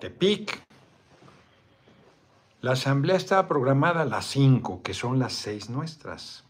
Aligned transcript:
Tepic. 0.00 0.58
La 2.62 2.72
asamblea 2.72 3.16
estaba 3.16 3.46
programada 3.46 4.02
a 4.02 4.04
las 4.06 4.26
5, 4.26 4.82
que 4.82 4.94
son 4.94 5.18
las 5.18 5.34
6 5.34 5.70
nuestras. 5.70 6.44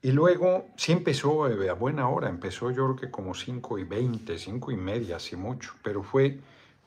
Y 0.00 0.12
luego 0.12 0.66
sí 0.76 0.92
empezó 0.92 1.48
eh, 1.48 1.68
a 1.68 1.72
buena 1.72 2.08
hora, 2.08 2.28
empezó 2.28 2.70
yo 2.70 2.84
creo 2.84 2.96
que 2.96 3.10
como 3.10 3.34
5 3.34 3.78
y 3.78 3.84
20, 3.84 4.38
5 4.38 4.70
y 4.70 4.76
media, 4.76 5.16
así 5.16 5.34
mucho, 5.34 5.72
pero 5.82 6.02
fue 6.02 6.38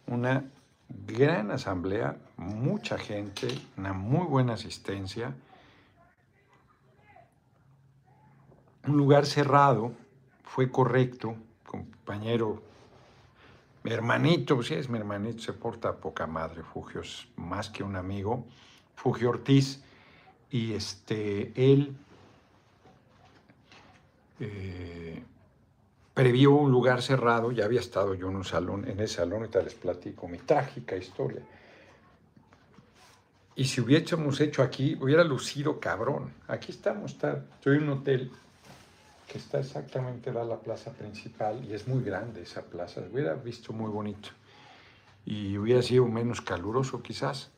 una 0.07 0.45
gran 0.87 1.51
asamblea, 1.51 2.17
mucha 2.37 2.97
gente, 2.97 3.47
una 3.77 3.91
muy 3.91 4.25
buena 4.27 4.53
asistencia, 4.53 5.35
un 8.87 8.97
lugar 8.97 9.25
cerrado, 9.25 9.91
fue 10.43 10.71
correcto, 10.71 11.35
compañero, 11.65 12.63
mi 13.83 13.91
hermanito, 13.91 14.59
es 14.61 14.89
mi 14.89 14.97
hermanito, 14.97 15.41
se 15.41 15.53
porta 15.53 15.95
poca 15.95 16.27
madre, 16.27 16.61
Fugio 16.63 17.01
es 17.01 17.27
más 17.35 17.69
que 17.69 17.83
un 17.83 17.95
amigo, 17.95 18.45
Fugio 18.95 19.29
Ortiz, 19.29 19.83
y 20.51 20.73
este, 20.73 21.51
él 21.55 21.95
eh, 24.39 25.23
previó 26.13 26.51
un 26.51 26.71
lugar 26.71 27.01
cerrado, 27.01 27.51
ya 27.51 27.65
había 27.65 27.79
estado 27.79 28.13
yo 28.13 28.29
en 28.29 28.35
un 28.35 28.43
salón, 28.43 28.87
en 28.87 28.99
ese 28.99 29.15
salón, 29.15 29.39
ahorita 29.39 29.61
les 29.63 29.73
platico 29.73 30.27
mi 30.27 30.37
trágica 30.37 30.95
historia. 30.95 31.41
Y 33.55 33.65
si 33.65 33.81
hubiésemos 33.81 34.39
hecho 34.39 34.63
aquí, 34.63 34.97
hubiera 34.99 35.23
lucido 35.23 35.79
cabrón. 35.79 36.33
Aquí 36.47 36.71
estamos, 36.71 37.11
está, 37.11 37.45
estoy 37.55 37.77
en 37.77 37.83
un 37.83 37.99
hotel 37.99 38.31
que 39.31 39.37
está 39.37 39.59
exactamente 39.59 40.29
a 40.29 40.43
la 40.43 40.59
plaza 40.59 40.91
principal 40.91 41.63
y 41.63 41.73
es 41.73 41.87
muy 41.87 42.03
grande 42.03 42.41
esa 42.41 42.63
plaza, 42.63 42.99
hubiera 43.09 43.33
visto 43.33 43.71
muy 43.71 43.89
bonito. 43.89 44.27
Y 45.25 45.57
hubiera 45.57 45.81
sido 45.81 46.05
menos 46.05 46.41
caluroso 46.41 47.01
quizás, 47.01 47.49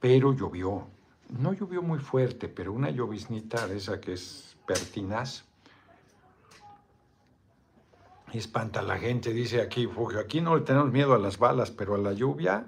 pero 0.00 0.34
llovió. 0.34 0.86
No 1.30 1.54
llovió 1.54 1.80
muy 1.80 1.98
fuerte, 1.98 2.46
pero 2.46 2.74
una 2.74 2.90
lloviznita 2.90 3.72
esa 3.72 4.02
que 4.02 4.12
es 4.12 4.54
pertinaz 4.66 5.44
espanta 8.34 8.80
a 8.80 8.82
la 8.82 8.98
gente, 8.98 9.32
dice 9.32 9.62
aquí, 9.62 9.86
Fugio, 9.86 10.20
aquí 10.20 10.42
no 10.42 10.56
le 10.56 10.62
tenemos 10.62 10.90
miedo 10.92 11.14
a 11.14 11.18
las 11.18 11.38
balas, 11.38 11.70
pero 11.70 11.94
a 11.94 11.98
la 11.98 12.12
lluvia 12.12 12.66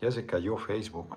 ya 0.00 0.10
se 0.10 0.26
cayó 0.26 0.56
Facebook. 0.56 1.16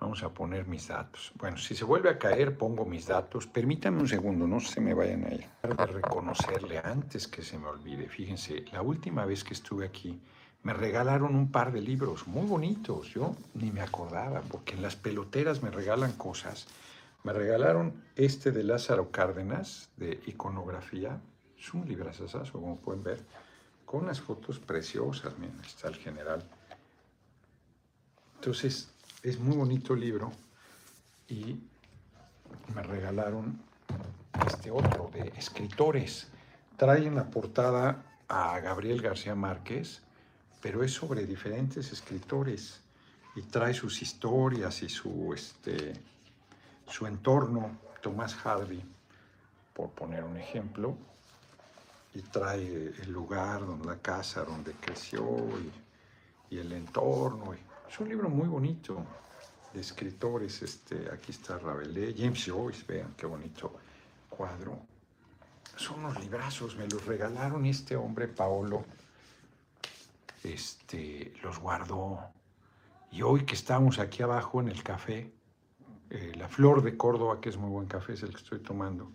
Vamos 0.00 0.22
a 0.22 0.28
poner 0.28 0.66
mis 0.66 0.88
datos. 0.88 1.32
Bueno, 1.36 1.56
si 1.56 1.74
se 1.74 1.84
vuelve 1.84 2.10
a 2.10 2.18
caer, 2.18 2.56
pongo 2.56 2.84
mis 2.84 3.06
datos. 3.06 3.46
Permítame 3.46 4.00
un 4.00 4.08
segundo, 4.08 4.46
no 4.46 4.60
se 4.60 4.80
me 4.80 4.92
vayan 4.92 5.24
a 5.24 5.34
ir. 5.34 5.46
De 5.62 5.86
reconocerle 5.86 6.78
antes 6.78 7.26
que 7.26 7.42
se 7.42 7.58
me 7.58 7.66
olvide. 7.66 8.08
Fíjense, 8.08 8.64
la 8.72 8.82
última 8.82 9.24
vez 9.24 9.42
que 9.42 9.54
estuve 9.54 9.86
aquí, 9.86 10.20
me 10.62 10.74
regalaron 10.74 11.34
un 11.34 11.50
par 11.50 11.72
de 11.72 11.80
libros 11.80 12.26
muy 12.26 12.46
bonitos. 12.46 13.08
Yo 13.14 13.34
ni 13.54 13.70
me 13.72 13.80
acordaba, 13.80 14.42
porque 14.42 14.74
en 14.74 14.82
las 14.82 14.96
peloteras 14.96 15.62
me 15.62 15.70
regalan 15.70 16.12
cosas. 16.12 16.66
Me 17.24 17.32
regalaron 17.32 18.04
este 18.16 18.52
de 18.52 18.64
Lázaro 18.64 19.10
Cárdenas, 19.10 19.90
de 19.96 20.20
iconografía, 20.26 21.20
es 21.58 21.72
un 21.74 21.88
librazazazo, 21.88 22.52
como 22.52 22.76
pueden 22.76 23.02
ver, 23.02 23.20
con 23.84 24.04
unas 24.04 24.20
fotos 24.20 24.58
preciosas. 24.58 25.38
Miren, 25.38 25.58
está 25.60 25.88
el 25.88 25.96
general. 25.96 26.44
Entonces, 28.36 28.92
es 29.28 29.40
muy 29.40 29.56
bonito 29.56 29.94
el 29.94 30.00
libro 30.00 30.30
y 31.28 31.58
me 32.72 32.82
regalaron 32.84 33.60
este 34.46 34.70
otro 34.70 35.10
de 35.12 35.32
escritores. 35.36 36.28
Trae 36.76 37.04
en 37.04 37.16
la 37.16 37.28
portada 37.28 38.04
a 38.28 38.60
Gabriel 38.60 39.02
García 39.02 39.34
Márquez, 39.34 40.00
pero 40.62 40.84
es 40.84 40.92
sobre 40.92 41.26
diferentes 41.26 41.90
escritores 41.90 42.80
y 43.34 43.42
trae 43.42 43.74
sus 43.74 44.00
historias 44.00 44.82
y 44.82 44.88
su, 44.88 45.32
este, 45.34 45.94
su 46.86 47.08
entorno. 47.08 47.78
Tomás 48.00 48.36
Harvey, 48.46 48.84
por 49.74 49.90
poner 49.90 50.22
un 50.22 50.36
ejemplo, 50.36 50.96
y 52.14 52.20
trae 52.22 52.94
el 53.02 53.10
lugar, 53.10 53.66
donde, 53.66 53.88
la 53.88 53.98
casa 53.98 54.44
donde 54.44 54.72
creció 54.74 55.24
y, 56.48 56.58
el 56.58 56.72
entorno. 56.72 57.56
Es 57.88 58.00
un 58.00 58.08
libro 58.08 58.28
muy 58.28 58.48
bonito 58.48 59.04
de 59.72 59.80
escritores. 59.80 60.62
Este, 60.62 61.08
aquí 61.12 61.32
está 61.32 61.58
Rabelais, 61.58 62.14
James 62.18 62.44
Joyce, 62.44 62.84
vean 62.86 63.14
qué 63.16 63.26
bonito 63.26 63.72
cuadro. 64.28 64.78
Son 65.76 66.00
unos 66.00 66.18
librazos, 66.20 66.76
me 66.76 66.88
los 66.88 67.04
regalaron 67.04 67.66
este 67.66 67.96
hombre, 67.96 68.28
Paolo, 68.28 68.84
este, 70.42 71.34
los 71.42 71.58
guardó. 71.58 72.20
Y 73.12 73.22
hoy 73.22 73.44
que 73.44 73.54
estamos 73.54 73.98
aquí 73.98 74.22
abajo 74.22 74.60
en 74.60 74.68
el 74.68 74.82
café, 74.82 75.32
eh, 76.10 76.32
La 76.36 76.48
Flor 76.48 76.82
de 76.82 76.96
Córdoba, 76.96 77.40
que 77.40 77.50
es 77.50 77.56
muy 77.56 77.70
buen 77.70 77.86
café, 77.86 78.14
es 78.14 78.22
el 78.22 78.30
que 78.30 78.38
estoy 78.38 78.60
tomando, 78.60 79.12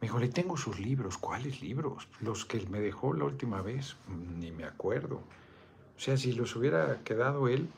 me 0.00 0.08
dijo, 0.08 0.18
le 0.18 0.28
tengo 0.28 0.56
sus 0.56 0.78
libros. 0.78 1.16
¿Cuáles 1.16 1.62
libros? 1.62 2.08
Los 2.20 2.44
que 2.44 2.60
me 2.66 2.80
dejó 2.80 3.14
la 3.14 3.24
última 3.24 3.62
vez. 3.62 3.96
Ni 4.08 4.50
me 4.50 4.64
acuerdo. 4.64 5.22
O 5.96 6.00
sea, 6.00 6.16
si 6.16 6.32
los 6.32 6.54
hubiera 6.56 7.00
quedado 7.02 7.48
él, 7.48 7.68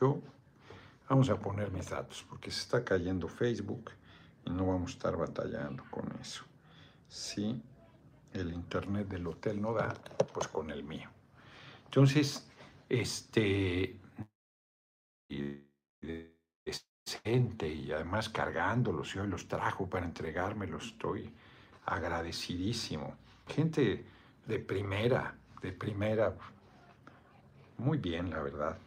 yo... 0.00 0.20
Vamos 1.06 1.28
a 1.28 1.36
poner 1.36 1.70
mis 1.70 1.90
datos, 1.90 2.24
porque 2.28 2.50
se 2.50 2.60
está 2.60 2.82
cayendo 2.82 3.28
Facebook 3.28 3.90
y 4.46 4.50
no 4.50 4.66
vamos 4.66 4.92
a 4.92 4.94
estar 4.94 5.16
batallando 5.18 5.84
con 5.90 6.10
eso. 6.18 6.44
Si 7.08 7.60
el 8.32 8.52
internet 8.52 9.08
del 9.08 9.26
hotel 9.26 9.60
no 9.60 9.74
da, 9.74 9.92
pues 10.32 10.48
con 10.48 10.70
el 10.70 10.82
mío. 10.82 11.10
Entonces, 11.84 12.48
este 12.88 14.00
gente 17.22 17.68
y 17.68 17.92
además 17.92 18.28
cargándolos, 18.28 19.12
yo 19.12 19.26
los 19.26 19.46
trajo 19.46 19.88
para 19.88 20.06
entregármelos, 20.06 20.86
estoy 20.86 21.32
agradecidísimo. 21.84 23.16
Gente 23.46 24.06
de 24.46 24.58
primera, 24.58 25.36
de 25.60 25.72
primera, 25.72 26.34
muy 27.78 27.98
bien, 27.98 28.30
la 28.30 28.40
verdad. 28.40 28.78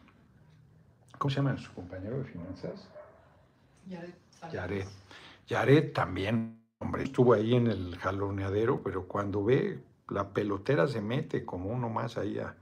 ¿Cómo 1.17 1.29
se 1.29 1.37
llama 1.37 1.57
su 1.57 1.73
compañero 1.73 2.19
de 2.19 2.25
finanzas? 2.25 2.87
Yaret. 4.51 4.87
Yaret. 5.47 5.93
también, 5.93 6.61
hombre, 6.79 7.03
estuvo 7.03 7.33
ahí 7.33 7.55
en 7.55 7.67
el 7.67 7.97
jaloneadero, 7.97 8.81
pero 8.83 9.07
cuando 9.07 9.43
ve 9.43 9.79
la 10.09 10.29
pelotera 10.29 10.87
se 10.87 11.01
mete 11.01 11.43
como 11.43 11.69
uno 11.69 11.89
más 11.89 12.17
ahí 12.17 12.37
a 12.39 12.55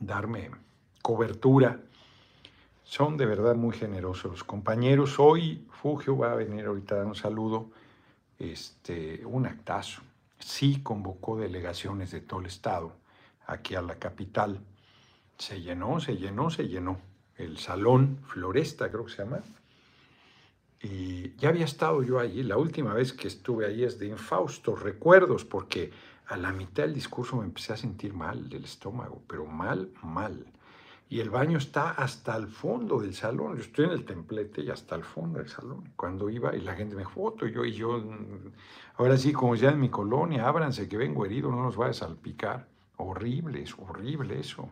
darme 0.00 0.50
cobertura. 1.02 1.80
Son 2.84 3.16
de 3.16 3.26
verdad 3.26 3.54
muy 3.54 3.76
generosos 3.76 4.30
los 4.30 4.44
compañeros. 4.44 5.18
Hoy 5.18 5.66
Fugio 5.70 6.16
va 6.16 6.32
a 6.32 6.36
venir 6.36 6.66
ahorita 6.66 6.94
a 6.94 6.98
dar 6.98 7.06
un 7.06 7.14
saludo 7.14 7.70
este, 8.38 9.24
un 9.24 9.46
actazo. 9.46 10.02
Sí 10.38 10.82
convocó 10.82 11.36
delegaciones 11.36 12.10
de 12.10 12.20
todo 12.20 12.40
el 12.40 12.46
estado 12.46 13.01
aquí 13.46 13.74
a 13.74 13.82
la 13.82 13.98
capital. 13.98 14.60
Se 15.38 15.60
llenó, 15.60 16.00
se 16.00 16.16
llenó, 16.16 16.50
se 16.50 16.68
llenó. 16.68 17.00
El 17.36 17.58
salón 17.58 18.18
Floresta, 18.26 18.90
creo 18.90 19.04
que 19.04 19.12
se 19.12 19.24
llama. 19.24 19.40
Y 20.80 21.34
ya 21.36 21.50
había 21.50 21.64
estado 21.64 22.02
yo 22.02 22.18
allí. 22.18 22.42
La 22.42 22.56
última 22.56 22.94
vez 22.94 23.12
que 23.12 23.28
estuve 23.28 23.66
ahí 23.66 23.84
es 23.84 23.98
de 23.98 24.06
infaustos 24.06 24.82
recuerdos, 24.82 25.44
porque 25.44 25.92
a 26.26 26.36
la 26.36 26.52
mitad 26.52 26.84
del 26.84 26.94
discurso 26.94 27.36
me 27.36 27.44
empecé 27.44 27.72
a 27.72 27.76
sentir 27.76 28.14
mal 28.14 28.48
del 28.48 28.64
estómago, 28.64 29.22
pero 29.26 29.46
mal, 29.46 29.90
mal 30.02 30.46
y 31.12 31.20
el 31.20 31.28
baño 31.28 31.58
está 31.58 31.90
hasta 31.90 32.34
el 32.38 32.46
fondo 32.46 32.98
del 32.98 33.14
salón. 33.14 33.54
Yo 33.56 33.60
estoy 33.60 33.84
en 33.84 33.90
el 33.90 34.06
templete 34.06 34.62
y 34.62 34.70
hasta 34.70 34.94
el 34.94 35.04
fondo 35.04 35.40
del 35.40 35.48
salón. 35.50 35.92
Cuando 35.94 36.30
iba 36.30 36.56
y 36.56 36.62
la 36.62 36.74
gente 36.74 36.96
me 36.96 37.04
foto, 37.04 37.46
yo 37.46 37.66
y 37.66 37.74
yo, 37.74 38.02
ahora 38.96 39.18
sí, 39.18 39.30
como 39.30 39.54
ya 39.54 39.72
en 39.72 39.78
mi 39.78 39.90
colonia, 39.90 40.48
ábranse 40.48 40.88
que 40.88 40.96
vengo 40.96 41.26
herido, 41.26 41.50
no 41.50 41.62
nos 41.62 41.78
va 41.78 41.88
a 41.88 41.92
salpicar. 41.92 42.66
Horrible, 42.96 43.62
es 43.62 43.74
horrible 43.78 44.38
eso. 44.38 44.70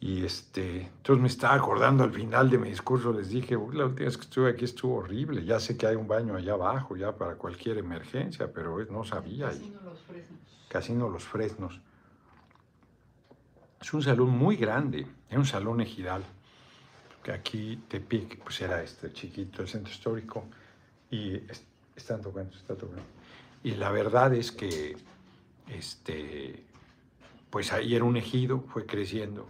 Y 0.00 0.22
este, 0.22 0.82
entonces 0.82 1.22
me 1.22 1.28
estaba 1.28 1.54
acordando 1.54 2.04
al 2.04 2.12
final 2.12 2.50
de 2.50 2.58
mi 2.58 2.68
discurso, 2.68 3.10
les 3.10 3.30
dije, 3.30 3.54
la 3.54 3.86
última 3.86 4.04
vez 4.04 4.18
que 4.18 4.24
estuve 4.24 4.50
aquí 4.50 4.66
estuvo 4.66 4.96
horrible, 4.96 5.42
ya 5.46 5.58
sé 5.58 5.78
que 5.78 5.86
hay 5.86 5.96
un 5.96 6.06
baño 6.06 6.36
allá 6.36 6.52
abajo, 6.52 6.94
ya 6.94 7.16
para 7.16 7.36
cualquier 7.36 7.78
emergencia, 7.78 8.52
pero 8.52 8.84
no 8.84 9.04
sabía. 9.04 9.46
Casino 9.48 9.80
Los 9.82 10.02
Fresnos. 10.02 10.40
Casino 10.68 11.08
Los 11.08 11.24
Fresnos. 11.24 11.80
Es 13.80 13.94
un 13.94 14.02
salón 14.02 14.28
muy 14.28 14.56
grande, 14.56 15.06
es 15.30 15.38
un 15.38 15.46
salón 15.46 15.80
ejidal, 15.80 16.22
que 17.22 17.32
aquí 17.32 17.82
Tepic 17.88 18.42
pues 18.42 18.60
era 18.60 18.82
este 18.82 19.10
chiquito, 19.10 19.62
el 19.62 19.68
centro 19.68 19.90
histórico, 19.90 20.44
y 21.10 21.40
están 21.96 22.20
tocando, 22.20 22.54
está 22.54 22.74
tocando. 22.76 23.02
Y 23.62 23.70
la 23.70 23.90
verdad 23.90 24.34
es 24.34 24.52
que 24.52 24.96
este, 25.68 26.64
pues 27.50 27.72
ahí 27.72 27.94
era 27.94 28.04
un 28.04 28.16
ejido, 28.16 28.60
fue 28.68 28.86
creciendo. 28.86 29.46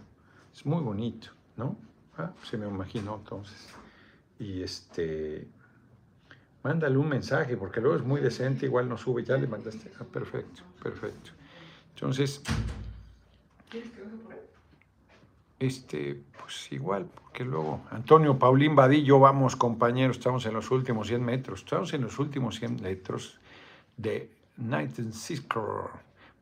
Es 0.53 0.65
muy 0.65 0.81
bonito, 0.81 1.29
¿no? 1.57 1.75
Ah, 2.17 2.31
se 2.43 2.57
me 2.57 2.67
imaginó 2.67 3.15
entonces. 3.17 3.67
Y 4.39 4.61
este, 4.61 5.47
mándale 6.63 6.97
un 6.97 7.09
mensaje, 7.09 7.57
porque 7.57 7.81
luego 7.81 7.97
es 7.97 8.03
muy 8.03 8.21
decente, 8.21 8.65
igual 8.65 8.87
no 8.87 8.97
sube, 8.97 9.23
ya 9.23 9.37
le 9.37 9.47
mandaste. 9.47 9.91
Ah, 9.99 10.03
perfecto, 10.03 10.63
perfecto. 10.81 11.31
Entonces. 11.93 12.41
Este, 15.57 16.21
pues 16.39 16.71
igual, 16.71 17.05
porque 17.05 17.43
luego 17.43 17.81
Antonio 17.89 18.37
Paulín 18.37 18.75
Vadillo, 18.75 19.19
vamos 19.19 19.55
compañeros, 19.55 20.17
estamos 20.17 20.45
en 20.45 20.53
los 20.53 20.69
últimos 20.69 21.07
100 21.07 21.23
metros, 21.23 21.61
estamos 21.61 21.93
en 21.93 22.01
los 22.01 22.19
últimos 22.19 22.57
100 22.59 22.81
metros 22.81 23.39
de 23.97 24.29
Night 24.57 24.95
Cisco. 25.11 25.89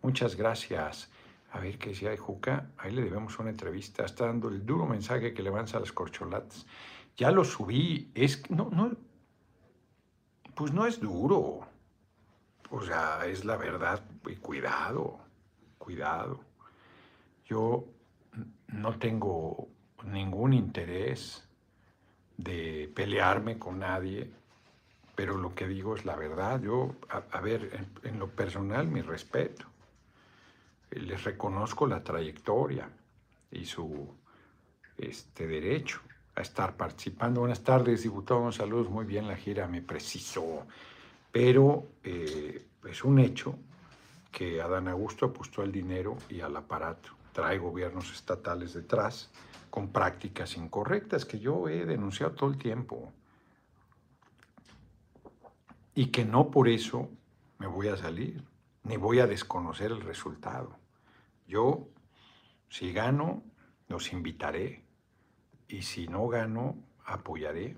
Muchas 0.04 0.36
gracias. 0.36 1.10
A 1.52 1.60
ver 1.60 1.78
qué 1.78 1.90
decía 1.90 2.10
de 2.10 2.18
Juca, 2.18 2.70
ahí 2.78 2.92
le 2.92 3.04
debemos 3.04 3.40
una 3.40 3.50
entrevista, 3.50 4.06
está 4.06 4.26
dando 4.26 4.50
el 4.50 4.66
duro 4.66 4.86
mensaje 4.86 5.34
que 5.34 5.42
le 5.42 5.50
las 5.52 5.92
corcholatas. 5.92 6.66
Ya 7.16 7.32
lo 7.32 7.44
subí, 7.44 8.12
es 8.14 8.50
no, 8.50 8.70
no, 8.70 8.92
pues 10.56 10.74
no 10.74 10.86
es 10.86 11.00
duro. 11.00 11.68
O 12.70 12.82
sea, 12.82 13.26
es 13.26 13.46
la 13.46 13.56
verdad, 13.56 14.04
y 14.28 14.36
cuidado, 14.36 15.20
cuidado. 15.78 16.40
Yo 17.46 17.86
no 18.68 18.98
tengo 18.98 19.70
ningún 20.04 20.54
interés 20.54 21.48
de 22.36 22.92
pelearme 22.94 23.58
con 23.60 23.80
nadie, 23.80 24.30
pero 25.16 25.38
lo 25.38 25.54
que 25.54 25.68
digo 25.68 25.96
es 25.96 26.04
la 26.04 26.16
verdad. 26.16 26.62
Yo, 26.62 26.96
a, 27.10 27.40
ver, 27.42 27.88
en, 28.04 28.20
lo 28.20 28.28
personal, 28.28 28.88
mi 28.88 29.02
respeto. 29.02 29.73
Les 30.96 31.24
reconozco 31.24 31.88
la 31.88 32.04
trayectoria 32.04 32.90
y 33.52 33.66
su 33.66 34.08
este, 34.98 35.48
derecho 35.48 36.00
a 36.36 36.42
estar 36.42 36.76
participando. 36.76 37.42
Buenas 37.42 37.64
tardes, 37.64 38.04
diputado. 38.04 38.52
Saludos, 38.52 38.90
muy 38.90 39.06
bien 39.06 39.28
la 39.28 39.36
gira, 39.36 39.68
me 39.68 39.82
preciso. 39.82 40.66
Pero 41.32 41.88
eh, 42.04 42.66
es 42.88 43.04
un 43.04 43.20
hecho 43.20 43.56
que 44.32 44.62
Adán 44.62 44.88
Augusto 44.88 45.28
apostó 45.28 45.64
el 45.64 45.72
dinero 45.72 46.18
y 46.30 46.42
al 46.42 46.56
aparato 46.56 47.10
trae 47.34 47.58
gobiernos 47.58 48.12
estatales 48.12 48.74
detrás 48.74 49.30
con 49.70 49.90
prácticas 49.90 50.56
incorrectas 50.58 51.26
que 51.26 51.40
yo 51.40 51.68
he 51.68 51.86
denunciado 51.86 52.34
todo 52.34 52.50
el 52.50 52.58
tiempo. 52.58 53.12
Y 55.96 56.08
que 56.08 56.26
no 56.26 56.50
por 56.50 56.68
eso 56.68 57.10
me 57.60 57.68
voy 57.68 57.88
a 57.88 57.98
salir, 57.98 58.44
ni 58.84 58.98
voy 58.98 59.20
a 59.20 59.28
desconocer 59.28 59.92
el 59.92 60.02
resultado. 60.02 60.83
Yo, 61.48 61.90
si 62.70 62.94
gano, 62.94 63.44
los 63.88 64.12
invitaré. 64.14 64.84
Y 65.68 65.82
si 65.82 66.08
no 66.08 66.28
gano, 66.28 66.76
apoyaré. 67.06 67.76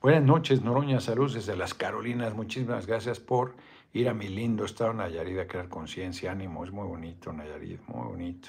Buenas 0.00 0.22
noches, 0.22 0.62
Noroña. 0.62 1.00
Saludos 1.00 1.34
desde 1.34 1.56
las 1.56 1.74
Carolinas. 1.74 2.34
Muchísimas 2.34 2.86
gracias 2.86 3.20
por 3.20 3.54
ir 3.92 4.08
a 4.08 4.14
mi 4.14 4.28
lindo 4.28 4.64
estado 4.64 4.92
Nayarit 4.92 5.38
a 5.38 5.46
crear 5.46 5.68
conciencia, 5.68 6.32
ánimo. 6.32 6.64
Es 6.64 6.72
muy 6.72 6.86
bonito, 6.86 7.32
Nayarit, 7.32 7.80
muy 7.86 8.08
bonito. 8.08 8.48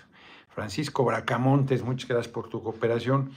Francisco 0.50 1.06
Bracamontes, 1.06 1.84
muchas 1.84 2.10
gracias 2.10 2.34
por 2.34 2.50
tu 2.50 2.62
cooperación. 2.64 3.32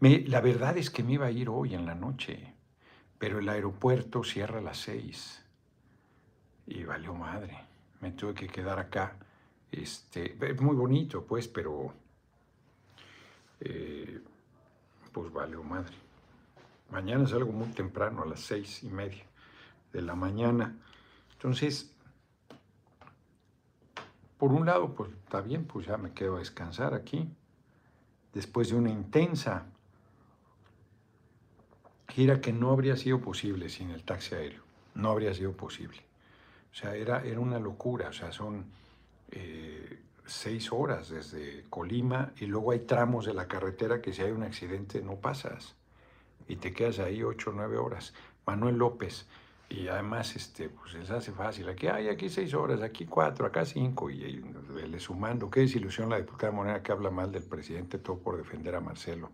la 0.00 0.40
verdad 0.40 0.76
es 0.76 0.90
que 0.90 1.02
me 1.02 1.14
iba 1.14 1.26
a 1.26 1.30
ir 1.30 1.48
hoy 1.48 1.74
en 1.74 1.86
la 1.86 1.94
noche, 1.94 2.54
pero 3.18 3.38
el 3.38 3.48
aeropuerto 3.48 4.24
cierra 4.24 4.58
a 4.58 4.62
las 4.62 4.78
seis 4.78 5.44
y 6.66 6.84
valió 6.84 7.14
madre. 7.14 7.58
Me 8.00 8.12
tuve 8.12 8.34
que 8.34 8.46
quedar 8.46 8.78
acá. 8.78 9.16
Este, 9.70 10.36
es 10.40 10.60
muy 10.60 10.76
bonito, 10.76 11.24
pues, 11.24 11.46
pero 11.48 11.92
eh, 13.60 14.20
pues 15.12 15.32
valió 15.32 15.62
madre. 15.62 15.94
Mañana 16.90 17.26
salgo 17.26 17.52
muy 17.52 17.68
temprano, 17.68 18.22
a 18.22 18.26
las 18.26 18.40
seis 18.40 18.82
y 18.82 18.88
media 18.88 19.24
de 19.92 20.02
la 20.02 20.14
mañana. 20.14 20.76
Entonces, 21.32 21.94
por 24.38 24.52
un 24.52 24.66
lado, 24.66 24.94
pues 24.94 25.10
está 25.12 25.40
bien, 25.40 25.64
pues 25.64 25.86
ya 25.86 25.96
me 25.96 26.12
quedo 26.12 26.36
a 26.36 26.38
descansar 26.38 26.94
aquí, 26.94 27.28
después 28.32 28.70
de 28.70 28.76
una 28.76 28.90
intensa 28.90 29.66
gira 32.08 32.40
que 32.40 32.52
no 32.52 32.70
habría 32.70 32.96
sido 32.96 33.20
posible 33.20 33.68
sin 33.68 33.90
el 33.90 34.04
taxi 34.04 34.34
aéreo, 34.34 34.62
no 34.94 35.10
habría 35.10 35.34
sido 35.34 35.52
posible. 35.52 36.00
O 36.72 36.74
sea, 36.74 36.94
era, 36.94 37.24
era 37.24 37.40
una 37.40 37.58
locura, 37.58 38.08
o 38.08 38.12
sea, 38.12 38.32
son 38.32 38.64
eh, 39.30 40.00
seis 40.26 40.72
horas 40.72 41.10
desde 41.10 41.64
Colima 41.70 42.32
y 42.38 42.46
luego 42.46 42.72
hay 42.72 42.80
tramos 42.80 43.26
de 43.26 43.34
la 43.34 43.48
carretera 43.48 44.00
que 44.00 44.12
si 44.12 44.22
hay 44.22 44.30
un 44.30 44.42
accidente 44.42 45.02
no 45.02 45.16
pasas 45.16 45.76
y 46.48 46.56
te 46.56 46.72
quedas 46.72 46.98
ahí 46.98 47.22
ocho 47.22 47.50
o 47.50 47.52
nueve 47.52 47.76
horas. 47.76 48.14
Manuel 48.46 48.76
López, 48.76 49.26
y 49.68 49.88
además 49.88 50.34
este, 50.34 50.70
pues 50.70 50.94
les 50.94 51.10
hace 51.10 51.32
fácil. 51.32 51.68
Aquí 51.68 51.86
hay 51.86 52.08
aquí 52.08 52.30
seis 52.30 52.54
horas, 52.54 52.80
aquí 52.80 53.04
cuatro, 53.04 53.46
acá 53.46 53.66
cinco, 53.66 54.08
y, 54.10 54.42
le 54.88 54.98
sumando. 54.98 55.50
Qué 55.50 55.60
desilusión 55.60 56.08
la 56.08 56.16
diputada 56.16 56.52
Moneda 56.52 56.82
que 56.82 56.92
habla 56.92 57.10
mal 57.10 57.30
del 57.30 57.42
presidente, 57.42 57.98
todo 57.98 58.18
por 58.18 58.38
defender 58.38 58.74
a 58.74 58.80
Marcelo. 58.80 59.30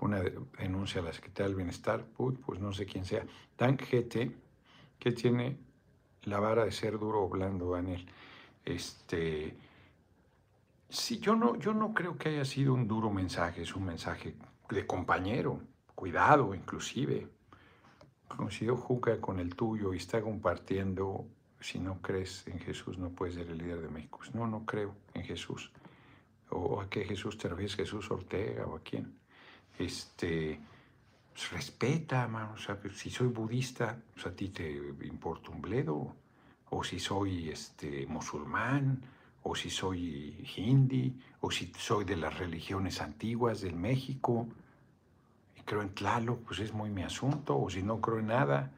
Una 0.00 0.22
denuncia 0.58 1.00
a 1.00 1.04
la 1.04 1.12
Secretaría 1.12 1.48
del 1.48 1.56
Bienestar, 1.56 2.04
pues 2.16 2.60
no 2.60 2.72
sé 2.72 2.86
quién 2.86 3.04
sea. 3.04 3.26
Dan 3.58 3.76
GT, 3.76 4.34
que 4.98 5.12
tiene 5.12 5.58
la 6.22 6.40
vara 6.40 6.64
de 6.64 6.72
ser 6.72 6.98
duro 6.98 7.24
o 7.24 7.28
blando, 7.28 7.72
Daniel. 7.72 8.06
Este, 8.66 9.56
sí, 10.90 11.18
yo 11.20 11.34
no, 11.34 11.56
yo 11.56 11.72
no 11.72 11.94
creo 11.94 12.18
que 12.18 12.28
haya 12.28 12.44
sido 12.44 12.74
un 12.74 12.86
duro 12.86 13.10
mensaje, 13.10 13.62
es 13.62 13.74
un 13.74 13.86
mensaje 13.86 14.34
de 14.68 14.86
compañero, 14.86 15.62
cuidado 15.94 16.54
inclusive 16.54 17.30
coincidió 18.28 18.76
Juca 18.76 19.20
con 19.20 19.40
el 19.40 19.54
tuyo 19.54 19.94
y 19.94 19.98
está 19.98 20.20
compartiendo, 20.20 21.26
si 21.60 21.78
no 21.78 22.00
crees 22.00 22.46
en 22.46 22.58
Jesús 22.58 22.98
no 22.98 23.10
puedes 23.10 23.36
ser 23.36 23.48
el 23.48 23.58
líder 23.58 23.80
de 23.80 23.88
México. 23.88 24.20
No, 24.34 24.46
no 24.46 24.64
creo 24.64 24.94
en 25.14 25.22
Jesús. 25.24 25.72
¿O 26.50 26.80
a 26.80 26.88
qué 26.88 27.04
Jesús 27.04 27.38
te 27.38 27.48
refieres? 27.48 27.74
¿Jesús 27.74 28.10
Ortega 28.10 28.66
o 28.66 28.76
a 28.76 28.80
quién? 28.80 29.18
Este, 29.78 30.60
pues, 31.32 31.50
respeta, 31.50 32.28
mano. 32.28 32.52
O 32.54 32.58
sea, 32.58 32.78
si 32.94 33.10
soy 33.10 33.28
budista, 33.28 34.00
pues 34.14 34.26
a 34.26 34.34
ti 34.34 34.50
te 34.50 34.70
importa 35.02 35.50
un 35.50 35.60
bledo. 35.60 36.14
O 36.70 36.82
si 36.84 36.98
soy 36.98 37.48
este, 37.50 38.06
musulmán, 38.06 39.02
o 39.42 39.54
si 39.54 39.70
soy 39.70 40.44
hindi, 40.56 41.14
o 41.40 41.50
si 41.50 41.72
soy 41.78 42.04
de 42.04 42.16
las 42.16 42.38
religiones 42.38 43.00
antiguas 43.00 43.60
del 43.60 43.76
México 43.76 44.48
creo 45.66 45.82
en 45.82 45.90
Tlaloc, 45.90 46.38
pues 46.46 46.60
es 46.60 46.72
muy 46.72 46.88
mi 46.88 47.02
asunto, 47.02 47.58
o 47.58 47.68
si 47.68 47.82
no 47.82 48.00
creo 48.00 48.20
en 48.20 48.28
nada. 48.28 48.70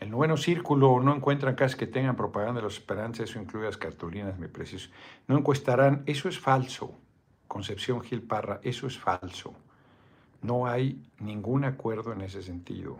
El 0.00 0.10
noveno 0.10 0.36
círculo 0.36 1.00
no 1.00 1.14
encuentran 1.14 1.54
casas 1.54 1.76
que 1.76 1.86
tengan 1.86 2.16
propaganda 2.16 2.60
de 2.60 2.64
los 2.64 2.74
esperanzas, 2.74 3.30
eso 3.30 3.40
incluye 3.40 3.64
las 3.64 3.78
cartulinas, 3.78 4.38
mi 4.38 4.48
preciso. 4.48 4.90
No 5.28 5.38
encuestarán, 5.38 6.02
eso 6.04 6.28
es 6.28 6.38
falso. 6.38 6.98
Concepción 7.48 8.02
Gil 8.02 8.22
Parra, 8.22 8.60
eso 8.62 8.86
es 8.86 8.98
falso. 8.98 9.54
No 10.42 10.66
hay 10.66 11.00
ningún 11.20 11.64
acuerdo 11.64 12.12
en 12.12 12.20
ese 12.20 12.42
sentido. 12.42 12.98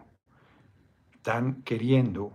Están 1.12 1.62
queriendo 1.62 2.32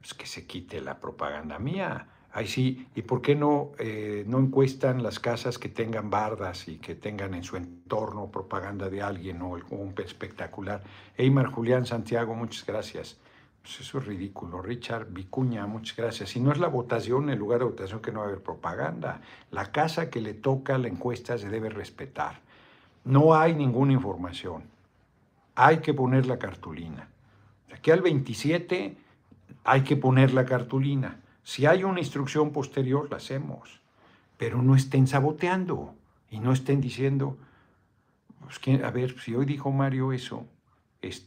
pues, 0.00 0.14
que 0.14 0.26
se 0.26 0.46
quite 0.46 0.80
la 0.80 0.98
propaganda 0.98 1.58
mía. 1.58 2.08
Ahí 2.32 2.46
sí, 2.46 2.86
¿y 2.94 3.02
por 3.02 3.22
qué 3.22 3.34
no, 3.34 3.72
eh, 3.78 4.24
no 4.26 4.38
encuestan 4.38 5.02
las 5.02 5.18
casas 5.18 5.58
que 5.58 5.68
tengan 5.68 6.10
bardas 6.10 6.68
y 6.68 6.78
que 6.78 6.94
tengan 6.94 7.34
en 7.34 7.42
su 7.42 7.56
entorno 7.56 8.30
propaganda 8.30 8.88
de 8.88 9.02
alguien 9.02 9.42
o 9.42 9.58
un 9.70 9.94
espectacular? 9.98 10.82
Eymar 11.16 11.46
Julián 11.46 11.86
Santiago, 11.86 12.34
muchas 12.34 12.64
gracias. 12.64 13.18
Pues 13.62 13.80
eso 13.80 13.98
es 13.98 14.06
ridículo. 14.06 14.62
Richard 14.62 15.08
Vicuña, 15.10 15.66
muchas 15.66 15.96
gracias. 15.96 16.30
Si 16.30 16.40
no 16.40 16.52
es 16.52 16.58
la 16.58 16.68
votación, 16.68 17.28
el 17.30 17.38
lugar 17.38 17.58
de 17.58 17.66
votación 17.66 18.00
que 18.00 18.12
no 18.12 18.20
va 18.20 18.26
a 18.26 18.28
haber 18.28 18.42
propaganda. 18.42 19.20
La 19.50 19.70
casa 19.70 20.08
que 20.08 20.20
le 20.20 20.32
toca 20.32 20.78
la 20.78 20.88
encuesta 20.88 21.36
se 21.36 21.50
debe 21.50 21.68
respetar. 21.68 22.40
No 23.04 23.34
hay 23.34 23.54
ninguna 23.54 23.92
información. 23.92 24.64
Hay 25.56 25.78
que 25.78 25.92
poner 25.92 26.26
la 26.26 26.38
cartulina. 26.38 27.08
Aquí 27.72 27.90
al 27.90 28.00
27 28.00 28.96
hay 29.64 29.82
que 29.82 29.96
poner 29.96 30.32
la 30.32 30.44
cartulina. 30.44 31.20
Si 31.42 31.66
hay 31.66 31.84
una 31.84 32.00
instrucción 32.00 32.52
posterior, 32.52 33.10
la 33.10 33.16
hacemos. 33.16 33.80
Pero 34.36 34.62
no 34.62 34.74
estén 34.74 35.06
saboteando 35.06 35.94
y 36.30 36.40
no 36.40 36.52
estén 36.52 36.80
diciendo, 36.80 37.36
pues, 38.40 38.82
a 38.82 38.90
ver, 38.90 39.18
si 39.20 39.34
hoy 39.34 39.44
dijo 39.46 39.70
Mario 39.70 40.12
eso, 40.12 40.46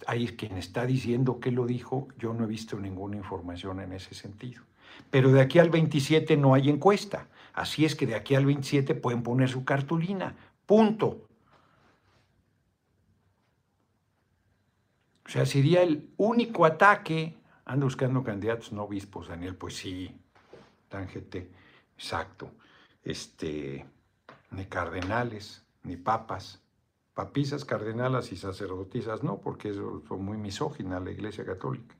hay 0.07 0.27
quien 0.27 0.57
está 0.57 0.85
diciendo 0.85 1.39
que 1.39 1.51
lo 1.51 1.65
dijo, 1.65 2.07
yo 2.17 2.33
no 2.33 2.43
he 2.43 2.47
visto 2.47 2.79
ninguna 2.79 3.17
información 3.17 3.79
en 3.79 3.93
ese 3.93 4.13
sentido. 4.13 4.63
Pero 5.09 5.31
de 5.31 5.41
aquí 5.41 5.59
al 5.59 5.69
27 5.69 6.37
no 6.37 6.53
hay 6.53 6.69
encuesta. 6.69 7.27
Así 7.53 7.85
es 7.85 7.95
que 7.95 8.05
de 8.05 8.15
aquí 8.15 8.35
al 8.35 8.45
27 8.45 8.95
pueden 8.95 9.23
poner 9.23 9.49
su 9.49 9.65
cartulina. 9.65 10.35
Punto. 10.65 11.27
O 15.25 15.29
sea, 15.29 15.45
sería 15.45 15.81
el 15.81 16.09
único 16.17 16.65
ataque 16.65 17.35
Anda 17.65 17.85
buscando 17.85 18.23
candidatos 18.23 18.71
no 18.71 18.83
obispos, 18.83 19.27
Daniel. 19.27 19.55
Pues 19.55 19.77
sí, 19.77 20.15
tángete, 20.89 21.49
exacto. 21.95 22.51
Este, 23.03 23.85
ni 24.51 24.65
cardenales, 24.65 25.65
ni 25.83 25.97
papas. 25.97 26.61
Papisas, 27.13 27.63
cardenalas 27.63 28.31
y 28.31 28.37
sacerdotisas 28.37 29.21
no, 29.21 29.39
porque 29.39 29.69
eso 29.69 30.01
son 30.07 30.25
muy 30.25 30.37
misóginas 30.37 31.03
la 31.03 31.11
Iglesia 31.11 31.45
Católica. 31.45 31.95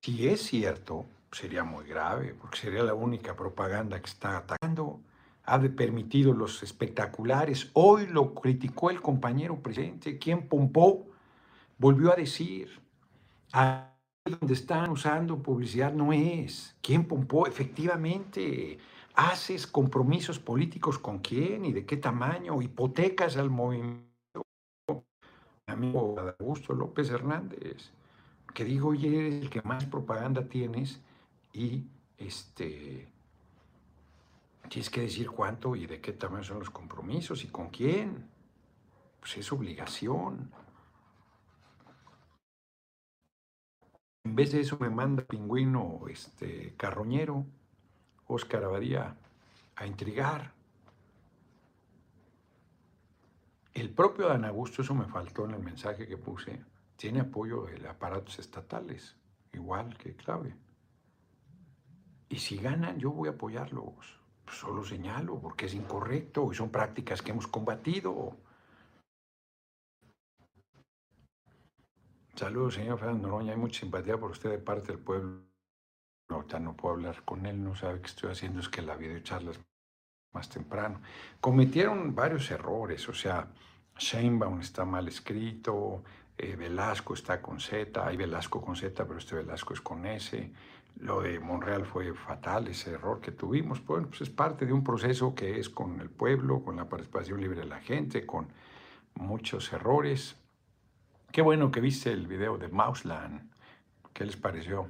Si 0.00 0.26
es 0.26 0.42
cierto 0.42 1.06
sería 1.32 1.64
muy 1.64 1.86
grave, 1.86 2.34
porque 2.34 2.58
sería 2.58 2.82
la 2.82 2.94
única 2.94 3.34
propaganda 3.34 4.00
que 4.00 4.10
está 4.10 4.38
atacando. 4.38 5.00
Ha 5.44 5.60
permitido 5.60 6.32
los 6.32 6.62
espectaculares. 6.62 7.70
Hoy 7.72 8.06
lo 8.06 8.34
criticó 8.34 8.90
el 8.90 9.00
compañero 9.00 9.60
presidente, 9.60 10.18
quien 10.18 10.48
pompó, 10.48 11.06
volvió 11.82 12.12
a 12.12 12.14
decir, 12.14 12.80
ahí 13.50 13.82
donde 14.24 14.54
están 14.54 14.90
usando 14.90 15.42
publicidad 15.42 15.92
no 15.92 16.12
es. 16.12 16.76
¿Quién 16.80 17.08
pompó? 17.08 17.48
Efectivamente, 17.48 18.78
haces 19.16 19.66
compromisos 19.66 20.38
políticos 20.38 20.96
con 21.00 21.18
quién 21.18 21.64
y 21.64 21.72
de 21.72 21.84
qué 21.84 21.96
tamaño, 21.96 22.62
hipotecas 22.62 23.36
al 23.36 23.50
movimiento. 23.50 24.06
Mi 25.66 25.74
amigo 25.74 26.14
Augusto 26.38 26.72
López 26.72 27.10
Hernández, 27.10 27.90
que 28.54 28.64
digo, 28.64 28.90
oye, 28.90 29.18
eres 29.18 29.42
el 29.42 29.50
que 29.50 29.62
más 29.62 29.84
propaganda 29.84 30.46
tienes 30.48 31.00
y 31.52 31.84
este, 32.16 33.08
tienes 34.68 34.88
que 34.88 35.00
decir 35.00 35.30
cuánto 35.30 35.74
y 35.74 35.86
de 35.86 36.00
qué 36.00 36.12
tamaño 36.12 36.44
son 36.44 36.60
los 36.60 36.70
compromisos 36.70 37.42
y 37.42 37.48
con 37.48 37.70
quién. 37.70 38.30
Pues 39.18 39.36
es 39.36 39.50
obligación. 39.50 40.52
En 44.24 44.36
vez 44.36 44.52
de 44.52 44.60
eso 44.60 44.78
me 44.78 44.88
manda 44.88 45.24
pingüino 45.24 46.00
este, 46.08 46.74
carroñero, 46.76 47.44
Oscar 48.26 48.64
Abadía, 48.64 49.16
a 49.76 49.86
intrigar. 49.86 50.52
El 53.74 53.90
propio 53.90 54.28
Dan 54.28 54.44
Augusto, 54.44 54.82
eso 54.82 54.94
me 54.94 55.06
faltó 55.06 55.44
en 55.44 55.52
el 55.52 55.62
mensaje 55.62 56.06
que 56.06 56.16
puse, 56.16 56.62
tiene 56.96 57.20
apoyo 57.20 57.64
de 57.64 57.88
aparatos 57.88 58.38
estatales, 58.38 59.16
igual 59.52 59.96
que 59.96 60.14
Clave. 60.14 60.54
Y 62.28 62.38
si 62.38 62.58
ganan, 62.58 62.98
yo 62.98 63.10
voy 63.10 63.28
a 63.28 63.32
apoyarlos. 63.32 64.20
Pues 64.44 64.56
solo 64.56 64.84
señalo, 64.84 65.38
porque 65.40 65.66
es 65.66 65.74
incorrecto 65.74 66.50
y 66.52 66.54
son 66.54 66.70
prácticas 66.70 67.22
que 67.22 67.32
hemos 67.32 67.46
combatido. 67.46 68.36
Saludos, 72.34 72.74
señor 72.74 72.98
Fernando 72.98 73.28
Noroña. 73.28 73.52
Hay 73.52 73.58
mucha 73.58 73.80
simpatía 73.80 74.16
por 74.16 74.30
usted 74.30 74.50
de 74.50 74.58
parte 74.58 74.92
del 74.92 74.98
pueblo. 74.98 75.42
No, 76.30 76.46
no 76.60 76.74
puedo 76.74 76.94
hablar 76.94 77.22
con 77.24 77.44
él, 77.44 77.62
no 77.62 77.76
sabe 77.76 78.00
qué 78.00 78.06
estoy 78.06 78.30
haciendo, 78.30 78.60
es 78.60 78.70
que 78.70 78.80
la 78.80 78.96
videocharla 78.96 79.50
es 79.50 79.60
más 80.32 80.48
temprano. 80.48 81.02
Cometieron 81.40 82.14
varios 82.14 82.50
errores, 82.50 83.06
o 83.08 83.12
sea, 83.12 83.48
Sheinbaum 83.98 84.60
está 84.60 84.86
mal 84.86 85.08
escrito, 85.08 86.02
eh, 86.38 86.56
Velasco 86.56 87.12
está 87.12 87.42
con 87.42 87.60
Z, 87.60 88.06
hay 88.06 88.16
Velasco 88.16 88.62
con 88.62 88.76
Z, 88.76 89.04
pero 89.04 89.18
este 89.18 89.36
Velasco 89.36 89.74
es 89.74 89.82
con 89.82 90.06
S. 90.06 90.50
Lo 91.00 91.20
de 91.20 91.38
Monreal 91.38 91.84
fue 91.84 92.14
fatal, 92.14 92.66
ese 92.68 92.92
error 92.92 93.20
que 93.20 93.32
tuvimos. 93.32 93.84
Bueno, 93.84 94.08
pues 94.08 94.22
es 94.22 94.30
parte 94.30 94.64
de 94.64 94.72
un 94.72 94.82
proceso 94.82 95.34
que 95.34 95.60
es 95.60 95.68
con 95.68 96.00
el 96.00 96.08
pueblo, 96.08 96.62
con 96.64 96.76
la 96.76 96.88
participación 96.88 97.42
libre 97.42 97.60
de 97.60 97.66
la 97.66 97.80
gente, 97.80 98.24
con 98.24 98.48
muchos 99.16 99.70
errores. 99.72 100.41
Qué 101.32 101.40
bueno 101.40 101.70
que 101.70 101.80
viste 101.80 102.12
el 102.12 102.26
video 102.26 102.58
de 102.58 102.68
Mausland. 102.68 103.50
¿Qué 104.12 104.26
les 104.26 104.36
pareció? 104.36 104.86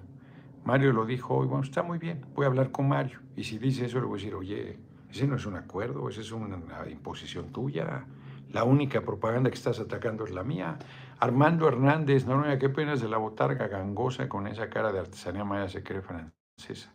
Mario 0.64 0.92
lo 0.92 1.06
dijo 1.06 1.37
hoy, 1.37 1.46
bueno, 1.46 1.62
está 1.62 1.84
muy 1.84 1.99
bien, 1.99 2.26
voy 2.34 2.46
a 2.46 2.49
hablar 2.49 2.72
con 2.72 2.88
Mario. 2.88 3.20
Y 3.37 3.44
si 3.44 3.58
dice 3.58 3.84
eso, 3.84 4.00
le 4.00 4.06
voy 4.06 4.18
a 4.18 4.22
decir, 4.22 4.34
oye, 4.34 4.80
ese 5.08 5.28
no 5.28 5.37
es 5.37 5.46
un 5.46 5.54
acuerdo, 5.54 6.08
esa 6.08 6.20
es 6.20 6.32
una 6.32 6.58
imposición 6.90 7.52
tuya. 7.52 8.06
La 8.50 8.64
única 8.64 9.02
propaganda 9.02 9.50
que 9.50 9.54
estás 9.54 9.78
atacando 9.78 10.25
es 10.25 10.32
la 10.32 10.42
mía. 10.42 10.80
Armando 11.20 11.68
Hernández, 11.68 12.26
no, 12.26 12.44
no, 12.44 12.58
qué 12.58 12.68
penas 12.68 13.00
de 13.00 13.08
la 13.08 13.18
botarga 13.18 13.68
gangosa 13.68 14.28
con 14.28 14.49
esa 14.49 14.68
cara 14.68 14.90
de 14.90 14.99
artesanía 14.99 15.44
maya 15.44 15.68
se 15.68 15.84
cree 15.84 16.02
francesa. 16.02 16.92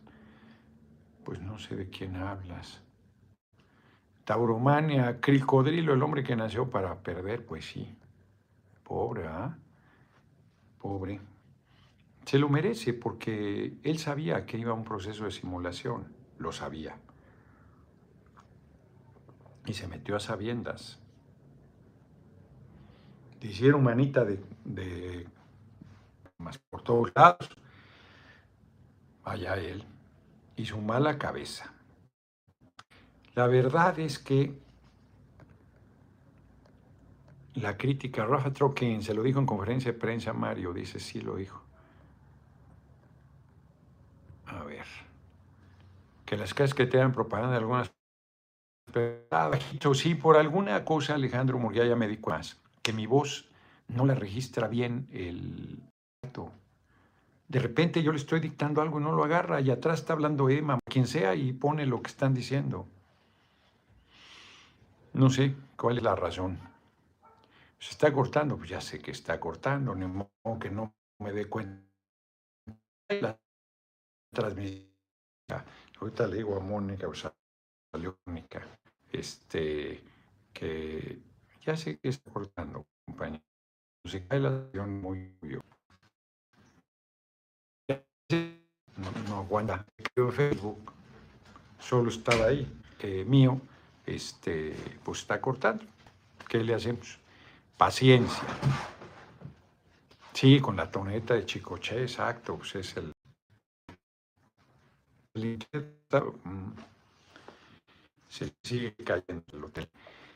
Pues 1.24 1.40
no 1.40 1.58
sé 1.58 1.74
de 1.74 1.88
quién 1.88 2.16
hablas. 2.16 2.82
Tauromania, 4.26 5.22
Cricodrilo, 5.22 5.94
el 5.94 6.02
hombre 6.02 6.22
que 6.22 6.36
nació 6.36 6.68
para 6.68 6.96
perder, 6.96 7.46
pues 7.46 7.64
sí. 7.64 7.97
Pobre, 8.88 9.28
¿ah? 9.28 9.56
Pobre. 10.78 11.20
Se 12.24 12.38
lo 12.38 12.48
merece 12.48 12.92
porque 12.92 13.78
él 13.84 13.98
sabía 13.98 14.46
que 14.46 14.58
iba 14.58 14.72
a 14.72 14.74
un 14.74 14.84
proceso 14.84 15.26
de 15.26 15.30
simulación, 15.30 16.12
lo 16.38 16.50
sabía. 16.50 16.98
Y 19.66 19.74
se 19.74 19.86
metió 19.86 20.16
a 20.16 20.20
sabiendas 20.20 20.98
te 23.38 23.48
hicieron 23.48 23.84
manita 23.84 24.24
de, 24.24 25.28
más 26.38 26.58
por 26.58 26.82
todos 26.82 27.12
lados. 27.14 27.48
Vaya 29.22 29.56
él. 29.56 29.84
Y 30.56 30.64
su 30.64 30.80
mala 30.80 31.18
cabeza. 31.18 31.72
La 33.34 33.46
verdad 33.46 33.98
es 34.00 34.18
que 34.18 34.58
la 37.60 37.76
crítica, 37.76 38.24
Rafa 38.24 38.52
Trokin 38.52 39.02
se 39.02 39.14
lo 39.14 39.22
dijo 39.22 39.38
en 39.38 39.46
conferencia 39.46 39.92
de 39.92 39.98
prensa 39.98 40.32
Mario, 40.32 40.72
dice, 40.72 41.00
sí 41.00 41.20
lo 41.20 41.36
dijo. 41.36 41.62
A 44.46 44.62
ver. 44.64 44.86
Que 46.24 46.36
las 46.36 46.54
casas 46.54 46.74
que 46.74 46.86
te 46.86 47.06
propaganda 47.08 47.52
de 47.52 47.58
algunas... 47.58 47.92
Sí, 49.94 50.14
por 50.14 50.36
alguna 50.36 50.84
cosa 50.84 51.14
Alejandro 51.14 51.58
Murguía 51.58 51.94
me 51.94 52.08
dijo 52.08 52.30
más 52.30 52.58
que 52.82 52.94
mi 52.94 53.06
voz 53.06 53.50
no 53.88 54.06
la 54.06 54.14
registra 54.14 54.66
bien 54.66 55.08
el 55.12 55.78
de 57.48 57.58
repente 57.58 58.02
yo 58.02 58.12
le 58.12 58.18
estoy 58.18 58.40
dictando 58.40 58.82
algo 58.82 59.00
y 59.00 59.02
no 59.02 59.12
lo 59.12 59.24
agarra 59.24 59.60
y 59.60 59.70
atrás 59.70 60.00
está 60.00 60.12
hablando 60.12 60.50
Emma, 60.50 60.78
quien 60.84 61.06
sea, 61.06 61.34
y 61.34 61.52
pone 61.52 61.86
lo 61.86 62.02
que 62.02 62.10
están 62.10 62.34
diciendo. 62.34 62.86
No 65.14 65.30
sé 65.30 65.54
cuál 65.76 65.96
es 65.96 66.02
la 66.02 66.14
razón. 66.14 66.58
Se 67.78 67.90
está 67.90 68.12
cortando, 68.12 68.56
pues 68.56 68.70
ya 68.70 68.80
sé 68.80 69.00
que 69.00 69.12
está 69.12 69.38
cortando, 69.38 69.94
ni 69.94 70.06
modo 70.06 70.58
que 70.60 70.70
no 70.70 70.94
me 71.20 71.32
dé 71.32 71.48
cuenta. 71.48 71.84
La 73.08 73.38
transmisión. 74.32 74.88
Ahorita 76.00 76.26
le 76.26 76.36
digo 76.36 76.56
a 76.56 76.60
Mónica, 76.60 77.08
o 77.08 77.12
Mónica, 78.26 78.66
este, 79.10 80.02
que 80.52 81.18
ya 81.62 81.76
sé 81.76 81.98
que 81.98 82.08
está 82.08 82.30
cortando, 82.30 82.86
compañero. 83.06 83.42
Se 84.04 84.26
cae 84.26 84.40
la 84.40 84.50
muy 84.86 85.36
no, 88.98 89.10
no 89.28 89.36
aguanta. 89.38 89.86
Creo 90.14 90.30
Facebook 90.30 90.92
solo 91.78 92.10
estaba 92.10 92.46
ahí, 92.46 92.66
eh, 93.00 93.24
mío, 93.24 93.60
este, 94.04 94.74
pues 95.04 95.20
está 95.20 95.40
cortando. 95.40 95.84
¿Qué 96.48 96.62
le 96.62 96.74
hacemos? 96.74 97.18
Paciencia. 97.78 98.42
Sí, 100.32 100.60
con 100.60 100.76
la 100.76 100.90
toneta 100.90 101.34
de 101.34 101.46
Chicoche, 101.46 102.02
exacto, 102.02 102.56
pues 102.56 102.74
es 102.74 102.96
el... 102.96 103.12
Mm, 105.36 106.72
se 108.28 108.52
sigue 108.64 108.94
cayendo 108.96 109.44
el 109.52 109.64
hotel. 109.64 109.88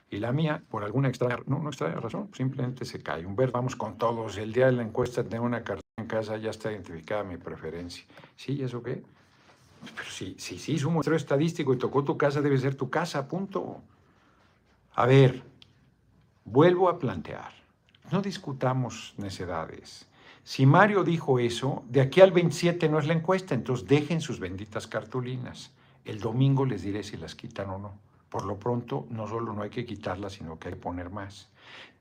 Y 0.09 0.19
la 0.19 0.31
mía, 0.31 0.63
por 0.71 0.85
alguna 0.85 1.09
extraña, 1.09 1.39
no, 1.47 1.59
no 1.59 1.71
extraña 1.71 1.97
razón, 1.97 2.31
simplemente 2.33 2.85
se 2.85 3.03
cae. 3.03 3.25
Ver, 3.27 3.51
vamos 3.51 3.75
con 3.75 3.99
todos. 3.99 4.37
El 4.37 4.53
día 4.53 4.67
de 4.67 4.73
la 4.73 4.83
encuesta 4.83 5.25
tengo 5.25 5.45
una 5.45 5.65
carta 5.65 5.83
en 5.97 6.07
casa, 6.07 6.37
ya 6.37 6.51
está 6.51 6.71
identificada 6.71 7.25
mi 7.25 7.39
preferencia. 7.39 8.05
¿Sí? 8.37 8.63
¿Eso 8.63 8.83
qué? 8.83 9.03
Pero 9.97 10.09
si 10.09 10.37
sí, 10.39 10.75
es 10.77 10.85
un 10.85 10.95
muestreo 10.95 11.17
estadístico 11.17 11.75
y 11.75 11.79
tocó 11.79 12.05
tu 12.05 12.17
casa, 12.17 12.41
debe 12.41 12.57
ser 12.59 12.77
tu 12.77 12.89
casa, 12.89 13.27
punto. 13.27 13.83
A 14.95 15.07
ver, 15.07 15.43
vuelvo 16.45 16.89
a 16.89 16.99
plantear. 16.99 17.53
No 18.11 18.23
discutamos 18.23 19.15
necedades. 19.17 20.07
Si 20.45 20.67
Mario 20.67 21.05
dijo 21.05 21.39
eso, 21.39 21.85
de 21.89 22.01
aquí 22.01 22.21
al 22.21 22.33
27 22.33 22.89
no 22.89 22.99
es 22.99 23.07
la 23.07 23.15
encuesta, 23.15 23.55
entonces 23.55 23.87
dejen 23.87 24.21
sus 24.21 24.41
benditas 24.41 24.87
cartulinas. 24.87 25.71
El 26.05 26.19
domingo 26.19 26.67
les 26.67 26.83
diré 26.83 27.05
si 27.05 27.17
las 27.17 27.35
quitan 27.35 27.71
o 27.71 27.79
no. 27.79 27.95
Por 28.29 28.45
lo 28.45 28.59
pronto, 28.59 29.07
no 29.11 29.29
solo 29.29 29.53
no 29.53 29.63
hay 29.63 29.71
que 29.71 29.85
quitarla, 29.85 30.31
sino 30.31 30.59
que 30.59 30.69
hay 30.69 30.75
que 30.75 30.81
poner 30.81 31.11
más. 31.11 31.49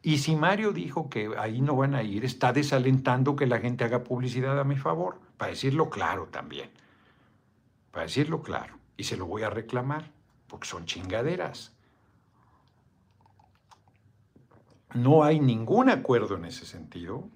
Y 0.02 0.18
si 0.18 0.36
Mario 0.36 0.72
dijo 0.72 1.10
que 1.10 1.32
ahí 1.38 1.62
no 1.62 1.76
van 1.76 1.94
a 1.94 2.02
ir, 2.02 2.26
está 2.26 2.52
desalentando 2.52 3.36
que 3.36 3.46
la 3.46 3.60
gente 3.60 3.84
haga 3.84 4.04
publicidad 4.04 4.60
a 4.60 4.64
mi 4.64 4.76
favor, 4.76 5.20
para 5.38 5.52
decirlo 5.52 5.90
claro 5.90 6.28
también. 6.28 6.72
Para 7.92 8.06
decirlo 8.06 8.42
claro. 8.42 8.76
Y 8.98 9.04
se 9.04 9.18
lo 9.18 9.28
voy 9.28 9.44
a 9.44 9.50
reclamar, 9.50 10.10
porque 10.48 10.68
son 10.68 10.86
chingaderas. 10.86 11.74
No 14.94 15.24
hay 15.24 15.40
ningún 15.40 15.90
acuerdo 15.90 16.36
en 16.36 16.46
ese 16.46 16.66
sentido, 16.66 17.30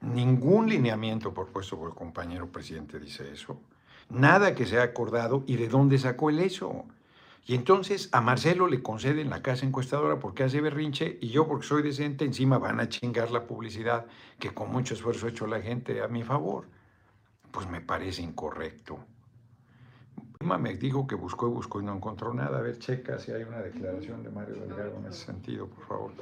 ningún 0.00 0.68
lineamiento 0.68 1.32
propuesto 1.32 1.78
por 1.78 1.90
el 1.90 1.94
compañero 1.94 2.50
presidente 2.50 2.98
dice 2.98 3.32
eso, 3.32 3.60
nada 4.08 4.54
que 4.54 4.66
se 4.66 4.78
ha 4.78 4.82
acordado 4.82 5.44
y 5.46 5.56
de 5.56 5.68
dónde 5.68 5.98
sacó 5.98 6.30
el 6.30 6.40
eso. 6.40 6.84
Y 7.46 7.54
entonces 7.54 8.08
a 8.12 8.20
Marcelo 8.20 8.66
le 8.66 8.82
conceden 8.82 9.30
la 9.30 9.42
casa 9.42 9.66
encuestadora 9.66 10.18
porque 10.18 10.44
hace 10.44 10.60
berrinche 10.60 11.18
y 11.20 11.28
yo 11.28 11.46
porque 11.46 11.66
soy 11.66 11.82
decente 11.82 12.24
encima 12.24 12.58
van 12.58 12.80
a 12.80 12.88
chingar 12.88 13.30
la 13.30 13.46
publicidad 13.46 14.06
que 14.38 14.52
con 14.52 14.72
mucho 14.72 14.94
esfuerzo 14.94 15.26
ha 15.26 15.30
hecho 15.30 15.46
la 15.46 15.60
gente 15.60 16.02
a 16.02 16.08
mi 16.08 16.22
favor. 16.22 16.68
pues 17.50 17.68
me 17.68 17.80
parece 17.80 18.22
incorrecto. 18.22 18.98
Me 20.44 20.74
dijo 20.74 21.06
que 21.06 21.14
buscó 21.14 21.48
y 21.48 21.50
buscó 21.50 21.80
y 21.80 21.84
no 21.84 21.94
encontró 21.94 22.34
nada. 22.34 22.58
A 22.58 22.60
ver, 22.60 22.78
checa 22.78 23.18
si 23.18 23.32
hay 23.32 23.42
una 23.44 23.58
declaración 23.58 24.22
de 24.22 24.30
Mario 24.30 24.56
Delgado 24.56 24.96
en 24.98 25.06
ese 25.06 25.24
sentido, 25.24 25.66
por 25.66 25.86
favor. 25.86 26.12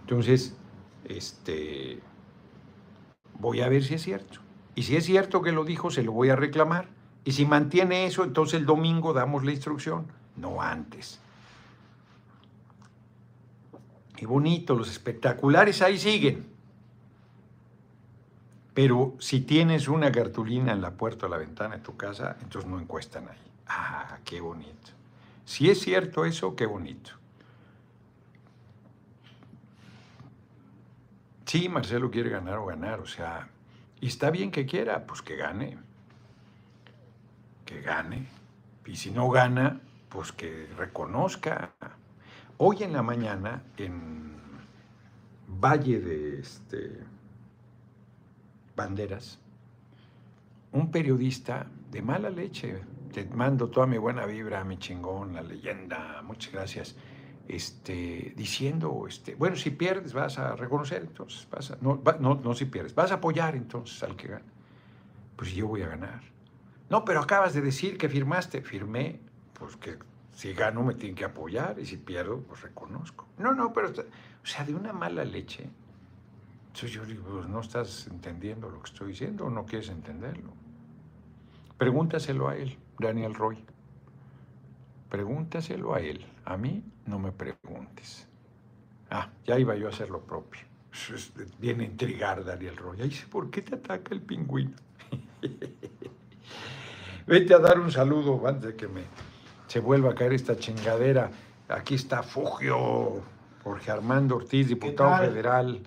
Entonces, 0.00 0.56
este, 1.04 2.00
voy 3.38 3.60
a 3.60 3.68
ver 3.68 3.84
si 3.84 3.94
es 3.94 4.02
cierto. 4.02 4.40
Y 4.74 4.82
si 4.82 4.96
es 4.96 5.04
cierto 5.04 5.40
que 5.40 5.52
lo 5.52 5.64
dijo, 5.64 5.90
se 5.90 6.02
lo 6.02 6.12
voy 6.12 6.30
a 6.30 6.36
reclamar. 6.36 6.88
Y 7.24 7.32
si 7.32 7.46
mantiene 7.46 8.06
eso, 8.06 8.24
entonces 8.24 8.58
el 8.58 8.66
domingo 8.66 9.12
damos 9.12 9.44
la 9.44 9.52
instrucción, 9.52 10.06
no 10.36 10.60
antes. 10.60 11.20
Y 14.18 14.26
bonito, 14.26 14.74
los 14.74 14.90
espectaculares 14.90 15.80
ahí 15.82 15.98
siguen. 15.98 16.55
Pero 18.76 19.14
si 19.20 19.40
tienes 19.40 19.88
una 19.88 20.12
cartulina 20.12 20.70
en 20.70 20.82
la 20.82 20.90
puerta 20.90 21.24
o 21.24 21.28
la 21.30 21.38
ventana 21.38 21.76
de 21.76 21.82
tu 21.82 21.96
casa, 21.96 22.36
entonces 22.42 22.70
no 22.70 22.78
encuestan 22.78 23.26
ahí. 23.26 23.38
Ah, 23.66 24.18
qué 24.22 24.42
bonito. 24.42 24.90
Si 25.46 25.70
es 25.70 25.80
cierto 25.80 26.26
eso, 26.26 26.54
qué 26.54 26.66
bonito. 26.66 27.12
Sí, 31.46 31.70
Marcelo 31.70 32.10
quiere 32.10 32.28
ganar 32.28 32.58
o 32.58 32.66
ganar, 32.66 33.00
o 33.00 33.06
sea, 33.06 33.48
y 33.98 34.08
está 34.08 34.30
bien 34.30 34.50
que 34.50 34.66
quiera, 34.66 35.06
pues 35.06 35.22
que 35.22 35.36
gane. 35.36 35.78
Que 37.64 37.80
gane. 37.80 38.26
Y 38.84 38.96
si 38.96 39.10
no 39.10 39.30
gana, 39.30 39.80
pues 40.10 40.32
que 40.32 40.68
reconozca. 40.76 41.72
Hoy 42.58 42.82
en 42.82 42.92
la 42.92 43.02
mañana, 43.02 43.62
en 43.78 44.36
Valle 45.48 45.98
de 45.98 46.40
este, 46.40 47.15
Banderas, 48.76 49.38
un 50.72 50.90
periodista 50.90 51.66
de 51.90 52.02
mala 52.02 52.30
leche, 52.30 52.82
te 53.12 53.24
mando 53.24 53.70
toda 53.70 53.86
mi 53.86 53.96
buena 53.96 54.26
vibra, 54.26 54.62
mi 54.64 54.76
chingón, 54.76 55.34
la 55.34 55.42
leyenda, 55.42 56.22
muchas 56.22 56.52
gracias, 56.52 56.96
este, 57.48 58.34
diciendo, 58.36 59.06
este, 59.08 59.34
bueno, 59.34 59.56
si 59.56 59.70
pierdes 59.70 60.12
vas 60.12 60.38
a 60.38 60.54
reconocer, 60.54 61.02
entonces 61.02 61.48
vas 61.50 61.70
a, 61.70 61.78
no, 61.80 62.02
no, 62.20 62.34
no 62.34 62.54
si 62.54 62.66
pierdes, 62.66 62.94
vas 62.94 63.12
a 63.12 63.14
apoyar 63.14 63.56
entonces 63.56 64.02
al 64.02 64.16
que 64.16 64.28
gana. 64.28 64.44
Pues 65.36 65.54
yo 65.54 65.68
voy 65.68 65.82
a 65.82 65.88
ganar. 65.88 66.22
No, 66.88 67.04
pero 67.04 67.20
acabas 67.20 67.52
de 67.54 67.60
decir 67.60 67.98
que 67.98 68.08
firmaste. 68.08 68.62
Firmé, 68.62 69.20
pues 69.52 69.76
que 69.76 69.98
si 70.32 70.52
gano 70.54 70.82
me 70.82 70.94
tienen 70.94 71.14
que 71.14 71.24
apoyar 71.24 71.78
y 71.78 71.86
si 71.86 71.96
pierdo, 71.96 72.40
pues 72.40 72.62
reconozco. 72.62 73.26
No, 73.38 73.52
no, 73.52 73.72
pero, 73.72 73.90
o 73.90 74.46
sea, 74.46 74.64
de 74.64 74.74
una 74.74 74.92
mala 74.92 75.24
leche 75.24 75.68
entonces 76.76 76.94
yo 76.94 77.06
digo, 77.06 77.24
pues 77.24 77.48
no 77.48 77.60
estás 77.60 78.06
entendiendo 78.06 78.68
lo 78.68 78.82
que 78.82 78.90
estoy 78.90 79.08
diciendo 79.08 79.46
o 79.46 79.50
no 79.50 79.64
quieres 79.64 79.88
entenderlo. 79.88 80.52
Pregúntaselo 81.78 82.50
a 82.50 82.56
él, 82.56 82.76
Daniel 82.98 83.34
Roy. 83.34 83.64
Pregúntaselo 85.08 85.94
a 85.94 86.00
él. 86.00 86.26
A 86.44 86.58
mí 86.58 86.84
no 87.06 87.18
me 87.18 87.32
preguntes. 87.32 88.28
Ah, 89.10 89.30
ya 89.46 89.58
iba 89.58 89.74
yo 89.74 89.86
a 89.86 89.90
hacer 89.90 90.10
lo 90.10 90.20
propio. 90.20 90.60
Viene 91.58 91.84
a 91.84 91.86
intrigar 91.86 92.44
Daniel 92.44 92.76
Roy. 92.76 93.00
Ay, 93.00 93.16
¿por 93.30 93.48
qué 93.50 93.62
te 93.62 93.76
ataca 93.76 94.14
el 94.14 94.20
pingüino? 94.20 94.76
Vete 97.26 97.54
a 97.54 97.58
dar 97.58 97.80
un 97.80 97.90
saludo 97.90 98.46
antes 98.46 98.72
de 98.72 98.76
que 98.76 98.86
me 98.86 99.00
se 99.66 99.80
vuelva 99.80 100.10
a 100.10 100.14
caer 100.14 100.34
esta 100.34 100.58
chingadera. 100.58 101.30
Aquí 101.70 101.94
está 101.94 102.22
Fugio, 102.22 103.22
Jorge 103.64 103.90
Armando 103.90 104.36
Ortiz, 104.36 104.68
diputado 104.68 105.24
federal. 105.24 105.80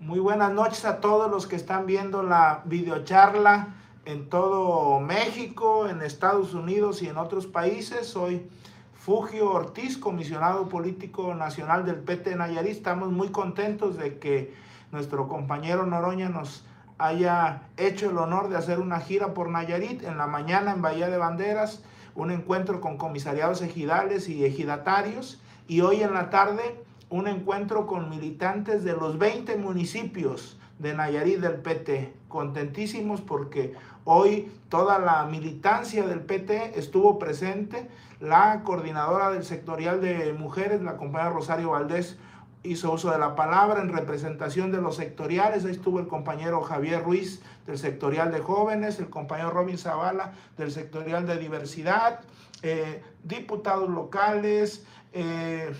Muy 0.00 0.18
buenas 0.18 0.50
noches 0.50 0.86
a 0.86 0.98
todos 0.98 1.30
los 1.30 1.46
que 1.46 1.56
están 1.56 1.84
viendo 1.84 2.22
la 2.22 2.62
videocharla 2.64 3.74
en 4.06 4.30
todo 4.30 4.98
México, 4.98 5.90
en 5.90 6.00
Estados 6.00 6.54
Unidos 6.54 7.02
y 7.02 7.08
en 7.08 7.18
otros 7.18 7.46
países. 7.46 8.06
Soy 8.06 8.48
Fugio 8.94 9.50
Ortiz, 9.52 9.98
comisionado 9.98 10.70
político 10.70 11.34
nacional 11.34 11.84
del 11.84 11.96
PT 11.96 12.34
Nayarit. 12.34 12.72
Estamos 12.72 13.12
muy 13.12 13.28
contentos 13.28 13.98
de 13.98 14.18
que 14.18 14.54
nuestro 14.90 15.28
compañero 15.28 15.84
Noroña 15.84 16.30
nos 16.30 16.64
haya 16.96 17.64
hecho 17.76 18.08
el 18.08 18.16
honor 18.16 18.48
de 18.48 18.56
hacer 18.56 18.80
una 18.80 19.00
gira 19.00 19.34
por 19.34 19.50
Nayarit. 19.50 20.02
En 20.02 20.16
la 20.16 20.26
mañana 20.26 20.72
en 20.72 20.80
Bahía 20.80 21.10
de 21.10 21.18
Banderas, 21.18 21.82
un 22.14 22.30
encuentro 22.30 22.80
con 22.80 22.96
comisariados 22.96 23.60
ejidales 23.60 24.30
y 24.30 24.46
ejidatarios. 24.46 25.42
Y 25.68 25.82
hoy 25.82 26.02
en 26.02 26.14
la 26.14 26.30
tarde 26.30 26.82
un 27.10 27.26
encuentro 27.26 27.86
con 27.86 28.08
militantes 28.08 28.84
de 28.84 28.92
los 28.92 29.18
20 29.18 29.56
municipios 29.56 30.58
de 30.78 30.94
Nayarit 30.94 31.40
del 31.40 31.56
PT. 31.56 32.14
Contentísimos 32.28 33.20
porque 33.20 33.74
hoy 34.04 34.50
toda 34.68 34.98
la 34.98 35.24
militancia 35.26 36.06
del 36.06 36.20
PT 36.20 36.78
estuvo 36.78 37.18
presente. 37.18 37.90
La 38.20 38.62
coordinadora 38.62 39.30
del 39.30 39.44
sectorial 39.44 40.00
de 40.00 40.32
mujeres, 40.32 40.82
la 40.82 40.96
compañera 40.96 41.30
Rosario 41.30 41.70
Valdés, 41.70 42.16
hizo 42.62 42.92
uso 42.92 43.10
de 43.10 43.18
la 43.18 43.34
palabra 43.34 43.80
en 43.80 43.92
representación 43.92 44.70
de 44.70 44.80
los 44.80 44.96
sectoriales. 44.96 45.64
Ahí 45.64 45.72
estuvo 45.72 45.98
el 45.98 46.06
compañero 46.06 46.60
Javier 46.62 47.02
Ruiz 47.02 47.42
del 47.66 47.78
sectorial 47.78 48.30
de 48.30 48.40
jóvenes, 48.40 49.00
el 49.00 49.10
compañero 49.10 49.50
Robin 49.50 49.78
Zavala 49.78 50.32
del 50.56 50.70
sectorial 50.70 51.26
de 51.26 51.38
diversidad, 51.38 52.20
eh, 52.62 53.02
diputados 53.24 53.88
locales. 53.88 54.84
Eh, 55.12 55.72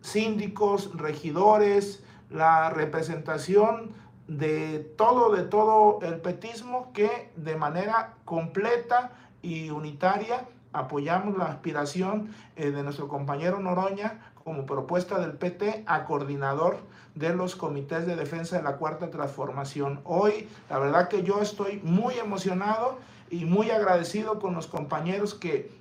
síndicos, 0.00 0.96
regidores, 0.96 2.02
la 2.30 2.70
representación 2.70 3.92
de 4.28 4.78
todo, 4.96 5.34
de 5.34 5.42
todo 5.42 5.98
el 6.02 6.20
petismo 6.20 6.92
que 6.92 7.32
de 7.36 7.56
manera 7.56 8.14
completa 8.24 9.12
y 9.42 9.70
unitaria 9.70 10.46
apoyamos 10.72 11.36
la 11.36 11.46
aspiración 11.46 12.32
eh, 12.56 12.70
de 12.70 12.82
nuestro 12.82 13.08
compañero 13.08 13.58
Noroña 13.58 14.32
como 14.44 14.66
propuesta 14.66 15.18
del 15.18 15.32
PT 15.32 15.84
a 15.86 16.04
coordinador 16.04 16.78
de 17.14 17.34
los 17.34 17.56
comités 17.56 18.06
de 18.06 18.16
defensa 18.16 18.56
de 18.56 18.62
la 18.62 18.76
cuarta 18.76 19.10
transformación. 19.10 20.00
Hoy, 20.04 20.48
la 20.68 20.78
verdad 20.78 21.08
que 21.08 21.22
yo 21.22 21.42
estoy 21.42 21.80
muy 21.82 22.14
emocionado 22.14 22.98
y 23.30 23.44
muy 23.44 23.70
agradecido 23.70 24.38
con 24.38 24.54
los 24.54 24.66
compañeros 24.66 25.34
que 25.34 25.79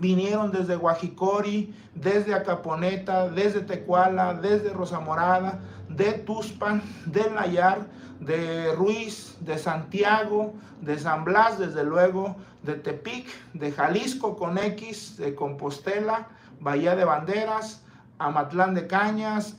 vinieron 0.00 0.52
desde 0.52 0.76
Guajicori, 0.76 1.74
desde 1.94 2.34
Acaponeta, 2.34 3.28
desde 3.28 3.60
Tecuala, 3.60 4.34
desde 4.34 4.72
Rosa 4.72 5.00
Morada, 5.00 5.60
de 5.88 6.12
Tuspan, 6.12 6.82
de 7.06 7.30
Nayar, 7.30 7.86
de 8.20 8.72
Ruiz, 8.74 9.36
de 9.40 9.58
Santiago, 9.58 10.54
de 10.80 10.98
San 10.98 11.24
Blas, 11.24 11.58
desde 11.58 11.84
luego, 11.84 12.36
de 12.62 12.74
Tepic, 12.74 13.26
de 13.54 13.72
Jalisco 13.72 14.36
con 14.36 14.58
X, 14.58 15.16
de 15.16 15.34
Compostela, 15.34 16.28
Bahía 16.60 16.96
de 16.96 17.04
Banderas, 17.04 17.84
Amatlán 18.18 18.74
de 18.74 18.86
Cañas, 18.86 19.56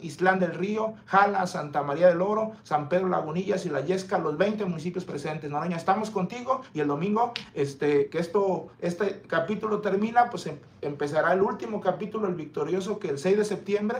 Islán 0.00 0.38
del 0.38 0.54
Río, 0.54 0.94
Jala, 1.06 1.46
Santa 1.46 1.82
María 1.82 2.08
del 2.08 2.20
Oro, 2.20 2.52
San 2.62 2.88
Pedro 2.88 3.08
Lagunillas 3.08 3.66
y 3.66 3.70
La 3.70 3.80
Yesca, 3.80 4.18
los 4.18 4.36
20 4.36 4.64
municipios 4.66 5.04
presentes. 5.04 5.50
Noroña, 5.50 5.76
estamos 5.76 6.10
contigo 6.10 6.62
y 6.72 6.80
el 6.80 6.88
domingo, 6.88 7.32
este, 7.54 8.08
que 8.08 8.18
esto, 8.18 8.68
este 8.80 9.22
capítulo 9.22 9.80
termina, 9.80 10.30
pues 10.30 10.46
em, 10.46 10.58
empezará 10.82 11.32
el 11.32 11.42
último 11.42 11.80
capítulo, 11.80 12.28
el 12.28 12.34
victorioso, 12.34 12.98
que 12.98 13.08
el 13.08 13.18
6 13.18 13.38
de 13.38 13.44
septiembre. 13.44 13.98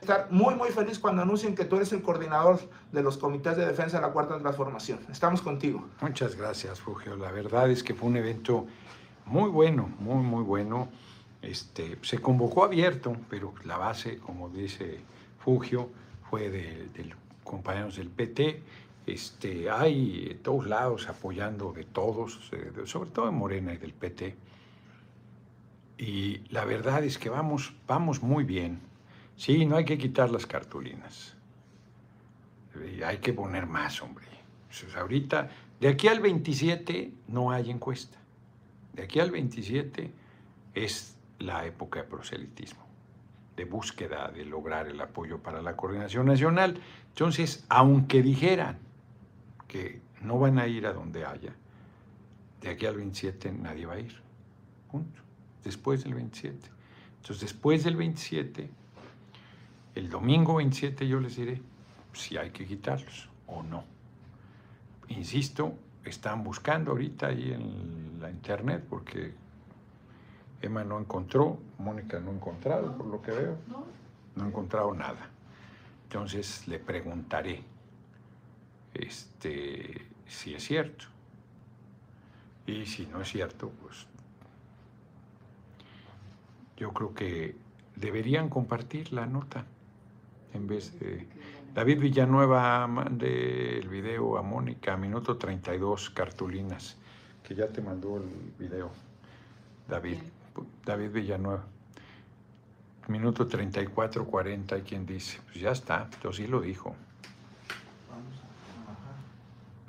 Estar 0.00 0.28
muy, 0.30 0.54
muy 0.54 0.68
feliz 0.68 0.98
cuando 0.98 1.22
anuncien 1.22 1.56
que 1.56 1.64
tú 1.64 1.76
eres 1.76 1.92
el 1.92 2.02
coordinador 2.02 2.60
de 2.92 3.02
los 3.02 3.18
comités 3.18 3.56
de 3.56 3.66
defensa 3.66 3.96
de 3.98 4.06
la 4.06 4.12
Cuarta 4.12 4.38
Transformación. 4.38 5.00
Estamos 5.10 5.42
contigo. 5.42 5.84
Muchas 6.00 6.36
gracias, 6.36 6.80
Fugio. 6.80 7.16
La 7.16 7.32
verdad 7.32 7.68
es 7.68 7.82
que 7.82 7.94
fue 7.94 8.08
un 8.08 8.16
evento 8.16 8.66
muy 9.26 9.50
bueno, 9.50 9.90
muy, 9.98 10.22
muy 10.22 10.44
bueno. 10.44 10.88
Este, 11.42 11.98
se 12.02 12.18
convocó 12.18 12.64
abierto, 12.64 13.16
pero 13.30 13.54
la 13.64 13.78
base, 13.78 14.18
como 14.18 14.48
dice 14.48 15.00
Fugio, 15.38 15.90
fue 16.28 16.50
de, 16.50 17.04
los 17.04 17.18
compañeros 17.44 17.96
del 17.96 18.10
PT. 18.10 18.62
Este, 19.06 19.70
hay 19.70 20.28
de 20.28 20.34
todos 20.34 20.66
lados 20.66 21.08
apoyando 21.08 21.72
de 21.72 21.84
todos, 21.84 22.50
eh, 22.52 22.72
sobre 22.84 23.10
todo 23.10 23.26
de 23.26 23.32
Morena 23.32 23.72
y 23.72 23.78
del 23.78 23.94
PT. 23.94 24.36
Y 25.98 26.38
la 26.50 26.64
verdad 26.64 27.02
es 27.04 27.18
que 27.18 27.28
vamos, 27.28 27.74
vamos 27.86 28.22
muy 28.22 28.44
bien. 28.44 28.80
Sí, 29.36 29.64
no 29.64 29.76
hay 29.76 29.84
que 29.84 29.98
quitar 29.98 30.30
las 30.30 30.46
cartulinas. 30.46 31.36
Hay 33.04 33.18
que 33.18 33.32
poner 33.32 33.66
más, 33.66 34.02
hombre. 34.02 34.26
ahorita, 34.96 35.50
de 35.80 35.88
aquí 35.88 36.08
al 36.08 36.20
27 36.20 37.12
no 37.28 37.50
hay 37.50 37.70
encuesta. 37.70 38.18
De 38.92 39.02
aquí 39.02 39.20
al 39.20 39.30
27 39.30 40.12
es 40.74 41.17
la 41.38 41.64
época 41.66 42.00
de 42.02 42.08
proselitismo, 42.08 42.84
de 43.56 43.64
búsqueda 43.64 44.30
de 44.30 44.44
lograr 44.44 44.88
el 44.88 45.00
apoyo 45.00 45.38
para 45.38 45.62
la 45.62 45.76
coordinación 45.76 46.26
nacional. 46.26 46.80
Entonces, 47.08 47.64
aunque 47.68 48.22
dijeran 48.22 48.78
que 49.66 50.00
no 50.22 50.38
van 50.38 50.58
a 50.58 50.66
ir 50.66 50.86
a 50.86 50.92
donde 50.92 51.24
haya, 51.24 51.54
de 52.60 52.70
aquí 52.70 52.86
al 52.86 52.96
27 52.96 53.52
nadie 53.52 53.86
va 53.86 53.94
a 53.94 54.00
ir. 54.00 54.20
Punto. 54.90 55.20
Después 55.64 56.04
del 56.04 56.14
27. 56.14 56.70
Entonces, 57.16 57.40
después 57.40 57.84
del 57.84 57.96
27, 57.96 58.70
el 59.94 60.08
domingo 60.08 60.56
27 60.56 61.06
yo 61.06 61.20
les 61.20 61.36
diré, 61.36 61.60
si 62.12 62.36
hay 62.36 62.50
que 62.50 62.66
quitarlos 62.66 63.28
o 63.46 63.62
no. 63.62 63.84
Insisto, 65.08 65.74
están 66.04 66.42
buscando 66.42 66.92
ahorita 66.92 67.28
ahí 67.28 67.52
en 67.52 68.18
la 68.20 68.30
internet 68.30 68.84
porque 68.88 69.34
Emma 70.60 70.84
no 70.84 70.98
encontró, 70.98 71.58
Mónica 71.78 72.18
no 72.18 72.30
ha 72.30 72.34
encontrado, 72.34 72.96
por 72.96 73.06
lo 73.06 73.22
que 73.22 73.30
veo. 73.30 73.56
No 74.34 74.44
ha 74.44 74.48
encontrado 74.48 74.94
nada. 74.94 75.30
Entonces 76.04 76.66
le 76.66 76.78
preguntaré 76.78 77.62
este, 78.94 80.06
si 80.26 80.54
es 80.54 80.64
cierto. 80.64 81.06
Y 82.66 82.86
si 82.86 83.06
no 83.06 83.20
es 83.20 83.28
cierto, 83.28 83.70
pues 83.82 84.06
yo 86.76 86.92
creo 86.92 87.14
que 87.14 87.56
deberían 87.96 88.48
compartir 88.48 89.12
la 89.12 89.26
nota 89.26 89.64
en 90.54 90.66
vez 90.66 90.98
de... 90.98 91.26
David 91.74 92.00
Villanueva 92.00 92.86
mande 92.86 93.78
el 93.78 93.88
video 93.88 94.36
a 94.38 94.42
Mónica, 94.42 94.96
minuto 94.96 95.36
32, 95.36 96.10
cartulinas, 96.10 96.96
que 97.42 97.54
ya 97.54 97.68
te 97.68 97.80
mandó 97.82 98.16
el 98.16 98.52
video, 98.58 98.90
David, 99.86 100.18
David 100.84 101.10
Villanueva. 101.10 101.64
Minuto 103.08 103.46
34, 103.46 104.26
40, 104.26 104.74
hay 104.74 104.82
quien 104.82 105.06
dice, 105.06 105.40
pues 105.46 105.60
ya 105.60 105.70
está, 105.70 106.10
yo 106.22 106.32
sí 106.32 106.46
lo 106.46 106.60
dijo. 106.60 106.94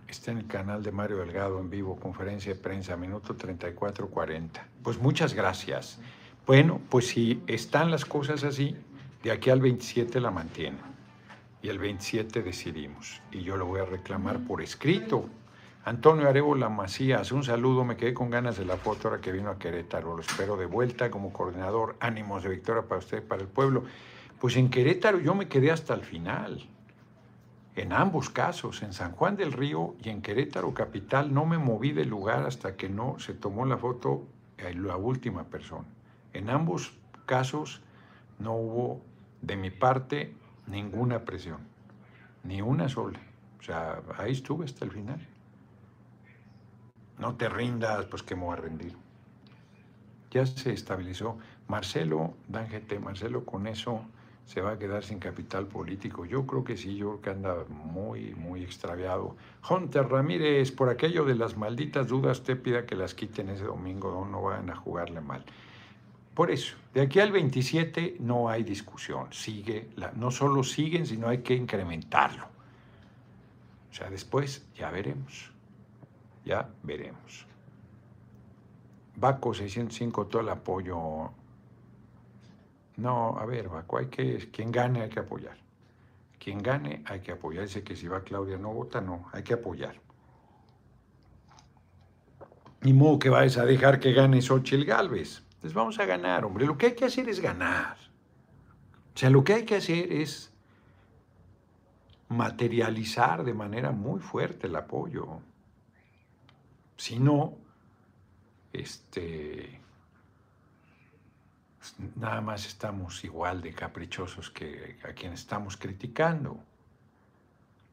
Está 0.08 0.32
en 0.32 0.40
el 0.40 0.48
canal 0.48 0.82
de 0.82 0.92
Mario 0.92 1.18
Delgado 1.18 1.60
en 1.60 1.70
vivo, 1.70 2.00
conferencia 2.00 2.54
de 2.54 2.60
prensa, 2.60 2.96
minuto 2.96 3.36
34, 3.36 4.08
40. 4.08 4.68
Pues 4.82 4.98
muchas 5.00 5.34
gracias. 5.34 6.00
Bueno, 6.48 6.82
pues 6.90 7.08
si 7.08 7.44
están 7.46 7.92
las 7.92 8.06
cosas 8.06 8.44
así, 8.44 8.76
de 9.22 9.32
aquí 9.32 9.50
al 9.50 9.60
27 9.60 10.20
la 10.20 10.32
mantienen. 10.32 10.82
Y 11.62 11.70
el 11.70 11.78
27 11.78 12.42
decidimos. 12.42 13.22
Y 13.32 13.44
yo 13.44 13.58
lo 13.58 13.66
voy 13.66 13.82
a 13.82 13.86
reclamar 13.86 14.40
por 14.40 14.62
escrito. 14.62 15.30
Antonio 15.86 16.28
Arebola 16.28 16.68
Macías, 16.68 17.32
un 17.32 17.44
saludo. 17.44 17.86
Me 17.86 17.96
quedé 17.96 18.14
con 18.14 18.30
ganas 18.30 18.58
de 18.58 18.66
la 18.66 18.78
foto 18.78 19.08
ahora 19.08 19.22
que 19.22 19.32
vino 19.32 19.50
a 19.50 19.58
Querétaro. 19.58 20.16
Lo 20.16 20.22
espero 20.22 20.58
de 20.58 20.66
vuelta 20.66 21.10
como 21.10 21.32
coordinador. 21.32 21.96
Ánimos 22.00 22.44
de 22.44 22.50
victoria 22.50 22.84
para 22.84 23.00
usted, 23.00 23.24
para 23.24 23.42
el 23.42 23.48
pueblo. 23.48 23.84
Pues 24.40 24.58
en 24.58 24.70
Querétaro 24.70 25.20
yo 25.20 25.36
me 25.36 25.48
quedé 25.48 25.72
hasta 25.72 25.94
el 25.94 26.02
final. 26.02 26.68
En 27.76 27.94
ambos 27.94 28.30
casos, 28.30 28.84
en 28.84 28.92
San 28.92 29.14
Juan 29.14 29.38
del 29.38 29.54
Río 29.54 29.96
y 30.04 30.10
en 30.10 30.22
Querétaro 30.22 30.74
Capital, 30.74 31.34
no 31.34 31.46
me 31.46 31.58
moví 31.58 31.94
del 31.94 32.10
lugar 32.10 32.46
hasta 32.46 32.76
que 32.76 32.90
no 32.90 33.18
se 33.20 33.34
tomó 33.34 33.66
la 33.66 33.78
foto 33.78 34.26
la 34.76 34.98
última 34.98 35.46
persona. 35.46 35.88
En 36.34 36.50
ambos 36.50 36.92
casos 37.26 37.82
no 38.38 38.54
hubo 38.54 39.02
de 39.42 39.56
mi 39.56 39.70
parte 39.70 40.34
ninguna 40.68 41.24
presión, 41.24 41.60
ni 42.44 42.62
una 42.62 42.90
sola. 42.90 43.20
O 43.60 43.64
sea, 43.64 44.02
ahí 44.18 44.34
estuve 44.34 44.66
hasta 44.66 44.84
el 44.84 44.92
final. 44.92 45.26
No 47.20 47.36
te 47.36 47.50
rindas, 47.50 48.06
pues 48.06 48.24
que 48.24 48.36
me 48.36 48.44
voy 48.44 48.54
a 48.54 48.62
rendir. 48.62 48.96
Ya 50.32 50.46
se 50.46 50.74
estabilizó. 50.74 51.38
Marcelo, 51.68 52.34
Dangete, 52.48 53.00
Marcelo 53.00 53.46
con 53.46 53.68
eso 53.68 54.02
se 54.46 54.62
va 54.62 54.72
a 54.72 54.80
quedar 54.80 55.04
sin 55.04 55.20
capital 55.20 55.68
político. 55.68 56.26
Yo 56.26 56.48
creo 56.48 56.64
que 56.64 56.76
sí, 56.76 56.96
yo 56.96 57.10
creo 57.10 57.22
que 57.22 57.30
anda 57.30 57.66
muy, 57.68 58.34
muy 58.34 58.64
extraviado. 58.64 59.36
Hunter 59.70 60.08
Ramírez, 60.08 60.72
por 60.72 60.90
aquello 60.90 61.24
de 61.24 61.36
las 61.36 61.56
malditas 61.56 62.08
dudas, 62.08 62.42
te 62.42 62.56
pida 62.56 62.88
que 62.88 62.96
las 62.96 63.14
quiten 63.14 63.50
ese 63.50 63.66
domingo, 63.66 64.12
no, 64.12 64.26
no 64.26 64.42
van 64.42 64.72
a 64.72 64.76
jugarle 64.76 65.22
mal. 65.22 65.46
Por 66.34 66.50
eso, 66.50 66.78
de 66.96 67.02
aquí 67.02 67.20
al 67.20 67.32
27 67.32 68.16
no 68.22 68.50
hay 68.50 68.64
discusión, 68.64 69.28
sigue, 69.32 69.90
la, 69.98 70.14
no 70.14 70.32
solo 70.32 70.64
siguen, 70.64 71.06
sino 71.06 71.28
hay 71.28 71.40
que 71.40 71.54
incrementarlo. 71.54 72.46
O 73.92 73.94
sea, 73.94 74.10
después 74.10 74.66
ya 74.74 74.90
veremos, 74.90 75.52
ya 76.46 76.70
veremos. 76.84 77.46
Baco 79.16 79.54
605, 79.54 80.28
todo 80.28 80.42
el 80.42 80.50
apoyo. 80.50 81.32
No, 82.98 83.38
a 83.38 83.46
ver, 83.46 83.70
Baco, 83.70 83.98
hay 83.98 84.08
que, 84.08 84.50
quien 84.52 84.72
gane 84.72 85.02
hay 85.02 85.10
que 85.10 85.20
apoyar. 85.20 85.58
Quien 86.40 86.60
gane 86.60 87.04
hay 87.06 87.20
que 87.20 87.34
apoyar. 87.34 87.64
Dice 87.64 87.84
que 87.84 87.96
si 87.96 88.08
va 88.08 88.22
Claudia 88.22 88.58
no 88.58 88.74
vota, 88.74 89.02
no, 89.02 89.28
hay 89.34 89.44
que 89.44 89.54
apoyar. 89.54 89.96
Ni 92.82 92.94
modo 92.94 93.20
que 93.20 93.30
vayas 93.30 93.58
a 93.58 93.66
dejar 93.66 94.00
que 94.00 94.14
gane 94.14 94.42
Xochitl 94.42 94.86
Galvez. 94.86 95.44
Entonces 95.56 95.74
vamos 95.74 96.00
a 96.00 96.06
ganar, 96.06 96.46
hombre. 96.46 96.66
Lo 96.66 96.78
que 96.78 96.88
hay 96.88 96.96
que 96.96 97.06
hacer 97.06 97.28
es 97.28 97.42
ganar. 97.42 97.98
O 99.14 99.18
sea, 99.20 99.30
lo 99.30 99.44
que 99.44 99.54
hay 99.54 99.66
que 99.66 99.76
hacer 99.76 100.14
es 100.14 100.54
materializar 102.30 103.44
de 103.44 103.54
manera 103.54 103.92
muy 103.92 104.22
fuerte 104.22 104.68
el 104.68 104.76
apoyo. 104.78 105.42
Si 107.00 107.18
no, 107.18 107.54
este, 108.74 109.80
nada 112.18 112.42
más 112.42 112.66
estamos 112.66 113.24
igual 113.24 113.62
de 113.62 113.74
caprichosos 113.74 114.50
que 114.50 114.98
a 115.06 115.14
quien 115.14 115.32
estamos 115.32 115.78
criticando. 115.78 116.60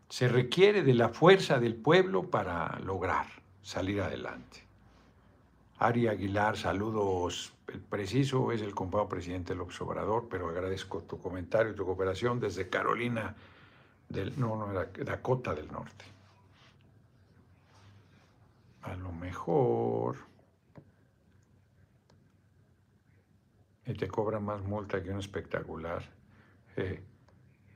Se 0.08 0.26
requiere 0.26 0.82
de 0.82 0.94
la 0.94 1.10
fuerza 1.10 1.60
del 1.60 1.76
pueblo 1.76 2.28
para 2.30 2.80
lograr 2.80 3.28
salir 3.62 4.00
adelante. 4.00 4.64
Ari 5.78 6.08
Aguilar, 6.08 6.56
saludos. 6.56 7.52
El 7.68 7.78
preciso 7.78 8.50
es 8.50 8.60
el 8.60 8.74
compadre 8.74 9.06
presidente 9.08 9.54
López 9.54 9.80
Obrador, 9.82 10.26
pero 10.28 10.48
agradezco 10.48 11.02
tu 11.02 11.20
comentario 11.20 11.70
y 11.70 11.76
tu 11.76 11.86
cooperación 11.86 12.40
desde 12.40 12.68
Carolina 12.68 13.36
del, 14.08 14.36
no, 14.36 14.56
no, 14.56 14.72
Dakota 15.04 15.54
del 15.54 15.70
Norte. 15.70 16.15
A 18.86 18.94
lo 18.94 19.10
mejor. 19.12 20.16
Y 23.84 23.94
te 23.94 24.08
cobra 24.08 24.38
más 24.38 24.62
multa 24.62 25.02
que 25.02 25.10
un 25.10 25.18
espectacular. 25.18 26.02
Eh, 26.76 27.02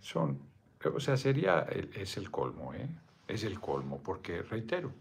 son, 0.00 0.40
o 0.84 1.00
sea, 1.00 1.16
sería, 1.16 1.66
es 1.94 2.16
el 2.16 2.30
colmo, 2.30 2.74
¿eh? 2.74 2.88
Es 3.26 3.44
el 3.44 3.60
colmo, 3.60 4.00
porque 4.02 4.42
reitero, 4.42 4.92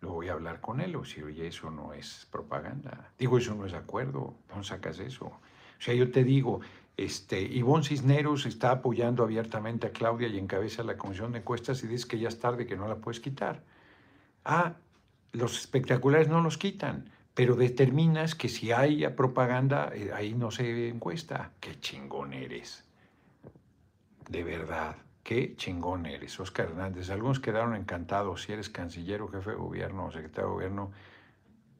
lo 0.00 0.12
voy 0.12 0.28
a 0.28 0.32
hablar 0.32 0.60
con 0.60 0.80
él, 0.80 0.96
o 0.96 1.04
si, 1.04 1.22
oye, 1.22 1.48
eso 1.48 1.70
no 1.70 1.92
es 1.92 2.26
propaganda. 2.30 3.12
Digo, 3.18 3.38
eso 3.38 3.54
no 3.54 3.66
es 3.66 3.74
acuerdo, 3.74 4.34
¿dónde 4.48 4.66
sacas 4.66 4.98
eso? 4.98 5.26
O 5.26 5.82
sea, 5.82 5.94
yo 5.94 6.10
te 6.10 6.24
digo, 6.24 6.60
este, 6.96 7.40
Ivonne 7.40 7.84
Cisneros 7.84 8.46
está 8.46 8.70
apoyando 8.70 9.22
abiertamente 9.24 9.88
a 9.88 9.92
Claudia 9.92 10.28
y 10.28 10.38
encabeza 10.38 10.82
la 10.84 10.96
comisión 10.96 11.32
de 11.32 11.38
encuestas 11.38 11.82
y 11.82 11.86
dice 11.86 12.06
que 12.06 12.18
ya 12.18 12.28
es 12.28 12.38
tarde, 12.38 12.66
que 12.66 12.76
no 12.76 12.86
la 12.88 12.96
puedes 12.96 13.20
quitar. 13.20 13.62
Ah, 14.44 14.74
los 15.32 15.58
espectaculares 15.58 16.28
no 16.28 16.42
los 16.42 16.58
quitan, 16.58 17.10
pero 17.34 17.54
determinas 17.54 18.34
que 18.34 18.48
si 18.48 18.72
hay 18.72 19.06
propaganda, 19.08 19.90
eh, 19.94 20.10
ahí 20.12 20.34
no 20.34 20.50
se 20.50 20.88
encuesta. 20.88 21.52
Qué 21.60 21.80
chingón 21.80 22.32
eres. 22.32 22.84
De 24.28 24.44
verdad. 24.44 24.96
Qué 25.22 25.54
chingón 25.54 26.06
eres, 26.06 26.40
Oscar 26.40 26.70
Hernández. 26.70 27.10
Algunos 27.10 27.40
quedaron 27.40 27.76
encantados. 27.76 28.42
Si 28.42 28.52
eres 28.52 28.70
canciller 28.70 29.22
o 29.22 29.28
jefe 29.28 29.50
de 29.50 29.56
gobierno 29.56 30.06
o 30.06 30.10
secretario 30.10 30.48
de 30.48 30.54
gobierno, 30.54 30.92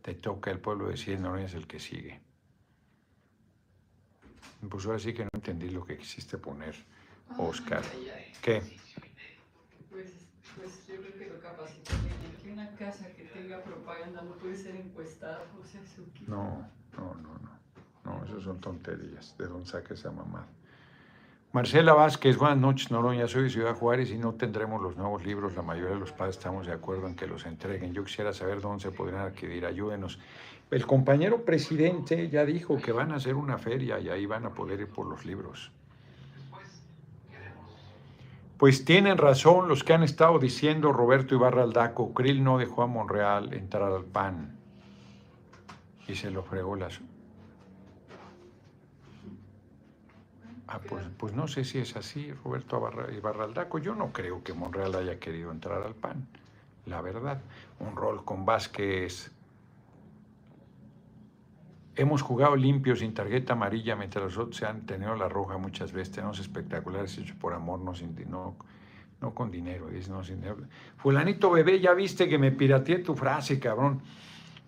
te 0.03 0.15
toca 0.15 0.51
el 0.51 0.61
pueblo 0.61 0.89
decir, 0.89 1.19
no 1.19 1.37
es 1.37 1.55
el 1.55 1.67
que 1.67 1.81
sigue. 1.81 2.21
Pues 4.69 4.87
ahora 4.87 4.99
sí 4.99 5.15
que 5.15 5.25
no 5.25 5.31
entendí 5.33 5.71
lo 5.71 5.85
que 5.85 5.97
quisiste 5.97 6.37
poner, 6.37 6.75
Oscar. 7.39 7.83
¿Qué? 8.43 8.63
No 14.15 14.33
puede 14.37 14.57
ser 14.57 14.77
encuestada, 14.77 15.43
o 15.61 15.65
sea, 15.65 15.81
No, 16.27 16.67
no, 16.97 17.15
no, 17.15 17.39
no. 17.39 17.61
No, 18.05 18.25
esas 18.25 18.43
son 18.43 18.61
tonterías. 18.61 19.37
¿De 19.37 19.47
dónde 19.47 19.67
saca 19.69 19.95
esa 19.95 20.11
mamá? 20.11 20.47
Marcela 21.53 21.93
Vázquez, 21.95 22.37
buenas 22.37 22.59
noches, 22.59 22.91
Noroña. 22.91 23.27
Soy 23.27 23.45
de 23.45 23.51
Ciudad 23.51 23.75
Juárez 23.75 24.11
y 24.11 24.19
no 24.19 24.35
tendremos 24.35 24.81
los 24.81 24.97
nuevos 24.97 25.25
libros. 25.25 25.55
La 25.55 25.63
mayoría 25.63 25.95
de 25.95 26.01
los 26.01 26.13
padres 26.13 26.37
estamos 26.37 26.67
de 26.67 26.73
acuerdo 26.73 27.07
en 27.09 27.17
que 27.17 27.27
los 27.27 27.45
entreguen. 27.45 27.93
Yo 27.93 28.05
quisiera 28.05 28.33
saber 28.33 28.61
dónde 28.61 28.83
se 28.83 28.91
podrían 28.91 29.23
adquirir. 29.23 29.67
Ayúdenos. 29.67 30.19
El 30.71 30.87
compañero 30.87 31.45
presidente 31.45 32.29
ya 32.31 32.45
dijo 32.45 32.77
que 32.77 32.93
van 32.93 33.11
a 33.11 33.17
hacer 33.17 33.35
una 33.35 33.59
feria 33.59 33.99
y 33.99 34.09
ahí 34.09 34.27
van 34.27 34.47
a 34.47 34.55
poder 34.55 34.81
ir 34.81 34.89
por 34.89 35.07
los 35.07 35.25
libros. 35.25 35.73
Pues 38.61 38.85
tienen 38.85 39.17
razón 39.17 39.69
los 39.69 39.83
que 39.85 39.95
han 39.95 40.03
estado 40.03 40.39
diciendo 40.39 40.93
Roberto 40.93 41.35
Ibarra 41.35 41.63
Aldaco, 41.63 42.13
Krill 42.13 42.45
no 42.45 42.59
dejó 42.59 42.83
a 42.83 42.87
Monreal 42.87 43.55
entrar 43.55 43.91
al 43.91 44.05
PAN 44.05 44.55
y 46.07 46.15
se 46.15 46.31
lo 46.31 46.43
fregó 46.43 46.77
la, 46.77 46.91
Ah, 50.67 50.79
pues, 50.87 51.07
pues, 51.17 51.33
no 51.33 51.49
sé 51.49 51.65
si 51.65 51.79
es 51.79 51.97
así, 51.97 52.33
Roberto 52.45 52.87
Ibarraldaco. 53.17 53.79
Yo 53.79 53.95
no 53.95 54.13
creo 54.13 54.45
que 54.45 54.53
Monreal 54.53 54.95
haya 54.95 55.19
querido 55.19 55.51
entrar 55.51 55.83
al 55.83 55.95
PAN, 55.95 56.29
la 56.85 57.01
verdad. 57.01 57.41
Un 57.79 57.97
rol 57.97 58.27
con 58.27 58.45
Vázquez. 58.45 59.33
Hemos 62.01 62.23
jugado 62.23 62.57
limpio 62.57 62.97
sin 62.97 63.13
tarjeta 63.13 63.53
amarilla 63.53 63.95
mientras 63.95 64.25
los 64.25 64.39
otros 64.39 64.57
se 64.57 64.65
han 64.65 64.87
tenido 64.87 65.15
la 65.17 65.29
roja 65.29 65.59
muchas 65.59 65.93
veces. 65.93 66.15
Tenemos 66.15 66.39
espectaculares 66.39 67.19
hechos 67.19 67.37
por 67.37 67.53
amor, 67.53 67.79
no, 67.81 67.93
no, 68.27 68.57
no 69.21 69.35
con 69.35 69.51
dinero. 69.51 69.87
Dice, 69.89 70.11
no, 70.11 70.25
sin 70.25 70.37
dinero. 70.37 70.57
Fulanito 70.97 71.51
bebé, 71.51 71.79
ya 71.79 71.93
viste 71.93 72.27
que 72.27 72.39
me 72.39 72.53
pirateé 72.53 73.01
tu 73.01 73.15
frase, 73.15 73.61
cabrón. 73.61 74.01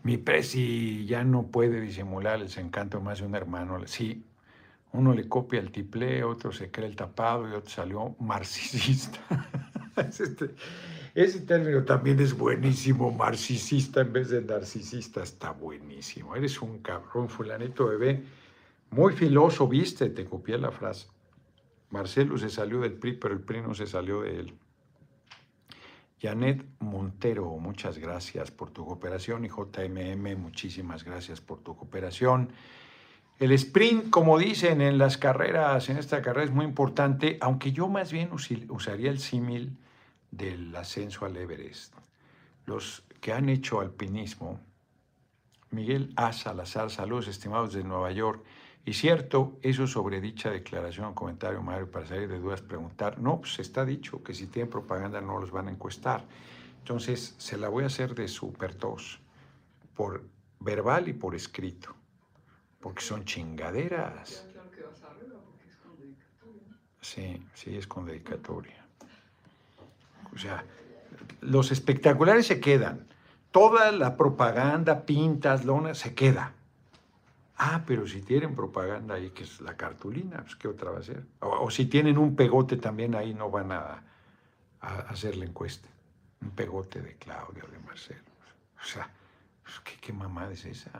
Mi 0.02 0.18
presi 0.18 1.06
ya 1.06 1.24
no 1.24 1.44
puede 1.44 1.80
disimular 1.80 2.38
el 2.38 2.50
encanto 2.58 3.00
más 3.00 3.20
de 3.20 3.24
un 3.24 3.34
hermano. 3.34 3.80
Sí, 3.86 4.26
uno 4.92 5.14
le 5.14 5.26
copia 5.26 5.58
el 5.58 5.72
tiple, 5.72 6.22
otro 6.24 6.52
se 6.52 6.70
cree 6.70 6.86
el 6.86 6.96
tapado 6.96 7.48
y 7.48 7.52
otro 7.52 7.70
salió 7.70 8.14
marxista. 8.20 9.48
este, 9.96 10.50
ese 11.14 11.40
término 11.40 11.84
también 11.84 12.20
es 12.20 12.36
buenísimo, 12.36 13.10
marxista 13.10 14.00
en 14.00 14.12
vez 14.12 14.30
de 14.30 14.40
narcisista, 14.40 15.22
está 15.22 15.50
buenísimo. 15.50 16.34
Eres 16.34 16.62
un 16.62 16.78
cabrón, 16.78 17.28
fulanito 17.28 17.86
bebé, 17.86 18.22
muy 18.90 19.12
filoso, 19.12 19.68
viste, 19.68 20.08
te 20.08 20.24
copié 20.24 20.56
la 20.56 20.70
frase. 20.70 21.08
Marcelo 21.90 22.38
se 22.38 22.48
salió 22.48 22.80
del 22.80 22.94
PRI, 22.94 23.12
pero 23.14 23.34
el 23.34 23.40
PRI 23.40 23.60
no 23.60 23.74
se 23.74 23.86
salió 23.86 24.22
de 24.22 24.40
él. 24.40 24.54
Janet 26.20 26.64
Montero, 26.78 27.46
muchas 27.58 27.98
gracias 27.98 28.50
por 28.50 28.70
tu 28.70 28.86
cooperación 28.86 29.44
y 29.44 29.48
JMM, 29.48 30.36
muchísimas 30.40 31.04
gracias 31.04 31.40
por 31.40 31.60
tu 31.60 31.76
cooperación. 31.76 32.50
El 33.38 33.52
sprint, 33.52 34.08
como 34.08 34.38
dicen 34.38 34.80
en 34.80 34.98
las 34.98 35.18
carreras, 35.18 35.90
en 35.90 35.98
esta 35.98 36.22
carrera 36.22 36.44
es 36.44 36.52
muy 36.52 36.64
importante, 36.64 37.38
aunque 37.40 37.72
yo 37.72 37.88
más 37.88 38.12
bien 38.12 38.30
usaría 38.32 39.10
el 39.10 39.18
símil 39.18 39.76
del 40.32 40.74
ascenso 40.74 41.24
al 41.24 41.36
Everest. 41.36 41.94
Los 42.66 43.04
que 43.20 43.32
han 43.32 43.48
hecho 43.48 43.80
alpinismo, 43.80 44.58
Miguel 45.70 46.12
A. 46.16 46.32
Salazar, 46.32 46.90
saludos 46.90 47.28
estimados 47.28 47.72
de 47.72 47.84
Nueva 47.84 48.10
York. 48.10 48.44
Y 48.84 48.94
cierto, 48.94 49.58
eso 49.62 49.86
sobre 49.86 50.20
dicha 50.20 50.50
declaración 50.50 51.06
o 51.06 51.14
comentario, 51.14 51.62
Mario, 51.62 51.88
para 51.88 52.06
salir 52.06 52.28
de 52.28 52.40
dudas, 52.40 52.62
preguntar. 52.62 53.18
No, 53.20 53.40
pues 53.40 53.60
está 53.60 53.84
dicho 53.84 54.24
que 54.24 54.34
si 54.34 54.48
tienen 54.48 54.70
propaganda 54.70 55.20
no 55.20 55.38
los 55.38 55.52
van 55.52 55.68
a 55.68 55.70
encuestar. 55.70 56.24
Entonces, 56.78 57.36
se 57.38 57.56
la 57.56 57.68
voy 57.68 57.84
a 57.84 57.86
hacer 57.86 58.14
de 58.14 58.26
super 58.26 58.74
tos, 58.74 59.20
por 59.94 60.24
verbal 60.58 61.08
y 61.08 61.12
por 61.12 61.36
escrito, 61.36 61.94
porque 62.80 63.02
son 63.02 63.24
chingaderas. 63.24 64.48
Sí, 67.00 67.46
sí, 67.54 67.76
es 67.76 67.86
con 67.86 68.04
dedicatoria. 68.04 68.81
O 70.34 70.38
sea, 70.38 70.64
los 71.40 71.72
espectaculares 71.72 72.46
se 72.46 72.60
quedan. 72.60 73.06
Toda 73.50 73.92
la 73.92 74.16
propaganda, 74.16 75.04
pintas, 75.04 75.64
lonas, 75.64 75.98
se 75.98 76.14
queda. 76.14 76.54
Ah, 77.56 77.82
pero 77.86 78.06
si 78.06 78.22
tienen 78.22 78.54
propaganda 78.54 79.14
ahí, 79.14 79.30
que 79.30 79.44
es 79.44 79.60
la 79.60 79.76
cartulina, 79.76 80.42
pues 80.42 80.56
¿qué 80.56 80.68
otra 80.68 80.90
va 80.90 80.98
a 80.98 81.02
ser? 81.02 81.24
O, 81.40 81.70
si 81.70 81.86
tienen 81.86 82.18
un 82.18 82.34
pegote 82.34 82.76
también 82.76 83.14
ahí, 83.14 83.34
no 83.34 83.50
van 83.50 83.72
a, 83.72 84.02
hacer 84.80 85.36
la 85.36 85.44
encuesta. 85.44 85.88
Un 86.40 86.50
pegote 86.50 87.00
de 87.00 87.16
Claudia 87.16 87.62
o 87.64 87.70
de 87.70 87.78
Marcelo. 87.78 88.20
O 88.82 88.84
sea, 88.84 89.08
pues, 89.62 89.78
¿qué, 89.80 89.92
qué 90.00 90.12
mamada 90.12 90.52
es 90.52 90.64
esa? 90.64 90.90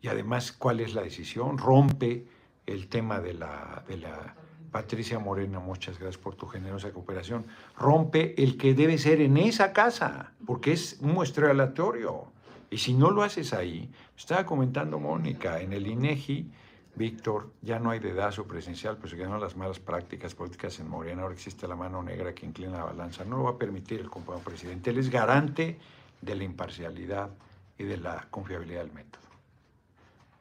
Y 0.00 0.08
además, 0.08 0.52
¿cuál 0.52 0.80
es 0.80 0.94
la 0.94 1.02
decisión? 1.02 1.58
Rompe 1.58 2.26
el 2.66 2.88
tema 2.88 3.20
de 3.20 3.34
la, 3.34 3.82
de 3.88 3.96
la 3.96 4.36
Patricia 4.74 5.20
Morena, 5.20 5.60
muchas 5.60 6.00
gracias 6.00 6.20
por 6.20 6.34
tu 6.34 6.48
generosa 6.48 6.90
cooperación. 6.90 7.46
Rompe 7.78 8.34
el 8.42 8.56
que 8.56 8.74
debe 8.74 8.98
ser 8.98 9.20
en 9.20 9.36
esa 9.36 9.72
casa, 9.72 10.32
porque 10.44 10.72
es 10.72 10.98
un 11.00 11.12
muestreo 11.14 11.48
aleatorio. 11.48 12.24
Y 12.70 12.78
si 12.78 12.92
no 12.92 13.12
lo 13.12 13.22
haces 13.22 13.54
ahí, 13.54 13.88
estaba 14.18 14.44
comentando 14.44 14.98
Mónica, 14.98 15.60
en 15.60 15.74
el 15.74 15.86
INEGI, 15.86 16.50
Víctor, 16.96 17.52
ya 17.62 17.78
no 17.78 17.90
hay 17.90 18.00
dedazo 18.00 18.48
presencial, 18.48 18.96
pues 18.96 19.12
se 19.12 19.16
quedaron 19.16 19.40
las 19.40 19.56
malas 19.56 19.78
prácticas 19.78 20.34
políticas 20.34 20.80
en 20.80 20.88
Morena, 20.88 21.22
ahora 21.22 21.34
existe 21.34 21.68
la 21.68 21.76
mano 21.76 22.02
negra 22.02 22.34
que 22.34 22.44
inclina 22.44 22.78
la 22.78 22.84
balanza. 22.86 23.24
No 23.24 23.36
lo 23.36 23.44
va 23.44 23.50
a 23.50 23.58
permitir 23.58 24.00
el 24.00 24.10
compañero 24.10 24.44
presidente. 24.44 24.90
Él 24.90 24.98
es 24.98 25.08
garante 25.08 25.78
de 26.20 26.34
la 26.34 26.42
imparcialidad 26.42 27.30
y 27.78 27.84
de 27.84 27.96
la 27.96 28.26
confiabilidad 28.28 28.80
del 28.80 28.92
método. 28.92 29.23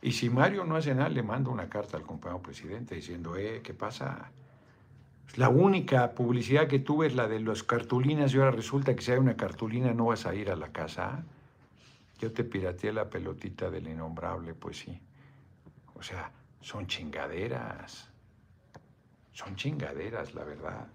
Y 0.03 0.11
si 0.11 0.29
Mario 0.29 0.65
no 0.65 0.75
hace 0.75 0.93
nada, 0.93 1.07
le 1.07 1.23
mando 1.23 1.49
una 1.49 1.69
carta 1.69 1.95
al 1.95 2.03
compañero 2.03 2.41
presidente 2.41 2.93
diciendo, 2.93 3.37
eh, 3.37 3.61
¿qué 3.63 3.73
pasa? 3.73 4.31
La 5.37 5.47
única 5.47 6.11
publicidad 6.11 6.67
que 6.67 6.79
tuve 6.79 7.07
es 7.07 7.15
la 7.15 7.29
de 7.29 7.39
las 7.39 7.63
cartulinas 7.63 8.33
y 8.33 8.37
ahora 8.37 8.51
resulta 8.51 8.93
que 8.93 9.01
si 9.01 9.13
hay 9.13 9.17
una 9.17 9.37
cartulina 9.37 9.93
no 9.93 10.07
vas 10.07 10.25
a 10.25 10.35
ir 10.35 10.51
a 10.51 10.57
la 10.57 10.73
casa. 10.73 11.23
Yo 12.19 12.33
te 12.33 12.43
pirateé 12.43 12.91
la 12.91 13.09
pelotita 13.09 13.71
del 13.71 13.87
innombrable, 13.87 14.53
pues 14.53 14.79
sí. 14.79 14.99
O 15.95 16.03
sea, 16.03 16.29
son 16.59 16.85
chingaderas. 16.85 18.09
Son 19.31 19.55
chingaderas, 19.55 20.35
la 20.35 20.43
verdad. 20.43 20.87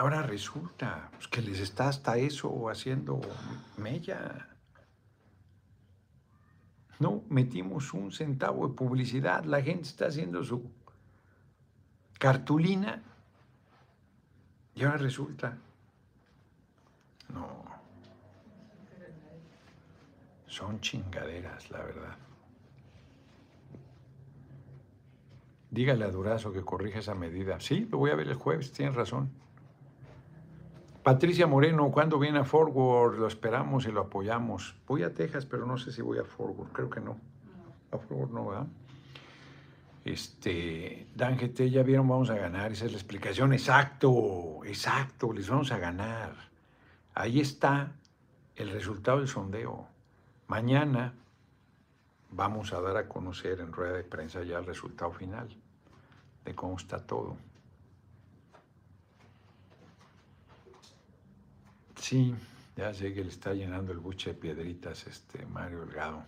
Ahora 0.00 0.22
resulta 0.22 1.10
pues, 1.12 1.28
que 1.28 1.42
les 1.42 1.60
está 1.60 1.88
hasta 1.88 2.16
eso 2.16 2.70
haciendo 2.70 3.20
mella. 3.76 4.48
No 6.98 7.22
metimos 7.28 7.92
un 7.92 8.10
centavo 8.10 8.66
de 8.66 8.72
publicidad, 8.72 9.44
la 9.44 9.60
gente 9.60 9.82
está 9.82 10.06
haciendo 10.06 10.42
su 10.42 10.70
cartulina 12.18 13.02
y 14.74 14.84
ahora 14.84 14.96
resulta. 14.96 15.58
No. 17.28 17.62
Son 20.46 20.80
chingaderas, 20.80 21.70
la 21.70 21.82
verdad. 21.82 22.16
Dígale 25.70 26.06
a 26.06 26.10
Durazo 26.10 26.54
que 26.54 26.62
corrija 26.62 27.00
esa 27.00 27.14
medida. 27.14 27.60
Sí, 27.60 27.86
lo 27.90 27.98
voy 27.98 28.12
a 28.12 28.14
ver 28.14 28.28
el 28.28 28.34
jueves, 28.36 28.72
tienes 28.72 28.94
razón. 28.94 29.30
Patricia 31.02 31.46
Moreno, 31.46 31.90
¿cuándo 31.90 32.18
viene 32.18 32.40
a 32.40 32.44
Forward? 32.44 33.18
Lo 33.18 33.26
esperamos 33.26 33.86
y 33.86 33.92
lo 33.92 34.02
apoyamos. 34.02 34.74
Voy 34.86 35.02
a 35.02 35.14
Texas, 35.14 35.46
pero 35.46 35.64
no 35.64 35.78
sé 35.78 35.92
si 35.92 36.02
voy 36.02 36.18
a 36.18 36.24
Forward, 36.24 36.70
creo 36.72 36.90
que 36.90 37.00
no. 37.00 37.16
A 37.90 37.96
Forward 37.96 38.30
no, 38.30 38.48
¿verdad? 38.48 38.66
Este, 40.04 41.06
Dan 41.14 41.38
GT, 41.38 41.70
ya 41.70 41.82
vieron, 41.82 42.06
vamos 42.06 42.28
a 42.28 42.34
ganar, 42.34 42.72
esa 42.72 42.84
es 42.84 42.92
la 42.92 42.98
explicación. 42.98 43.54
Exacto, 43.54 44.60
exacto, 44.64 45.32
les 45.32 45.48
vamos 45.48 45.72
a 45.72 45.78
ganar. 45.78 46.34
Ahí 47.14 47.40
está 47.40 47.92
el 48.56 48.70
resultado 48.70 49.18
del 49.18 49.28
sondeo. 49.28 49.88
Mañana 50.48 51.14
vamos 52.30 52.74
a 52.74 52.80
dar 52.82 52.98
a 52.98 53.08
conocer 53.08 53.60
en 53.60 53.72
rueda 53.72 53.96
de 53.96 54.04
prensa 54.04 54.42
ya 54.42 54.58
el 54.58 54.66
resultado 54.66 55.12
final 55.12 55.48
de 56.44 56.54
cómo 56.54 56.76
está 56.76 57.06
todo. 57.06 57.36
Sí, 62.00 62.34
ya 62.76 62.94
sé 62.94 63.12
que 63.12 63.22
le 63.22 63.28
está 63.28 63.52
llenando 63.52 63.92
el 63.92 63.98
buche 63.98 64.30
de 64.30 64.36
piedritas 64.38 65.06
este 65.06 65.44
Mario 65.46 65.80
Delgado. 65.80 66.24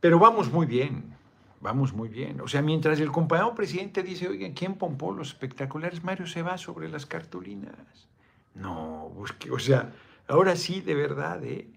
Pero 0.00 0.18
vamos 0.18 0.50
muy 0.52 0.66
bien, 0.66 1.14
vamos 1.60 1.92
muy 1.92 2.08
bien. 2.08 2.40
O 2.40 2.48
sea, 2.48 2.60
mientras 2.60 2.98
el 2.98 3.12
compañero 3.12 3.54
presidente 3.54 4.02
dice, 4.02 4.28
oigan, 4.28 4.52
¿quién 4.52 4.74
pompó 4.74 5.12
los 5.12 5.28
espectaculares? 5.28 6.02
Mario 6.02 6.26
se 6.26 6.42
va 6.42 6.58
sobre 6.58 6.88
las 6.88 7.06
cartulinas. 7.06 8.08
No, 8.54 9.10
busque, 9.14 9.50
o 9.50 9.58
sea, 9.58 9.92
ahora 10.26 10.56
sí 10.56 10.80
de 10.80 10.94
verdad, 10.94 11.42
¿eh? 11.44 11.68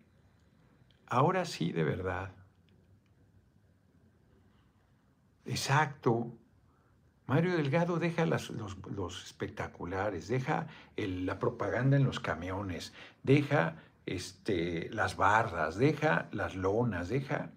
Ahora 1.05 1.45
sí 1.45 1.71
de 1.71 1.83
verdad. 1.83 2.31
Exacto. 5.45 6.33
Mario 7.27 7.57
Delgado 7.57 7.99
deja 7.99 8.25
los, 8.25 8.51
espectaculares, 9.25 10.29
deja 10.29 10.67
la 10.95 11.39
propaganda 11.39 11.97
en 11.97 12.05
los 12.05 12.21
camiones, 12.21 12.93
deja 13.21 13.75
este, 14.05 14.89
las 14.91 15.17
barras, 15.17 15.75
deja 15.75 16.29
las 16.31 16.55
lonas, 16.55 17.09
deja 17.09 17.51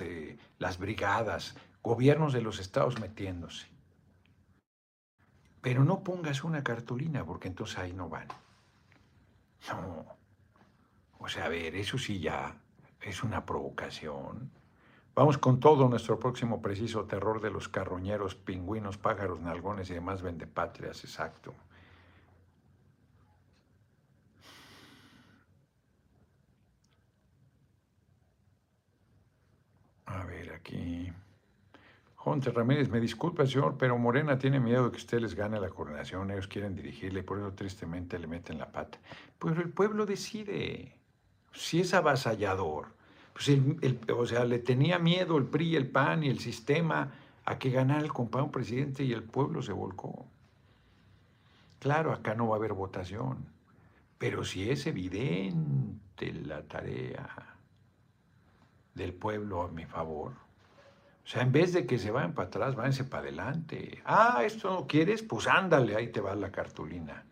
eh, 0.00 0.36
las 0.58 0.78
brigadas, 0.78 1.54
gobiernos 1.80 2.32
de 2.32 2.42
los 2.42 2.58
estados 2.58 3.00
metiéndose. 3.00 3.68
Pero 5.60 5.84
no 5.84 6.02
pongas 6.02 6.42
una 6.42 6.64
cartulina, 6.64 7.24
porque 7.24 7.46
entonces 7.46 7.78
ahí 7.78 7.92
no 7.92 8.08
van. 8.08 8.26
No. 9.68 10.06
O 11.18 11.28
sea, 11.28 11.46
a 11.46 11.48
ver, 11.48 11.76
eso 11.76 11.98
sí 11.98 12.18
ya 12.18 12.56
es 13.00 13.22
una 13.22 13.46
provocación. 13.46 14.50
Vamos 15.14 15.38
con 15.38 15.60
todo 15.60 15.88
nuestro 15.88 16.18
próximo 16.18 16.60
preciso 16.60 17.04
terror 17.04 17.40
de 17.40 17.50
los 17.50 17.68
carroñeros, 17.68 18.34
pingüinos, 18.34 18.98
pájaros, 18.98 19.40
nalgones 19.40 19.88
y 19.90 19.94
demás 19.94 20.22
vendepatrias, 20.22 21.04
exacto. 21.04 21.54
A 30.06 30.24
ver, 30.24 30.52
aquí. 30.52 31.12
Jonte 32.16 32.50
Ramírez, 32.50 32.88
me 32.88 33.00
disculpa, 33.00 33.46
señor, 33.46 33.76
pero 33.78 33.96
Morena 33.98 34.36
tiene 34.38 34.58
miedo 34.58 34.86
de 34.86 34.90
que 34.90 34.96
usted 34.96 35.20
les 35.20 35.34
gane 35.34 35.60
la 35.60 35.68
coronación. 35.68 36.30
Ellos 36.32 36.48
quieren 36.48 36.74
dirigirle 36.74 37.22
por 37.22 37.38
eso 37.38 37.52
tristemente 37.52 38.18
le 38.18 38.26
meten 38.26 38.58
la 38.58 38.72
pata. 38.72 38.98
Pero 39.38 39.60
el 39.60 39.70
pueblo 39.70 40.06
decide. 40.06 40.96
Si 41.52 41.80
es 41.80 41.94
avasallador, 41.94 42.88
Pues 43.34 43.50
o 44.16 44.26
sea, 44.26 44.44
le 44.44 44.60
tenía 44.60 44.98
miedo 45.00 45.36
el 45.36 45.44
PRI, 45.46 45.74
el 45.74 45.90
PAN 45.90 46.22
y 46.22 46.28
el 46.28 46.38
sistema 46.38 47.12
a 47.44 47.58
que 47.58 47.70
ganara 47.70 48.00
el 48.00 48.12
compañero 48.12 48.52
presidente 48.52 49.02
y 49.02 49.12
el 49.12 49.24
pueblo 49.24 49.60
se 49.60 49.72
volcó. 49.72 50.24
Claro, 51.80 52.12
acá 52.12 52.34
no 52.34 52.48
va 52.48 52.54
a 52.54 52.58
haber 52.58 52.72
votación, 52.72 53.44
pero 54.18 54.44
si 54.44 54.70
es 54.70 54.86
evidente 54.86 56.32
la 56.32 56.62
tarea 56.62 57.56
del 58.94 59.12
pueblo 59.12 59.62
a 59.62 59.68
mi 59.68 59.84
favor, 59.84 60.32
o 61.24 61.26
sea, 61.26 61.42
en 61.42 61.50
vez 61.50 61.72
de 61.72 61.86
que 61.86 61.98
se 61.98 62.12
vayan 62.12 62.34
para 62.34 62.48
atrás, 62.48 62.76
váyanse 62.76 63.02
para 63.02 63.24
adelante. 63.24 64.00
Ah, 64.04 64.42
esto 64.44 64.70
no 64.70 64.86
quieres, 64.86 65.22
pues 65.22 65.48
ándale, 65.48 65.96
ahí 65.96 66.08
te 66.08 66.20
va 66.20 66.36
la 66.36 66.52
cartulina. 66.52 67.24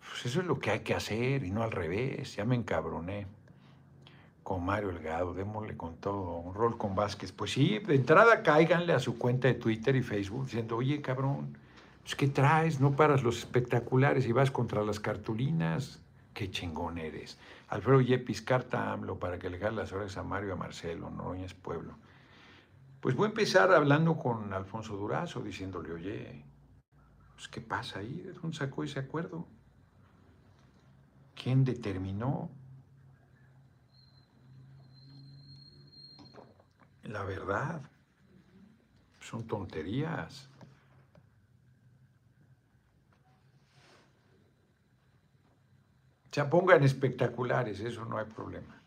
Pues 0.00 0.26
eso 0.26 0.40
es 0.40 0.46
lo 0.46 0.58
que 0.58 0.72
hay 0.72 0.80
que 0.80 0.94
hacer 0.94 1.44
y 1.44 1.50
no 1.50 1.62
al 1.62 1.70
revés. 1.70 2.34
Ya 2.34 2.44
me 2.44 2.56
encabroné 2.56 3.26
con 4.48 4.64
Mario 4.64 4.88
Elgado, 4.88 5.34
démosle 5.34 5.76
con 5.76 5.96
todo, 5.96 6.38
un 6.38 6.54
rol 6.54 6.78
con 6.78 6.94
Vázquez. 6.94 7.32
Pues 7.32 7.52
sí, 7.52 7.80
de 7.80 7.94
entrada 7.94 8.42
cáiganle 8.42 8.94
a 8.94 8.98
su 8.98 9.18
cuenta 9.18 9.46
de 9.46 9.52
Twitter 9.52 9.94
y 9.94 10.02
Facebook 10.02 10.46
diciendo, 10.46 10.78
oye 10.78 11.02
cabrón, 11.02 11.58
pues 12.00 12.16
¿qué 12.16 12.28
traes? 12.28 12.80
No 12.80 12.96
paras 12.96 13.22
los 13.22 13.36
espectaculares 13.36 14.26
y 14.26 14.32
vas 14.32 14.50
contra 14.50 14.82
las 14.82 15.00
cartulinas. 15.00 16.00
Qué 16.32 16.50
chingón 16.50 16.96
eres. 16.96 17.38
Alfredo 17.68 18.00
Yepis, 18.00 18.40
carta 18.40 18.90
AMLO 18.90 19.18
para 19.18 19.38
que 19.38 19.50
le 19.50 19.58
haga 19.58 19.70
las 19.70 19.92
horas 19.92 20.16
a 20.16 20.22
Mario 20.22 20.48
y 20.48 20.52
a 20.52 20.56
Marcelo, 20.56 21.10
Noroñas 21.10 21.52
Pueblo. 21.52 21.98
Pues 23.00 23.14
voy 23.16 23.26
a 23.26 23.28
empezar 23.28 23.70
hablando 23.70 24.16
con 24.16 24.54
Alfonso 24.54 24.96
Durazo, 24.96 25.42
diciéndole, 25.42 25.92
oye, 25.92 26.42
pues 27.34 27.48
¿qué 27.48 27.60
pasa 27.60 27.98
ahí? 27.98 28.22
¿De 28.22 28.32
dónde 28.32 28.56
sacó 28.56 28.82
ese 28.82 28.98
acuerdo? 28.98 29.46
¿Quién 31.34 31.66
determinó? 31.66 32.48
La 37.08 37.24
verdad. 37.24 37.80
Son 39.20 39.46
tonterías. 39.46 40.48
Se 46.30 46.44
pongan 46.44 46.84
espectaculares, 46.84 47.80
eso 47.80 48.04
no 48.04 48.18
hay 48.18 48.26
problema. 48.26 48.80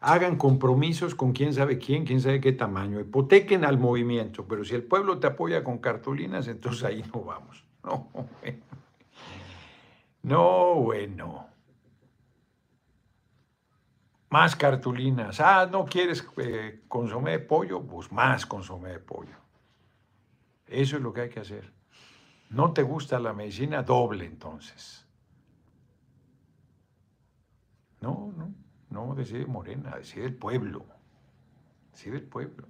Hagan 0.00 0.36
compromisos 0.36 1.14
con 1.14 1.32
quién 1.32 1.54
sabe 1.54 1.78
quién, 1.78 2.04
quién 2.04 2.20
sabe 2.20 2.40
qué 2.40 2.52
tamaño. 2.52 3.00
Hipotequen 3.00 3.64
al 3.64 3.78
movimiento, 3.78 4.46
pero 4.46 4.64
si 4.64 4.74
el 4.74 4.82
pueblo 4.82 5.18
te 5.18 5.28
apoya 5.28 5.64
con 5.64 5.78
cartulinas, 5.78 6.48
entonces 6.48 6.84
ahí 6.84 7.04
no 7.14 7.22
vamos. 7.22 7.64
No, 7.84 8.10
bueno. 8.12 8.58
No, 10.22 10.74
bueno. 10.74 11.47
Más 14.30 14.54
cartulinas. 14.56 15.40
Ah, 15.40 15.66
¿no 15.70 15.86
quieres 15.86 16.26
eh, 16.36 16.82
consomé 16.86 17.32
de 17.32 17.38
pollo? 17.38 17.82
Pues 17.82 18.12
más 18.12 18.44
consomé 18.44 18.90
de 18.90 18.98
pollo. 18.98 19.36
Eso 20.66 20.96
es 20.96 21.02
lo 21.02 21.12
que 21.12 21.22
hay 21.22 21.28
que 21.30 21.40
hacer. 21.40 21.72
¿No 22.50 22.72
te 22.72 22.82
gusta 22.82 23.18
la 23.18 23.32
medicina? 23.32 23.82
Doble 23.82 24.26
entonces. 24.26 25.06
No, 28.00 28.32
no, 28.36 28.54
no 28.90 29.14
decide 29.14 29.46
Morena, 29.46 29.96
decide 29.96 30.26
el 30.26 30.34
pueblo. 30.34 30.84
Decide 31.92 32.16
el 32.16 32.24
pueblo. 32.24 32.66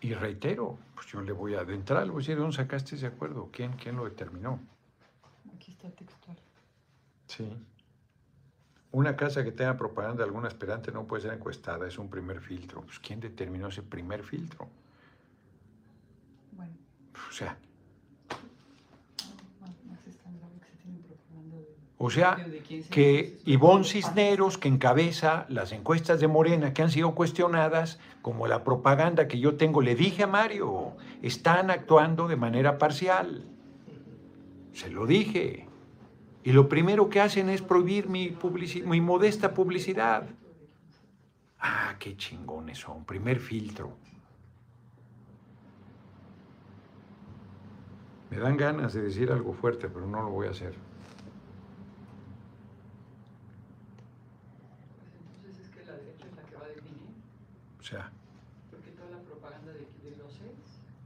Y 0.00 0.14
reitero, 0.14 0.78
pues 0.94 1.06
yo 1.06 1.20
le 1.20 1.30
voy 1.30 1.54
a 1.54 1.60
adentrar, 1.60 2.04
le 2.04 2.10
voy 2.10 2.22
a 2.22 2.22
decir, 2.22 2.36
¿dónde 2.36 2.56
sacaste 2.56 2.96
ese 2.96 3.06
acuerdo? 3.06 3.50
¿Quién, 3.52 3.74
quién 3.74 3.96
lo 3.96 4.04
determinó? 4.04 4.58
Aquí 5.54 5.70
está 5.70 5.90
textual. 5.90 6.36
Sí. 7.28 7.48
Una 8.92 9.16
casa 9.16 9.42
que 9.42 9.52
tenga 9.52 9.76
propaganda 9.76 10.18
de 10.18 10.24
algún 10.24 10.44
aspirante 10.46 10.92
no 10.92 11.06
puede 11.06 11.22
ser 11.22 11.32
encuestada, 11.32 11.88
es 11.88 11.98
un 11.98 12.08
primer 12.08 12.40
filtro. 12.40 12.82
Pues, 12.82 12.98
¿Quién 12.98 13.20
determinó 13.20 13.68
ese 13.68 13.82
primer 13.82 14.22
filtro? 14.22 14.68
Bueno. 16.52 16.74
O 17.28 17.32
sea, 17.32 17.56
O 22.04 22.10
sea, 22.10 22.36
que 22.90 23.38
Ivonne 23.44 23.84
Cisneros, 23.84 24.58
que 24.58 24.66
encabeza 24.66 25.46
las 25.48 25.70
encuestas 25.70 26.18
de 26.18 26.26
Morena 26.26 26.74
que 26.74 26.82
han 26.82 26.90
sido 26.90 27.14
cuestionadas, 27.14 28.00
como 28.22 28.48
la 28.48 28.64
propaganda 28.64 29.28
que 29.28 29.38
yo 29.38 29.54
tengo, 29.54 29.82
le 29.82 29.94
dije 29.94 30.24
a 30.24 30.26
Mario, 30.26 30.94
están 31.22 31.70
actuando 31.70 32.26
de 32.26 32.34
manera 32.34 32.76
parcial. 32.76 33.44
Se 34.72 34.90
lo 34.90 35.06
dije. 35.06 35.68
Y 36.44 36.52
lo 36.52 36.68
primero 36.68 37.08
que 37.08 37.20
hacen 37.20 37.48
es 37.48 37.62
prohibir 37.62 38.08
mi, 38.08 38.36
mi 38.84 39.00
modesta 39.00 39.54
publicidad. 39.54 40.24
Ah, 41.60 41.94
qué 41.98 42.16
chingones 42.16 42.78
son. 42.78 43.04
Primer 43.04 43.38
filtro. 43.38 43.96
Me 48.30 48.38
dan 48.38 48.56
ganas 48.56 48.94
de 48.94 49.02
decir 49.02 49.30
algo 49.30 49.52
fuerte, 49.52 49.88
pero 49.88 50.06
no 50.06 50.22
lo 50.22 50.30
voy 50.30 50.48
a 50.48 50.50
hacer. 50.50 50.74
O 57.78 57.82
sea. 57.84 58.10
toda 58.96 59.10
la 59.10 59.18
propaganda 59.18 59.72
de, 59.72 60.16
los 60.16 60.40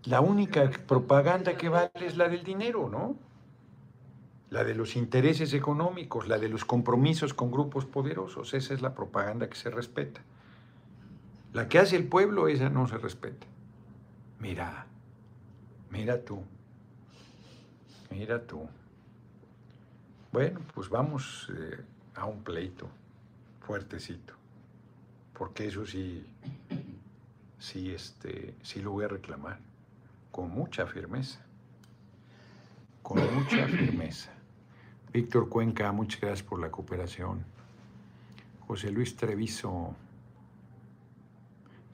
La 0.04 0.20
única 0.20 0.70
propaganda 0.86 1.56
que 1.56 1.68
vale 1.68 1.90
es 2.00 2.16
la 2.16 2.28
del 2.28 2.44
dinero, 2.44 2.88
¿no? 2.88 3.25
La 4.50 4.64
de 4.64 4.74
los 4.74 4.96
intereses 4.96 5.52
económicos, 5.52 6.28
la 6.28 6.38
de 6.38 6.48
los 6.48 6.64
compromisos 6.64 7.34
con 7.34 7.50
grupos 7.50 7.84
poderosos. 7.84 8.54
Esa 8.54 8.74
es 8.74 8.82
la 8.82 8.94
propaganda 8.94 9.48
que 9.48 9.56
se 9.56 9.70
respeta. 9.70 10.20
La 11.52 11.68
que 11.68 11.78
hace 11.78 11.96
el 11.96 12.06
pueblo, 12.06 12.48
esa 12.48 12.68
no 12.68 12.86
se 12.86 12.98
respeta. 12.98 13.46
Mira, 14.38 14.86
mira 15.90 16.24
tú, 16.24 16.42
mira 18.10 18.40
tú. 18.42 18.68
Bueno, 20.32 20.60
pues 20.74 20.88
vamos 20.88 21.50
eh, 21.56 21.80
a 22.14 22.26
un 22.26 22.42
pleito 22.42 22.88
fuertecito 23.60 24.36
porque 25.38 25.66
eso 25.66 25.84
sí, 25.84 26.24
sí, 27.58 27.92
este, 27.92 28.54
sí 28.62 28.80
lo 28.80 28.92
voy 28.92 29.04
a 29.04 29.08
reclamar 29.08 29.58
con 30.30 30.50
mucha 30.50 30.86
firmeza, 30.86 31.40
con 33.02 33.18
mucha 33.34 33.66
firmeza. 33.66 34.32
Víctor 35.16 35.48
Cuenca, 35.48 35.90
muchas 35.92 36.20
gracias 36.20 36.46
por 36.46 36.60
la 36.60 36.70
cooperación. 36.70 37.42
José 38.66 38.90
Luis 38.90 39.16
Treviso, 39.16 39.96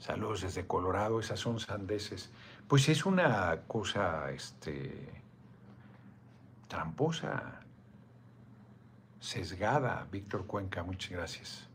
saludos 0.00 0.40
desde 0.40 0.66
Colorado, 0.66 1.20
esas 1.20 1.38
son 1.38 1.60
sandeces. 1.60 2.32
Pues 2.66 2.88
es 2.88 3.06
una 3.06 3.60
cosa 3.68 4.28
este, 4.32 5.08
tramposa, 6.66 7.60
sesgada, 9.20 10.04
Víctor 10.10 10.44
Cuenca, 10.44 10.82
muchas 10.82 11.12
gracias. 11.12 11.68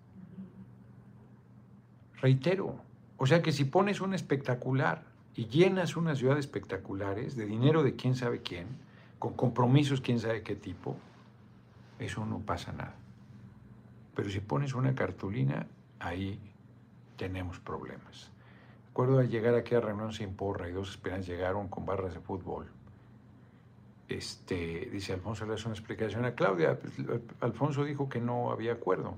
Reitero, 2.19 2.75
o 3.15 3.25
sea 3.25 3.41
que 3.41 3.53
si 3.53 3.63
pones 3.63 4.01
un 4.01 4.13
espectacular 4.13 5.05
y 5.33 5.47
llenas 5.47 5.95
una 5.95 6.13
ciudad 6.13 6.37
espectaculares 6.37 7.37
de 7.37 7.45
dinero 7.45 7.83
de 7.83 7.95
quién 7.95 8.17
sabe 8.17 8.41
quién, 8.41 8.67
con 9.17 9.33
compromisos 9.33 10.01
quién 10.01 10.19
sabe 10.19 10.43
qué 10.43 10.57
tipo, 10.57 10.97
eso 11.99 12.25
no 12.25 12.39
pasa 12.39 12.71
nada. 12.71 12.95
Pero 14.15 14.29
si 14.29 14.39
pones 14.39 14.73
una 14.73 14.95
cartulina, 14.95 15.67
ahí 15.99 16.39
tenemos 17.17 17.59
problemas. 17.59 18.31
Recuerdo 18.87 19.19
al 19.19 19.29
llegar 19.29 19.53
aquí 19.55 19.75
a 19.75 19.79
reunión 19.79 20.11
sin 20.11 20.35
porra 20.35 20.67
y 20.67 20.71
dos 20.71 20.89
esperanzas 20.89 21.27
llegaron 21.27 21.67
con 21.67 21.85
barras 21.85 22.13
de 22.13 22.19
fútbol. 22.19 22.67
Este, 24.07 24.89
dice 24.91 25.13
Alfonso, 25.13 25.45
le 25.45 25.53
hace 25.53 25.65
una 25.65 25.75
explicación 25.75 26.25
a 26.25 26.33
Claudia. 26.33 26.79
Pues, 26.79 26.93
Alfonso 27.41 27.83
dijo 27.83 28.09
que 28.09 28.19
no 28.21 28.51
había 28.51 28.73
acuerdo. 28.73 29.15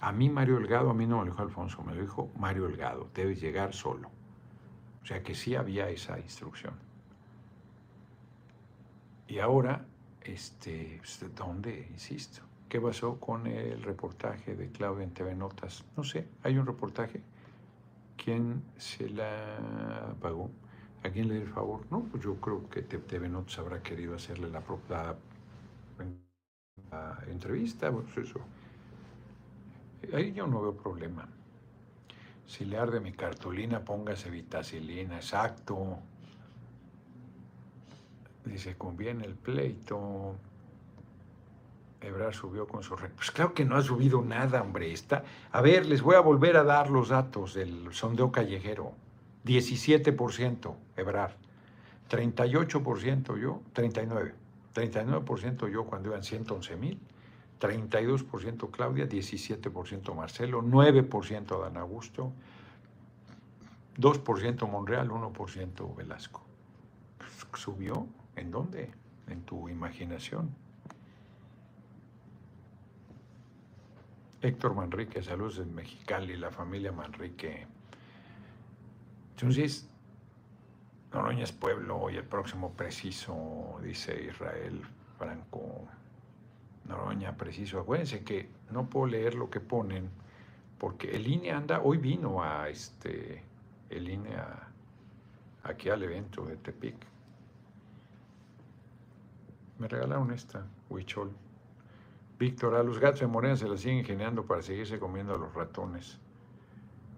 A 0.00 0.12
mí 0.12 0.28
Mario 0.28 0.56
Delgado, 0.56 0.90
a 0.90 0.94
mí 0.94 1.06
no 1.06 1.18
me 1.18 1.24
lo 1.24 1.30
dijo 1.30 1.42
Alfonso, 1.42 1.82
me 1.82 1.94
lo 1.94 2.02
dijo 2.02 2.30
Mario 2.36 2.66
Delgado, 2.66 3.08
debes 3.14 3.40
llegar 3.40 3.72
solo. 3.72 4.10
O 5.02 5.06
sea 5.06 5.22
que 5.22 5.34
sí 5.34 5.54
había 5.54 5.88
esa 5.88 6.18
instrucción. 6.18 6.74
Y 9.26 9.38
ahora, 9.38 9.86
este, 10.24 10.98
pues, 10.98 11.34
¿dónde? 11.34 11.88
Insisto. 11.90 12.42
¿Qué 12.68 12.80
pasó 12.80 13.18
con 13.18 13.46
el 13.46 13.82
reportaje 13.82 14.54
de 14.54 14.70
Claudia 14.70 15.04
en 15.04 15.12
TV 15.12 15.34
Notas? 15.34 15.84
No 15.96 16.04
sé, 16.04 16.28
hay 16.42 16.58
un 16.58 16.66
reportaje. 16.66 17.22
¿Quién 18.22 18.62
se 18.76 19.08
la 19.08 20.14
pagó? 20.20 20.50
¿A 21.02 21.10
quién 21.10 21.28
le 21.28 21.34
dio 21.34 21.44
el 21.44 21.48
favor? 21.48 21.80
No, 21.90 22.00
pues 22.02 22.22
yo 22.22 22.34
creo 22.36 22.68
que 22.68 22.82
TV 22.82 23.28
Notas 23.28 23.58
habrá 23.58 23.82
querido 23.82 24.14
hacerle 24.14 24.50
la, 24.50 24.60
propia 24.60 25.16
entrevista, 27.28 27.92
pues 27.92 28.16
eso 28.16 28.40
Ahí 30.12 30.32
yo 30.32 30.46
no 30.46 30.62
veo 30.62 30.76
problema. 30.76 31.28
Si 32.46 32.64
le 32.64 32.78
arde 32.78 33.00
mi 33.00 33.12
cartulina, 33.12 33.84
póngase 33.84 34.30
vitacilina, 34.30 35.16
exacto. 35.16 35.98
Dice, 38.48 38.76
conviene 38.76 39.24
el 39.24 39.34
pleito. 39.34 40.34
Ebrar 42.00 42.34
subió 42.34 42.66
con 42.66 42.82
su 42.82 42.96
red. 42.96 43.10
Pues 43.10 43.30
claro 43.30 43.54
que 43.54 43.64
no 43.64 43.76
ha 43.76 43.82
subido 43.82 44.22
nada, 44.22 44.62
hombre. 44.62 44.92
Está... 44.92 45.24
A 45.50 45.60
ver, 45.60 45.86
les 45.86 46.02
voy 46.02 46.14
a 46.14 46.20
volver 46.20 46.56
a 46.56 46.64
dar 46.64 46.90
los 46.90 47.08
datos 47.08 47.54
del 47.54 47.92
sondeo 47.92 48.30
callejero. 48.30 48.92
17% 49.44 50.74
Ebrar, 50.96 51.36
38% 52.08 53.40
yo, 53.40 53.62
39%. 53.74 54.32
39% 54.74 55.70
yo 55.70 55.84
cuando 55.84 56.10
iban 56.10 56.22
111 56.22 56.76
mil, 56.76 57.00
32% 57.60 58.70
Claudia, 58.70 59.08
17% 59.08 60.14
Marcelo, 60.14 60.62
9% 60.62 61.52
Adán 61.52 61.76
Augusto, 61.76 62.32
2% 63.98 64.70
Monreal, 64.70 65.08
1% 65.10 65.96
Velasco. 65.96 66.42
¿Subió? 67.54 68.06
¿En 68.38 68.50
dónde? 68.50 68.90
En 69.26 69.42
tu 69.42 69.68
imaginación. 69.68 70.54
Héctor 74.40 74.74
Manrique, 74.74 75.22
saludos 75.22 75.58
en 75.58 75.74
Mexicali, 75.74 76.36
la 76.36 76.50
familia 76.50 76.92
Manrique. 76.92 77.66
Entonces, 79.30 79.88
Noroña 81.12 81.44
es 81.44 81.52
pueblo 81.52 82.08
y 82.10 82.16
el 82.16 82.24
próximo 82.24 82.72
preciso, 82.72 83.80
dice 83.82 84.24
Israel 84.24 84.82
Franco. 85.18 85.88
Noroña 86.84 87.36
preciso. 87.36 87.80
Acuérdense 87.80 88.22
que 88.22 88.48
no 88.70 88.88
puedo 88.88 89.06
leer 89.06 89.34
lo 89.34 89.50
que 89.50 89.60
ponen 89.60 90.10
porque 90.78 91.16
el 91.16 91.26
INE 91.26 91.50
anda, 91.50 91.80
hoy 91.82 91.98
vino 91.98 92.42
a 92.42 92.68
este, 92.68 93.42
el 93.90 94.08
INE 94.08 94.36
aquí 95.64 95.90
al 95.90 96.04
evento 96.04 96.44
de 96.44 96.56
Tepic. 96.56 97.17
Me 99.78 99.88
regalaron 99.88 100.32
esta, 100.32 100.66
Huichol. 100.88 101.30
Víctor, 102.38 102.74
a 102.76 102.82
los 102.82 102.98
gatos 102.98 103.20
de 103.20 103.26
Morena 103.26 103.56
se 103.56 103.68
la 103.68 103.76
siguen 103.76 103.98
ingeniando 103.98 104.44
para 104.44 104.62
seguirse 104.62 104.98
comiendo 104.98 105.34
a 105.34 105.38
los 105.38 105.52
ratones. 105.54 106.18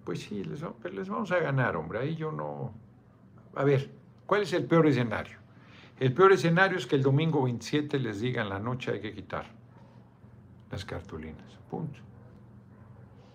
Pues 0.04 0.20
sí, 0.20 0.44
les, 0.44 0.62
les 0.92 1.08
vamos 1.08 1.30
a 1.32 1.38
ganar, 1.38 1.76
hombre. 1.76 1.98
Ahí 1.98 2.16
yo 2.16 2.32
no, 2.32 2.72
a 3.54 3.64
ver, 3.64 3.90
¿cuál 4.26 4.42
es 4.42 4.52
el 4.52 4.64
peor 4.64 4.86
escenario? 4.86 5.38
El 5.98 6.14
peor 6.14 6.32
escenario 6.32 6.78
es 6.78 6.86
que 6.86 6.96
el 6.96 7.02
domingo 7.02 7.42
27 7.42 7.98
les 7.98 8.20
digan 8.20 8.48
la 8.48 8.58
noche 8.58 8.92
hay 8.92 9.00
que 9.00 9.12
quitar 9.12 9.44
las 10.70 10.84
cartulinas. 10.84 11.58
Punto. 11.68 11.98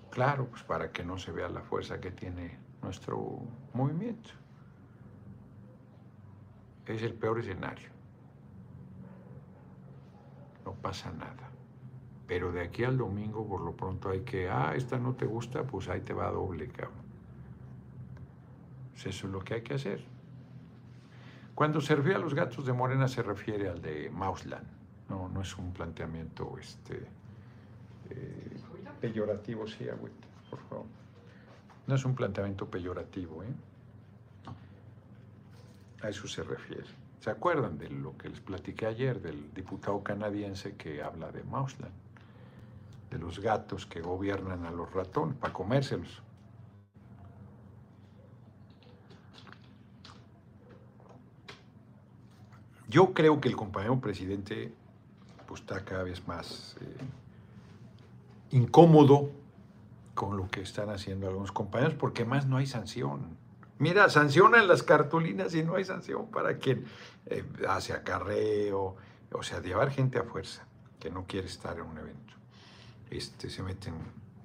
Claro, 0.09 0.47
pues 0.47 0.63
para 0.63 0.91
que 0.91 1.03
no 1.03 1.17
se 1.17 1.31
vea 1.31 1.49
la 1.49 1.61
fuerza 1.61 1.99
que 1.99 2.11
tiene 2.11 2.57
nuestro 2.81 3.41
movimiento. 3.73 4.29
Es 6.85 7.03
el 7.03 7.13
peor 7.13 7.39
escenario. 7.39 7.94
No 10.65 10.73
pasa 10.73 11.11
nada. 11.11 11.49
Pero 12.27 12.51
de 12.51 12.61
aquí 12.61 12.83
al 12.83 12.97
domingo, 12.97 13.47
por 13.47 13.61
lo 13.61 13.73
pronto, 13.73 14.09
hay 14.09 14.21
que, 14.21 14.49
ah, 14.49 14.73
esta 14.75 14.97
no 14.97 15.13
te 15.13 15.25
gusta, 15.25 15.63
pues 15.63 15.87
ahí 15.89 16.01
te 16.01 16.13
va 16.13 16.31
doble, 16.31 16.67
cabrón. 16.67 17.05
Pues 18.93 19.05
eso 19.07 19.27
es 19.27 19.33
lo 19.33 19.39
que 19.39 19.53
hay 19.55 19.61
que 19.61 19.75
hacer. 19.75 20.03
Cuando 21.53 21.79
se 21.79 21.95
refiere 21.95 22.17
a 22.17 22.19
los 22.19 22.33
gatos 22.33 22.65
de 22.65 22.73
Morena 22.73 23.07
se 23.07 23.21
refiere 23.21 23.69
al 23.69 23.81
de 23.81 24.09
Mausland. 24.09 24.65
No, 25.07 25.29
no 25.29 25.41
es 25.41 25.55
un 25.57 25.71
planteamiento 25.71 26.57
este, 26.59 27.05
eh, 28.09 28.57
peyorativo, 28.99 29.67
sí, 29.67 29.87
agüita, 29.87 30.27
por 30.49 30.59
favor. 30.67 30.85
No 31.85 31.95
es 31.95 32.03
un 32.03 32.15
planteamiento 32.15 32.67
peyorativo, 32.67 33.43
¿eh? 33.43 33.53
A 36.01 36.09
eso 36.09 36.27
se 36.27 36.43
refiere. 36.43 37.04
¿Se 37.25 37.31
acuerdan 37.31 37.79
de 37.79 37.89
lo 37.89 38.15
que 38.19 38.29
les 38.29 38.39
platiqué 38.39 38.85
ayer 38.85 39.19
del 39.19 39.51
diputado 39.51 40.03
canadiense 40.03 40.75
que 40.75 41.01
habla 41.01 41.31
de 41.31 41.43
Mausland? 41.43 41.91
De 43.09 43.17
los 43.17 43.39
gatos 43.39 43.87
que 43.87 43.99
gobiernan 43.99 44.63
a 44.63 44.69
los 44.69 44.93
ratones 44.93 45.35
para 45.35 45.51
comérselos. 45.51 46.21
Yo 52.89 53.11
creo 53.15 53.41
que 53.41 53.49
el 53.49 53.55
compañero 53.55 53.99
presidente 53.99 54.71
pues, 55.47 55.61
está 55.61 55.83
cada 55.83 56.03
vez 56.03 56.27
más 56.27 56.77
eh, 56.79 56.85
incómodo 58.51 59.31
con 60.13 60.37
lo 60.37 60.47
que 60.47 60.61
están 60.61 60.91
haciendo 60.91 61.27
algunos 61.27 61.51
compañeros, 61.51 61.95
porque 61.95 62.23
más 62.23 62.45
no 62.45 62.57
hay 62.57 62.67
sanción. 62.67 63.35
Mira, 63.77 64.09
sancionan 64.09 64.67
las 64.67 64.83
cartulinas 64.83 65.53
y 65.53 65.63
no 65.63 65.75
hay 65.75 65.83
sanción 65.83 66.31
para 66.31 66.57
quien 66.57 66.85
eh, 67.25 67.43
hace 67.67 67.93
acarreo, 67.93 68.95
o 69.31 69.43
sea, 69.43 69.61
llevar 69.61 69.91
gente 69.91 70.17
a 70.17 70.23
fuerza 70.23 70.65
que 70.99 71.09
no 71.09 71.25
quiere 71.25 71.47
estar 71.47 71.77
en 71.77 71.83
un 71.83 71.97
evento. 71.97 72.33
Este, 73.09 73.49
se 73.49 73.63
meten 73.63 73.95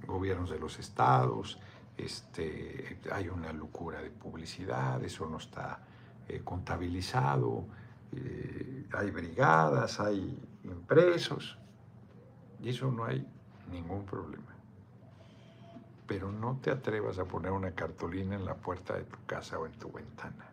gobiernos 0.06 0.50
de 0.50 0.58
los 0.58 0.78
estados, 0.78 1.58
este, 1.96 2.98
hay 3.12 3.28
una 3.28 3.52
locura 3.52 4.02
de 4.02 4.10
publicidad, 4.10 5.02
eso 5.04 5.26
no 5.26 5.38
está 5.38 5.80
eh, 6.28 6.40
contabilizado. 6.44 7.66
Eh, 8.12 8.86
hay 8.92 9.10
brigadas, 9.10 10.00
hay 10.00 10.36
impresos, 10.64 11.56
y 12.60 12.70
eso 12.70 12.90
no 12.90 13.04
hay 13.04 13.26
ningún 13.70 14.04
problema. 14.04 14.54
Pero 16.10 16.32
no 16.32 16.58
te 16.60 16.72
atrevas 16.72 17.20
a 17.20 17.24
poner 17.24 17.52
una 17.52 17.70
cartulina 17.70 18.34
en 18.34 18.44
la 18.44 18.56
puerta 18.56 18.96
de 18.96 19.04
tu 19.04 19.16
casa 19.26 19.60
o 19.60 19.66
en 19.66 19.72
tu 19.74 19.92
ventana. 19.92 20.50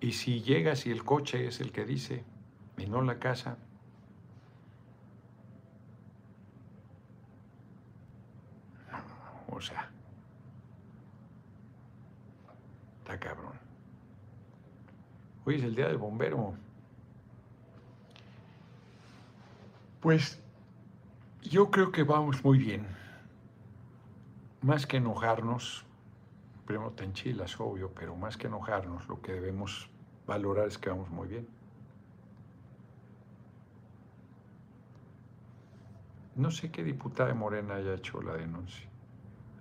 Y 0.00 0.12
si 0.12 0.42
llegas 0.42 0.84
y 0.84 0.90
el 0.90 1.02
coche 1.02 1.46
es 1.46 1.60
el 1.60 1.72
que 1.72 1.86
dice, 1.86 2.24
y 2.76 2.84
no 2.84 3.00
la 3.00 3.18
casa, 3.18 3.56
o 9.48 9.58
sea, 9.62 9.88
Está 12.98 13.18
cabrón. 13.18 13.54
Hoy 15.46 15.54
es 15.54 15.62
el 15.62 15.74
día 15.74 15.86
del 15.86 15.96
bombero. 15.96 16.54
Pues 20.00 20.42
yo 21.48 21.70
creo 21.70 21.92
que 21.92 22.02
vamos 22.02 22.44
muy 22.44 22.58
bien. 22.58 22.86
Más 24.62 24.86
que 24.86 24.96
enojarnos, 24.96 25.84
primero 26.66 26.90
te 26.92 27.04
enchilas, 27.04 27.58
obvio, 27.60 27.92
pero 27.94 28.16
más 28.16 28.36
que 28.36 28.46
enojarnos, 28.46 29.06
lo 29.08 29.20
que 29.20 29.32
debemos 29.32 29.88
valorar 30.26 30.68
es 30.68 30.78
que 30.78 30.90
vamos 30.90 31.08
muy 31.10 31.28
bien. 31.28 31.48
No 36.34 36.50
sé 36.50 36.70
qué 36.70 36.84
diputada 36.84 37.30
de 37.30 37.34
Morena 37.34 37.76
haya 37.76 37.94
hecho 37.94 38.20
la 38.20 38.34
denuncia 38.34 38.86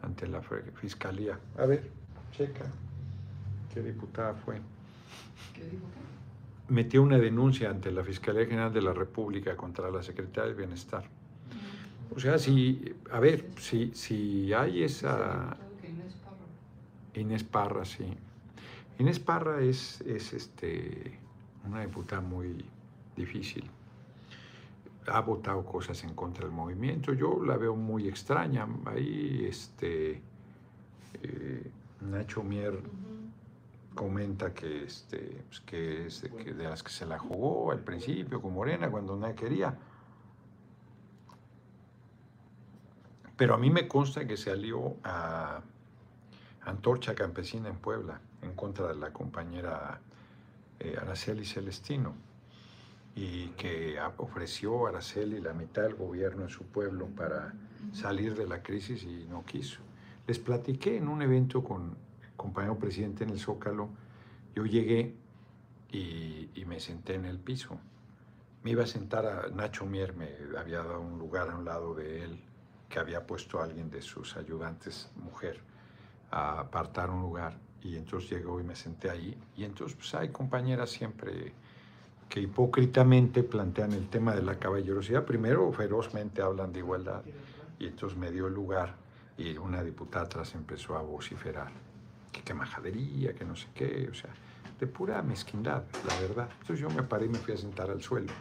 ante 0.02 0.28
la 0.28 0.42
fiscalía. 0.42 1.40
A 1.58 1.66
ver, 1.66 1.90
checa. 2.32 2.66
¿Qué 3.74 3.82
diputada 3.82 4.34
fue? 4.34 4.60
¿Qué 5.54 5.64
dijo 5.64 5.86
Metió 6.68 7.04
una 7.04 7.20
denuncia 7.20 7.70
ante 7.70 7.92
la 7.92 8.04
Fiscalía 8.04 8.46
General 8.46 8.74
de 8.74 8.82
la 8.82 8.92
República 8.92 9.56
contra 9.56 9.92
la 9.92 10.02
Secretaria 10.02 10.48
del 10.48 10.56
Bienestar. 10.56 11.04
O 12.14 12.20
sea, 12.20 12.38
si, 12.38 12.96
a 13.12 13.20
ver, 13.20 13.46
si, 13.58 13.92
si 13.94 14.54
hay 14.54 14.84
esa... 14.84 15.58
Inés 17.14 17.44
Parra, 17.46 17.86
sí. 17.86 18.06
Inés 19.00 19.20
Parra 19.20 19.62
es, 19.62 20.02
es 20.02 20.34
este, 20.34 21.18
una 21.66 21.82
diputada 21.82 22.22
muy 22.22 22.66
difícil. 23.16 23.70
Ha 25.08 25.22
votado 25.22 25.64
cosas 25.64 26.04
en 26.04 26.14
contra 26.14 26.46
del 26.46 26.54
movimiento. 26.54 27.14
Yo 27.14 27.42
la 27.44 27.58
veo 27.58 27.76
muy 27.76 28.08
extraña. 28.08 28.68
Ahí, 28.86 29.46
este, 29.48 30.22
eh, 31.22 31.72
Nacho 32.02 32.44
Mier 32.44 32.82
comenta 33.94 34.54
que, 34.54 34.84
este, 34.84 35.44
pues, 35.48 35.62
que 35.62 36.08
es 36.08 36.22
de, 36.22 36.64
las 36.64 36.84
que 36.84 36.92
se 36.92 37.06
la 37.06 37.18
jugó 37.18 37.72
al 37.72 37.80
principio 37.80 38.42
con 38.42 38.54
Morena 38.54 38.90
cuando 38.90 39.16
nadie 39.16 39.36
quería. 39.36 39.78
Pero 43.38 43.56
a 43.56 43.58
mí 43.58 43.70
me 43.70 43.88
consta 43.88 44.26
que 44.26 44.38
se 44.38 44.52
alió 44.52 44.96
a 45.04 45.62
Antorcha 46.66 47.16
Campesina 47.16 47.70
en 47.70 47.76
Puebla 47.76 48.20
en 48.42 48.54
contra 48.54 48.88
de 48.88 48.96
la 48.96 49.12
compañera 49.12 50.00
eh, 50.80 50.96
Araceli 51.00 51.46
Celestino 51.46 52.16
y 53.16 53.48
que 53.50 53.98
ofreció 54.18 54.86
a 54.86 54.90
Araceli 54.90 55.40
la 55.40 55.54
mitad 55.54 55.84
del 55.84 55.96
gobierno 55.96 56.44
en 56.44 56.50
su 56.50 56.64
pueblo 56.64 57.08
para 57.08 57.54
salir 57.94 58.36
de 58.36 58.46
la 58.46 58.62
crisis 58.62 59.04
y 59.04 59.26
no 59.30 59.46
quiso. 59.46 59.80
Les 60.28 60.40
platiqué 60.40 60.98
en 60.98 61.08
un 61.08 61.22
evento 61.22 61.64
con 61.64 61.96
compañero 62.36 62.78
presidente 62.78 63.24
en 63.24 63.30
el 63.30 63.40
Zócalo, 63.40 63.90
yo 64.54 64.66
llegué 64.66 65.16
y, 65.92 66.50
me 66.66 66.80
senté 66.80 67.14
en 67.14 67.26
el 67.26 67.38
piso. 67.38 67.78
Me 68.64 68.72
iba 68.72 68.84
a 68.84 68.88
sentar 68.88 69.26
a 69.26 69.48
Nacho 69.50 69.86
Mier, 69.86 70.16
me 70.16 70.30
había 70.58 70.80
dado 70.80 71.00
un 71.00 71.20
lugar 71.20 71.50
a 71.50 71.56
un 71.56 71.64
lado 71.64 71.94
de 71.94 72.24
él, 72.24 72.40
que 72.90 73.00
había 73.00 73.26
puesto 73.26 73.60
a 73.60 73.64
alguien 73.64 73.90
de 73.90 74.02
sus 74.02 74.36
ayudantes, 74.38 75.10
mujer, 75.16 75.60
a 76.32 76.60
apartar 76.60 77.10
un 77.10 77.22
lugar. 77.22 77.58
Y 77.82 77.98
entonces 77.98 78.30
llegó 78.30 78.60
y 78.60 78.64
me 78.64 78.76
senté 78.76 79.10
ahí. 79.10 79.38
Y 79.56 79.64
entonces 79.64 79.96
pues 79.96 80.14
hay 80.16 80.30
compañeras 80.30 80.90
siempre 80.90 81.54
que 82.30 82.40
hipócritamente 82.40 83.44
plantean 83.44 83.94
el 83.94 84.10
tema 84.10 84.34
de 84.34 84.42
la 84.42 84.58
caballerosidad. 84.58 85.24
Primero, 85.24 85.72
ferozmente 85.72 86.42
hablan 86.42 86.74
de 86.74 86.80
igualdad 86.80 87.24
y 87.78 87.86
entonces 87.88 88.18
me 88.18 88.32
dio 88.32 88.50
lugar 88.50 88.96
y 89.38 89.58
una 89.58 89.84
diputada 89.84 90.26
atrás 90.26 90.56
empezó 90.56 90.98
a 90.98 91.02
vociferar 91.02 91.72
que 92.32 92.42
qué 92.42 92.54
majadería, 92.54 93.34
que 93.34 93.46
no 93.46 93.56
sé 93.56 93.68
qué, 93.74 94.08
o 94.10 94.14
sea, 94.14 94.32
de 94.80 94.88
pura 94.88 95.22
mezquindad, 95.22 95.84
la 96.08 96.20
verdad. 96.20 96.50
Entonces 96.62 96.80
yo 96.80 96.90
me 96.90 97.04
paré 97.04 97.26
y 97.26 97.30
me 97.30 97.38
fui 97.38 97.54
a 97.54 97.58
sentar 97.58 97.90
al 97.90 98.02
suelo. 98.02 98.32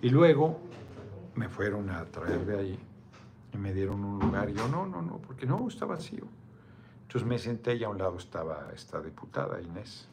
Y 0.00 0.10
luego 0.10 0.60
me 1.34 1.48
fueron 1.48 1.90
a 1.90 2.04
traer 2.04 2.46
de 2.46 2.58
ahí 2.58 2.78
y 3.54 3.58
me 3.58 3.72
dieron 3.72 4.04
un 4.04 4.18
lugar. 4.18 4.50
Y 4.50 4.54
yo, 4.54 4.68
no, 4.68 4.86
no, 4.86 5.00
no, 5.00 5.18
porque 5.18 5.46
no, 5.46 5.66
está 5.68 5.86
vacío. 5.86 6.24
Entonces 7.02 7.28
me 7.28 7.38
senté 7.38 7.76
y 7.76 7.84
a 7.84 7.88
un 7.88 7.98
lado 7.98 8.16
estaba 8.18 8.68
esta 8.74 9.00
diputada, 9.00 9.60
Inés. 9.60 10.08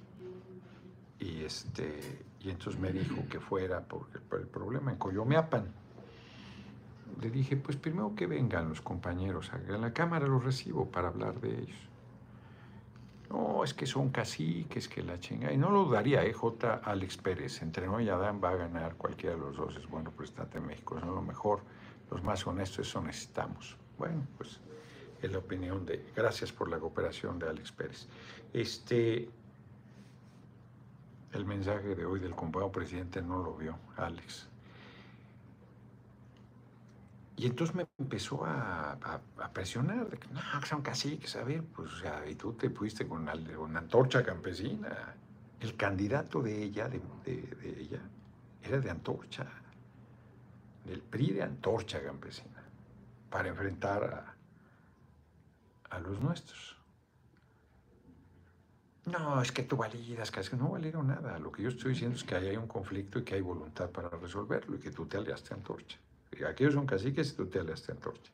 Y, 1.20 1.44
este, 1.44 2.24
y 2.39 2.50
entonces 2.50 2.80
me 2.80 2.92
dijo 2.92 3.16
que 3.30 3.39
fuera 3.39 3.82
por, 3.82 4.08
por 4.22 4.39
el 4.39 4.48
problema 4.48 4.92
en 4.92 4.98
Coyomeapan. 4.98 5.72
Le 7.20 7.30
dije, 7.30 7.58
pues 7.58 7.78
primero 7.78 8.16
que 8.16 8.26
vengan 8.26 8.70
los 8.70 8.82
compañeros, 8.82 9.52
en 9.68 9.82
la 9.82 9.94
cámara 9.94 10.28
los 10.28 10.44
recibo 10.44 10.89
para 10.89 11.10
hablar 11.10 11.39
de 11.42 11.60
ellos. 11.60 11.92
No, 13.32 13.64
es 13.64 13.74
que 13.74 13.86
son 13.86 14.10
caciques, 14.10 14.89
que 14.89 15.02
la 15.04 15.18
chinga. 15.20 15.54
Y 15.54 15.58
no 15.58 15.72
lo 15.72 15.86
daría, 15.86 16.26
¿eh? 16.26 16.34
J. 16.34 16.82
Alex 16.84 17.18
Pérez. 17.18 17.62
Entre 17.62 17.88
no 17.88 18.02
y 18.02 18.10
Adán 18.10 18.42
va 18.44 18.50
a 18.50 18.56
ganar 18.56 18.96
cualquiera 18.96 19.36
de 19.36 19.42
los 19.42 19.56
dos. 19.56 19.78
Es 19.78 19.88
bueno, 19.88 20.12
pues 20.16 20.30
estate 20.30 20.58
en 20.58 20.68
México. 20.68 20.98
Es 20.98 21.06
lo 21.06 21.22
mejor. 21.22 21.62
Los 22.12 22.24
más 22.24 22.45
honestos, 22.45 22.88
eso 22.88 23.01
necesitamos. 23.01 23.78
Bueno, 23.97 24.28
pues 24.38 24.59
es 25.22 25.32
la 25.32 25.38
opinión 25.39 25.86
de. 25.86 26.12
Gracias 26.16 26.51
por 26.51 26.70
la 26.70 26.78
cooperación 26.78 27.39
de 27.39 27.49
Alex 27.49 27.72
Pérez. 27.72 28.07
Este. 28.53 29.30
El 31.32 31.45
mensaje 31.45 31.95
de 31.95 32.05
hoy 32.05 32.20
del 32.20 32.36
compañero 32.36 32.72
presidente 32.72 33.22
no 33.22 33.41
lo 33.41 33.55
vio, 33.55 33.78
Alex. 33.95 34.51
Y 37.41 37.47
entonces 37.47 37.76
me 37.76 37.88
empezó 37.97 38.45
a, 38.45 39.20
presionar, 39.51 40.07
de 40.09 40.18
que 40.18 40.28
no, 40.28 40.41
que 40.59 40.68
son 40.68 40.84
caciques, 40.84 41.36
a 41.36 41.43
ver, 41.43 41.64
pues, 41.64 41.91
o 41.91 41.97
sea, 41.97 42.30
y 42.30 42.36
tú 42.36 42.53
te 42.53 42.70
fuiste 42.70 43.07
con 43.07 43.22
una, 43.22 43.32
antorcha 43.80 44.24
campesina. 44.24 45.16
El 45.59 45.76
candidato 45.76 46.43
de 46.43 46.62
ella, 46.62 46.88
de, 46.88 47.01
ella, 47.80 47.99
era 48.62 48.80
de 48.80 48.89
antorcha, 48.91 49.47
del 50.86 51.02
PRI 51.02 51.32
de 51.34 51.44
antorcha 51.44 52.04
campesina, 52.04 52.64
para 53.30 53.50
enfrentar 53.50 54.36
a, 55.90 55.96
a 55.96 56.00
los 56.00 56.20
nuestros. 56.20 56.78
No, 59.06 59.42
es 59.42 59.52
que 59.52 59.64
tú 59.64 59.78
validas, 59.78 60.30
que 60.32 60.56
no 60.56 60.70
valieron 60.70 61.08
nada. 61.08 61.40
Lo 61.40 61.52
que 61.52 61.64
yo 61.64 61.70
estoy 61.70 61.94
diciendo 61.94 62.16
es 62.16 62.24
que 62.24 62.36
ahí 62.36 62.50
hay 62.50 62.58
un 62.58 62.68
conflicto 62.68 63.20
y 63.20 63.24
que 63.24 63.36
hay 63.36 63.42
voluntad 63.42 63.90
para 63.90 64.10
resolverlo 64.10 64.76
y 64.76 64.80
que 64.80 64.92
tú 64.92 65.06
te 65.06 65.18
aliaste 65.18 65.54
antorcha. 65.54 65.98
Aquellos 66.48 66.74
son 66.74 66.86
caciques 66.86 67.32
y 67.32 67.36
tú 67.36 67.46
te 67.48 67.60
aleaste 67.60 67.92
antorcha. 67.92 68.32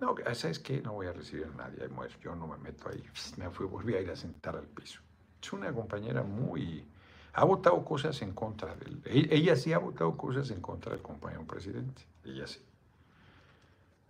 No, 0.00 0.14
¿sabes 0.34 0.58
qué? 0.58 0.80
No 0.80 0.92
voy 0.94 1.06
a 1.06 1.12
recibir 1.12 1.46
a 1.46 1.56
nadie, 1.56 1.88
yo 2.22 2.34
no 2.34 2.46
me 2.46 2.56
meto 2.58 2.88
ahí. 2.88 3.02
Me 3.36 3.50
fui, 3.50 3.66
volví 3.66 3.94
a 3.94 4.00
ir 4.00 4.10
a 4.10 4.16
sentar 4.16 4.56
al 4.56 4.66
piso. 4.66 5.00
Es 5.42 5.52
una 5.52 5.72
compañera 5.72 6.22
muy... 6.22 6.86
Ha 7.34 7.44
votado 7.44 7.84
cosas 7.84 8.20
en 8.22 8.32
contra 8.32 8.74
del... 8.74 9.00
E, 9.04 9.28
ella 9.30 9.54
sí 9.56 9.72
ha 9.72 9.78
votado 9.78 10.16
cosas 10.16 10.50
en 10.50 10.60
contra 10.60 10.92
del 10.92 11.02
compañero 11.02 11.44
presidente. 11.44 12.02
Ella 12.24 12.46
sí. 12.46 12.60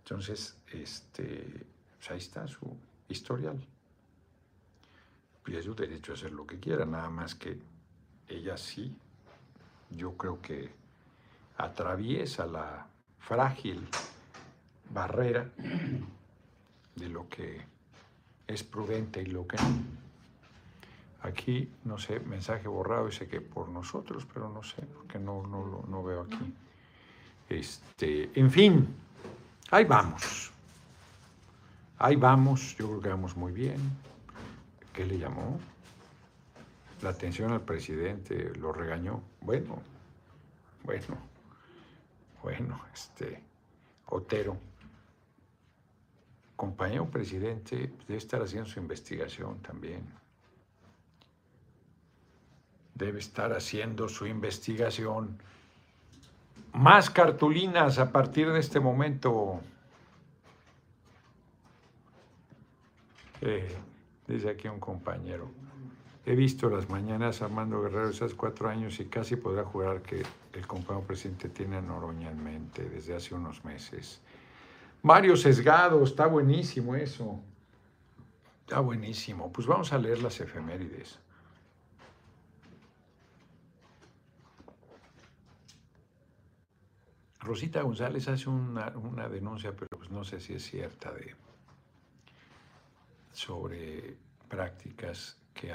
Entonces, 0.03 0.57
este, 0.71 1.65
pues 1.97 2.11
ahí 2.11 2.17
está 2.17 2.47
su 2.47 2.75
historial. 3.07 3.59
Y 5.45 5.55
es 5.55 5.65
su 5.65 5.75
derecho 5.75 6.13
a 6.13 6.15
hacer 6.15 6.31
lo 6.31 6.45
que 6.45 6.59
quiera, 6.59 6.85
nada 6.85 7.09
más 7.09 7.35
que 7.35 7.59
ella 8.27 8.57
sí, 8.57 8.95
yo 9.89 10.15
creo 10.15 10.41
que 10.41 10.71
atraviesa 11.57 12.45
la 12.45 12.87
frágil 13.19 13.87
barrera 14.91 15.49
de 16.95 17.09
lo 17.09 17.27
que 17.27 17.61
es 18.47 18.63
prudente 18.63 19.21
y 19.21 19.25
lo 19.27 19.47
que. 19.47 19.57
Aquí, 21.29 21.69
no 21.83 21.99
sé, 21.99 22.19
mensaje 22.21 22.67
borrado, 22.67 23.05
dice 23.05 23.27
que 23.27 23.39
por 23.39 23.69
nosotros, 23.69 24.25
pero 24.33 24.49
no 24.49 24.63
sé, 24.63 24.81
porque 24.81 25.19
no, 25.19 25.45
no, 25.45 25.85
no 25.87 26.03
veo 26.03 26.21
aquí. 26.21 26.53
Este, 27.47 28.31
en 28.33 28.49
fin, 28.49 28.87
ahí 29.69 29.85
vamos. 29.85 30.51
Ahí 31.99 32.15
vamos, 32.15 32.75
yo 32.77 32.87
creo 32.87 33.01
que 33.01 33.09
vamos 33.09 33.37
muy 33.37 33.51
bien. 33.51 33.77
¿Qué 34.91 35.05
le 35.05 35.19
llamó? 35.19 35.59
La 37.03 37.11
atención 37.11 37.51
al 37.51 37.61
presidente, 37.61 38.51
lo 38.55 38.73
regañó. 38.73 39.21
Bueno, 39.41 39.83
bueno, 40.83 41.15
bueno, 42.41 42.81
este, 42.91 43.43
Otero, 44.07 44.57
compañero 46.55 47.07
presidente, 47.07 47.93
debe 48.07 48.17
estar 48.17 48.41
haciendo 48.41 48.67
su 48.67 48.79
investigación 48.79 49.59
también. 49.59 50.18
Debe 52.99 53.19
estar 53.19 53.53
haciendo 53.53 54.09
su 54.09 54.27
investigación. 54.27 55.39
Más 56.73 57.09
cartulinas 57.09 57.97
a 57.97 58.11
partir 58.11 58.51
de 58.51 58.59
este 58.59 58.81
momento. 58.81 59.61
Eh, 63.39 63.73
dice 64.27 64.49
aquí 64.49 64.67
un 64.67 64.81
compañero. 64.81 65.49
He 66.25 66.35
visto 66.35 66.69
las 66.69 66.89
mañanas 66.89 67.41
Armando 67.41 67.81
Guerrero 67.81 68.09
esas 68.09 68.33
cuatro 68.33 68.67
años 68.67 68.99
y 68.99 69.05
casi 69.05 69.37
podrá 69.37 69.63
jurar 69.63 70.01
que 70.01 70.21
el 70.51 70.67
compañero 70.67 71.07
presidente 71.07 71.47
tiene 71.47 71.77
a 71.77 71.81
Noroña 71.81 72.29
en 72.29 72.43
mente 72.43 72.83
desde 72.89 73.15
hace 73.15 73.33
unos 73.33 73.63
meses. 73.63 74.19
Mario 75.03 75.37
Sesgado, 75.37 76.03
está 76.03 76.27
buenísimo 76.27 76.95
eso. 76.95 77.39
Está 78.65 78.81
buenísimo. 78.81 79.53
Pues 79.53 79.65
vamos 79.65 79.93
a 79.93 79.97
leer 79.97 80.21
las 80.21 80.41
efemérides. 80.41 81.17
Rosita 87.39 87.81
González 87.81 88.27
hace 88.27 88.49
una, 88.49 88.89
una, 88.97 89.29
denuncia, 89.29 89.73
pero 89.75 89.97
pues 89.97 90.11
no 90.11 90.23
sé 90.23 90.39
si 90.41 90.53
es 90.53 90.63
cierta, 90.63 91.11
de, 91.13 91.35
sobre 93.31 94.17
prácticas 94.49 95.37
que, 95.53 95.71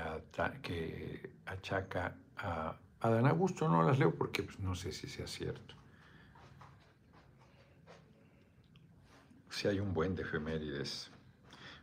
achaca 1.46 2.16
a 2.36 2.76
Adán 3.00 3.26
Augusto. 3.26 3.68
No 3.68 3.82
las 3.82 3.98
leo 3.98 4.14
porque 4.14 4.42
pues, 4.42 4.58
no 4.60 4.74
sé 4.74 4.92
si 4.92 5.08
sea 5.08 5.26
cierto. 5.26 5.74
Si 9.50 9.68
hay 9.68 9.80
un 9.80 9.94
buen 9.94 10.14
de 10.14 10.22
efemérides. 10.22 11.10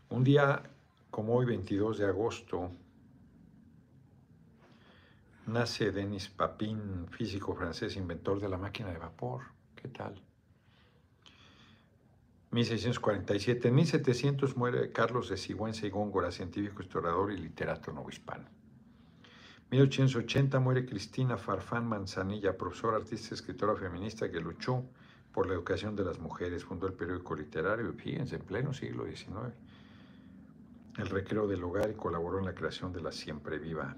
Un 0.10 0.24
día 0.24 0.62
como 1.10 1.36
hoy, 1.36 1.46
22 1.46 2.00
de 2.00 2.06
agosto, 2.06 2.72
nace 5.48 5.92
Denis 5.92 6.30
Papin, 6.30 7.08
físico 7.10 7.56
francés, 7.56 7.96
inventor 7.96 8.40
de 8.40 8.50
la 8.50 8.58
máquina 8.58 8.92
de 8.92 8.98
vapor. 8.98 9.42
¿Qué 9.82 9.88
tal? 9.88 10.22
1647. 12.52 13.70
En 13.70 13.76
1700 13.76 14.58
muere 14.58 14.92
Carlos 14.92 15.30
de 15.30 15.38
Sigüenza 15.38 15.88
y 15.88 15.90
Góngora, 15.90 16.32
científico, 16.32 16.84
historiador 16.84 17.32
y 17.32 17.38
literato 17.38 17.92
novohispano. 17.92 18.46
1880 19.72 20.60
muere 20.60 20.86
Cristina 20.86 21.38
Farfán 21.38 21.88
Manzanilla, 21.88 22.58
profesora, 22.58 22.98
artista, 22.98 23.34
escritora 23.34 23.76
feminista 23.76 24.30
que 24.30 24.42
luchó 24.42 24.84
por 25.32 25.48
la 25.48 25.54
educación 25.54 25.96
de 25.96 26.04
las 26.04 26.20
mujeres, 26.20 26.66
fundó 26.66 26.88
el 26.88 26.94
periódico 26.94 27.36
literario, 27.36 27.94
fíjense, 27.94 28.36
en 28.36 28.42
pleno 28.42 28.74
siglo 28.74 29.06
XIX, 29.06 29.56
el 30.98 31.08
recreo 31.08 31.48
del 31.48 31.64
hogar 31.64 31.90
y 31.90 31.94
colaboró 31.94 32.40
en 32.40 32.46
la 32.46 32.54
creación 32.54 32.92
de 32.92 33.02
la 33.02 33.14
Siempre 33.14 33.58
Viva. 33.60 33.96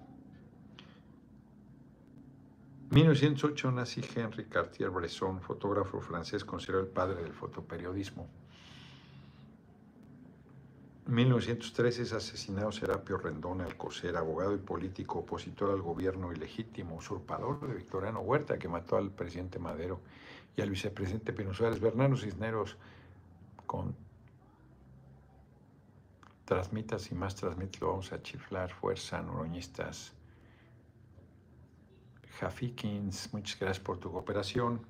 1908 2.90 3.72
nace 3.72 4.02
Henri 4.16 4.46
Cartier-Bresson, 4.46 5.42
fotógrafo 5.42 6.00
francés 6.00 6.46
considerado 6.46 6.86
el 6.86 6.92
padre 6.92 7.24
del 7.24 7.34
fotoperiodismo. 7.34 8.28
1913 11.06 12.04
es 12.04 12.14
asesinado 12.14 12.72
Serapio 12.72 13.18
Rendón 13.18 13.62
Alcocer, 13.62 14.16
abogado 14.16 14.56
y 14.56 14.60
político 14.60 15.20
opositor 15.20 15.72
al 15.72 15.82
gobierno 15.82 16.32
ilegítimo, 16.32 16.96
usurpador 16.96 17.60
de 17.68 17.76
Victoriano 17.76 18.22
Huerta, 18.22 18.58
que 18.58 18.70
mató 18.70 18.96
al 18.96 19.12
presidente 19.12 19.60
Madero 19.60 20.00
y 20.56 20.62
al 20.62 20.70
vicepresidente 20.70 21.34
Pino 21.34 21.54
Suárez. 21.54 21.82
Bernardo 21.82 22.16
Cisneros, 22.16 22.78
con 23.66 23.96
transmitas 26.46 27.12
y 27.12 27.16
más 27.16 27.36
transmitas, 27.36 27.82
lo 27.82 27.90
vamos 27.90 28.14
a 28.14 28.22
chiflar, 28.22 28.72
fuerza, 28.72 29.22
noroñistas. 29.22 30.14
Jafikins, 32.40 33.34
muchas 33.34 33.60
gracias 33.60 33.84
por 33.84 33.98
tu 33.98 34.12
cooperación. 34.12 34.82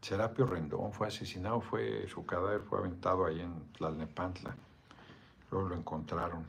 Serapio 0.00 0.46
Rendón 0.46 0.92
fue 0.92 1.08
asesinado, 1.08 1.60
fue, 1.60 2.06
su 2.08 2.26
cadáver 2.26 2.60
fue 2.60 2.78
aventado 2.78 3.24
ahí 3.24 3.40
en 3.40 3.72
Tlalnepantla. 3.72 4.54
Luego 5.50 5.70
lo 5.70 5.76
encontraron. 5.76 6.44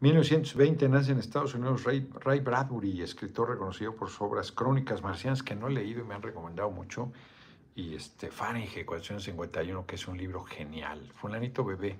1920 0.00 0.88
nace 0.88 1.12
en 1.12 1.18
Estados 1.18 1.54
Unidos 1.54 1.84
Ray, 1.84 2.10
Ray, 2.20 2.40
Bradbury, 2.40 3.02
escritor 3.02 3.50
reconocido 3.50 3.94
por 3.94 4.08
sus 4.08 4.20
obras 4.20 4.52
Crónicas 4.52 5.00
Marcianas, 5.00 5.42
que 5.42 5.54
no 5.54 5.68
he 5.68 5.72
leído 5.72 6.02
y 6.02 6.04
me 6.04 6.14
han 6.14 6.22
recomendado 6.22 6.70
mucho, 6.70 7.12
y 7.74 7.94
este, 7.94 8.30
Fahrenheit 8.30 8.84
451, 8.84 9.86
que 9.86 9.94
es 9.94 10.08
un 10.08 10.18
libro 10.18 10.44
genial. 10.44 11.08
Fulanito 11.14 11.64
Bebé. 11.64 11.98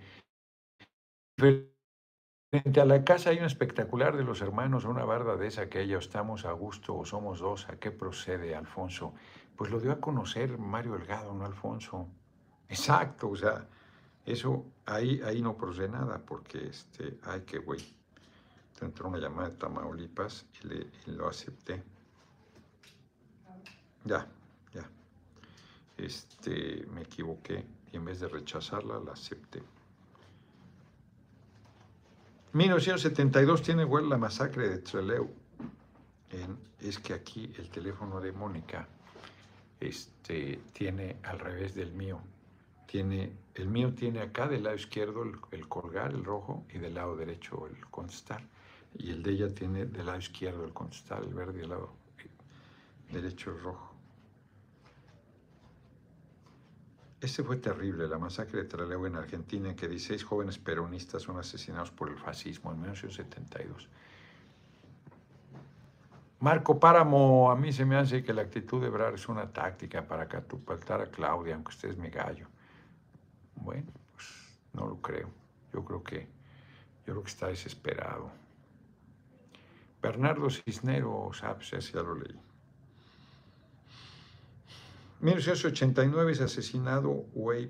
Frente 2.53 2.82
a 2.82 2.84
la 2.84 3.03
casa 3.03 3.30
hay 3.30 3.38
un 3.38 3.46
espectacular 3.46 4.14
de 4.14 4.24
los 4.24 4.42
hermanos, 4.42 4.84
una 4.84 5.07
barda 5.07 5.36
de 5.36 5.46
esa 5.46 5.70
que 5.70 5.80
ellos 5.80 6.05
estamos 6.05 6.44
a 6.44 6.53
gusto 6.53 6.94
o 6.94 7.07
somos 7.07 7.40
dos. 7.40 7.66
¿A 7.70 7.76
qué 7.76 7.90
procede, 7.90 8.55
Alfonso? 8.55 9.14
Pues 9.57 9.70
lo 9.70 9.80
dio 9.80 9.90
a 9.90 10.00
conocer 10.00 10.59
Mario 10.59 10.92
Delgado, 10.92 11.32
no 11.32 11.46
Alfonso. 11.46 12.09
Exacto, 12.68 13.30
o 13.30 13.36
sea, 13.36 13.66
eso 14.26 14.66
ahí, 14.84 15.22
ahí 15.24 15.40
no 15.40 15.57
procede 15.57 15.88
nada, 15.88 16.18
porque, 16.18 16.66
este, 16.66 17.16
ay, 17.22 17.40
qué 17.46 17.57
güey. 17.57 17.80
Entró 18.82 19.09
una 19.09 19.18
llamada 19.18 19.48
de 19.48 19.57
Tamaulipas 19.57 20.44
y, 20.62 20.66
le, 20.66 20.86
lo 21.07 21.28
acepté. 21.28 21.82
Ya, 24.05 24.26
ya. 24.74 24.90
Este, 25.96 26.84
me 26.92 27.00
equivoqué 27.00 27.64
y 27.90 27.96
en 27.96 28.05
vez 28.05 28.20
de 28.20 28.28
rechazarla, 28.28 29.00
la 29.00 29.12
acepté. 29.12 29.62
1972 32.53 33.62
tiene 33.62 33.82
igual 33.82 34.09
la 34.09 34.18
masacre 34.18 34.68
de 34.68 34.78
Trelew. 34.78 35.30
es 36.80 36.98
que 36.98 37.14
aquí 37.14 37.53
el 37.59 37.70
teléfono 37.70 38.20
de 38.20 38.32
Mónica 38.32 38.86
este, 39.80 40.61
tiene 40.72 41.16
al 41.22 41.38
revés 41.38 41.74
del 41.74 41.92
mío 41.92 42.20
tiene, 42.92 43.32
el 43.55 43.68
mío 43.68 43.94
tiene 43.94 44.20
acá 44.20 44.46
del 44.48 44.64
lado 44.64 44.76
izquierdo 44.76 45.22
el, 45.50 45.66
colgar, 45.66 46.12
el 46.12 46.22
rojo, 46.22 46.66
y 46.74 46.78
del 46.78 46.92
lado 46.92 47.16
derecho 47.16 47.66
el 47.66 47.86
contestar. 47.86 48.42
Y 48.98 49.11
el 49.11 49.22
de 49.22 49.30
ella 49.30 49.55
tiene 49.55 49.86
del 49.86 50.05
lado 50.05 50.18
izquierdo 50.18 50.62
el 50.66 50.74
contestar, 50.74 51.22
el 51.22 51.32
verde, 51.32 51.57
y 51.57 51.61
del 51.62 51.70
lado 51.70 51.94
derecho 53.11 53.50
el 53.50 53.62
rojo. 53.62 53.91
Este 57.22 57.44
fue 57.44 57.56
terrible, 57.56 58.08
la 58.08 58.18
masacre 58.18 58.62
de 58.62 58.68
Trelew 58.68 59.06
en 59.06 59.14
Argentina, 59.14 59.70
en 59.70 59.76
que 59.76 59.86
16 59.86 60.24
jóvenes 60.24 60.58
peronistas 60.58 61.22
son 61.22 61.38
asesinados 61.38 61.92
por 61.92 62.08
el 62.08 62.18
fascismo 62.18 62.72
en 62.72 62.80
1972. 62.80 63.88
Marco 66.40 66.80
Páramo, 66.80 67.52
a 67.52 67.54
mí 67.54 67.72
se 67.72 67.84
me 67.84 67.94
hace 67.94 68.24
que 68.24 68.34
la 68.34 68.42
actitud 68.42 68.82
de 68.82 68.90
Brar 68.90 69.14
es 69.14 69.28
una 69.28 69.52
táctica 69.52 70.04
para 70.04 70.26
catapultar 70.26 71.00
a 71.00 71.12
Claudia, 71.12 71.54
aunque 71.54 71.68
usted 71.68 71.90
es 71.90 71.96
mi 71.96 72.10
gallo. 72.10 72.48
Bueno, 73.54 73.92
pues 74.16 74.58
no 74.72 74.88
lo 74.88 75.00
creo. 75.00 75.30
Yo 75.72 75.84
creo 75.84 76.02
que, 76.02 76.26
yo 77.06 77.12
creo 77.12 77.22
que 77.22 77.30
está 77.30 77.46
desesperado. 77.46 78.32
Bernardo 80.02 80.50
Cisneros, 80.50 81.44
ah, 81.44 81.54
pues 81.54 81.92
ya 81.92 82.02
lo 82.02 82.16
leí. 82.16 82.51
1989 85.22 86.32
es 86.32 86.40
asesinado 86.40 87.26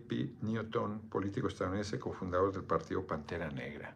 P. 0.09 0.36
Newton, 0.40 1.00
político 1.11 1.48
estadounidense, 1.48 1.98
cofundador 1.98 2.50
del 2.50 2.64
partido 2.64 3.07
Pantera 3.07 3.50
Negra. 3.50 3.94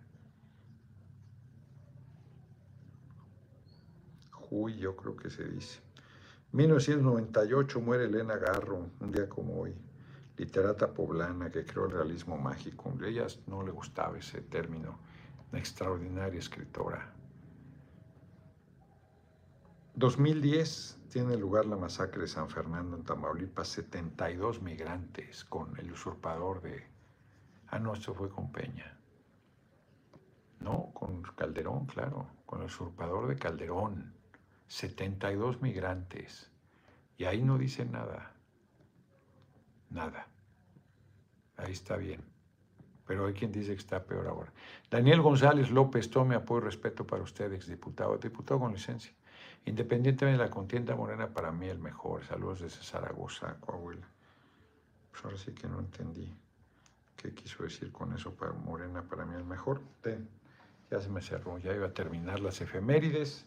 Uy, 4.50 4.76
yo 4.76 4.94
creo 4.94 5.16
que 5.16 5.30
se 5.30 5.44
dice. 5.48 5.80
1998 6.52 7.80
muere 7.80 8.04
Elena 8.04 8.36
Garro, 8.36 8.90
un 9.00 9.11
día 9.11 9.26
como 9.26 9.62
hoy 9.62 9.74
literata 10.36 10.92
poblana 10.92 11.50
que 11.50 11.64
creó 11.64 11.86
el 11.86 11.92
realismo 11.92 12.36
mágico. 12.36 12.92
A 13.02 13.07
ella 13.07 13.26
no 13.46 13.62
le 13.62 13.70
gustaba 13.70 14.18
ese 14.18 14.42
término, 14.42 14.98
una 15.50 15.61
extraordinaria 15.61 16.38
escritora. 16.38 17.16
2010 19.97 21.01
tiene 21.11 21.36
lugar 21.36 21.66
la 21.66 21.76
masacre 21.76 22.22
de 22.22 22.28
San 22.28 22.49
Fernando 22.49 22.97
en 22.97 23.05
Tamaulipas, 23.05 23.68
72 23.68 24.62
migrantes 24.62 25.44
con 25.44 25.76
el 25.78 25.92
usurpador 25.92 26.62
de... 26.62 26.86
Ah, 27.68 27.78
no, 27.78 27.94
esto 27.94 28.14
fue 28.14 28.30
con 28.30 28.53
Peña. 28.53 28.99
No, 30.61 30.90
con 30.94 31.22
Calderón, 31.22 31.86
claro, 31.86 32.28
con 32.47 32.61
el 32.61 32.66
usurpador 32.66 33.26
de 33.26 33.36
Calderón. 33.36 34.14
72 34.68 35.61
migrantes. 35.61 36.51
Y 37.18 37.24
ahí 37.24 37.42
no 37.42 37.59
dice 37.59 37.84
nada 37.84 38.36
nada. 39.90 40.28
Ahí 41.57 41.72
está 41.72 41.97
bien. 41.97 42.22
Pero 43.07 43.26
hay 43.26 43.34
quien 43.34 43.53
dice 43.53 43.72
que 43.72 43.80
está 43.80 44.05
peor 44.05 44.26
ahora. 44.26 44.53
Daniel 44.90 45.22
González 45.22 45.70
López, 45.70 46.11
tome 46.11 46.34
apoyo 46.34 46.62
y 46.62 46.64
respeto 46.64 47.07
para 47.07 47.22
usted, 47.22 47.53
exdiputado, 47.53 48.18
diputado 48.18 48.61
con 48.61 48.72
licencia. 48.72 49.12
Independientemente 49.67 50.39
de 50.39 50.45
la 50.45 50.51
contienda 50.51 50.97
morena, 50.97 51.29
para 51.29 51.53
mí 51.53 51.69
el 51.69 51.79
mejor. 51.79 52.25
Saludos 52.25 52.61
desde 52.61 52.83
Zaragoza, 52.83 53.57
Coahuila. 53.61 54.09
Pues 55.11 55.25
ahora 55.25 55.37
sí 55.37 55.53
que 55.53 55.69
no 55.69 55.81
entendí 55.81 56.33
qué 57.17 57.35
quiso 57.35 57.62
decir 57.62 57.93
con 57.93 58.12
eso 58.14 58.35
para 58.35 58.53
Morena, 58.53 59.03
para 59.03 59.25
mí 59.25 59.35
el 59.35 59.45
mejor. 59.45 59.81
ya 60.91 61.01
se 61.01 61.09
me 61.09 61.21
cerró, 61.21 61.59
ya 61.59 61.75
iba 61.75 61.87
a 61.87 61.93
terminar 61.93 62.41
las 62.41 62.61
efemérides. 62.61 63.45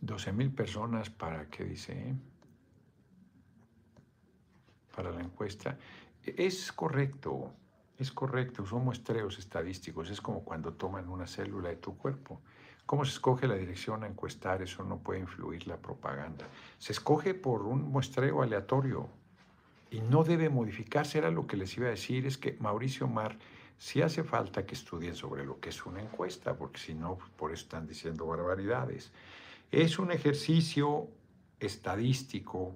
12 0.00 0.32
mil 0.32 0.52
personas 0.52 1.10
para, 1.10 1.46
¿qué 1.48 1.64
dice? 1.64 1.92
Eh? 1.92 2.14
para 4.94 5.10
la 5.10 5.20
encuesta. 5.20 5.76
Es 6.24 6.70
correcto, 6.72 7.52
es 8.02 8.12
correcto, 8.12 8.66
son 8.66 8.84
muestreos 8.84 9.38
estadísticos, 9.38 10.10
es 10.10 10.20
como 10.20 10.44
cuando 10.44 10.72
toman 10.72 11.08
una 11.08 11.26
célula 11.26 11.70
de 11.70 11.76
tu 11.76 11.96
cuerpo. 11.96 12.40
¿Cómo 12.84 13.04
se 13.04 13.12
escoge 13.12 13.46
la 13.46 13.54
dirección 13.54 14.04
a 14.04 14.06
encuestar? 14.06 14.60
Eso 14.60 14.84
no 14.84 14.98
puede 14.98 15.20
influir 15.20 15.66
la 15.66 15.76
propaganda. 15.76 16.46
Se 16.78 16.92
escoge 16.92 17.32
por 17.34 17.62
un 17.62 17.90
muestreo 17.90 18.42
aleatorio 18.42 19.08
y 19.90 20.00
no 20.00 20.24
debe 20.24 20.48
modificarse. 20.48 21.18
Era 21.18 21.30
lo 21.30 21.46
que 21.46 21.56
les 21.56 21.76
iba 21.76 21.86
a 21.86 21.90
decir, 21.90 22.26
es 22.26 22.36
que 22.36 22.56
Mauricio 22.60 23.06
Mar, 23.06 23.38
si 23.78 24.02
hace 24.02 24.24
falta 24.24 24.66
que 24.66 24.74
estudien 24.74 25.14
sobre 25.14 25.44
lo 25.44 25.60
que 25.60 25.70
es 25.70 25.86
una 25.86 26.02
encuesta, 26.02 26.54
porque 26.54 26.78
si 26.78 26.94
no, 26.94 27.18
por 27.36 27.52
eso 27.52 27.62
están 27.62 27.86
diciendo 27.86 28.26
barbaridades. 28.26 29.12
Es 29.70 29.98
un 29.98 30.10
ejercicio 30.10 31.08
estadístico 31.60 32.74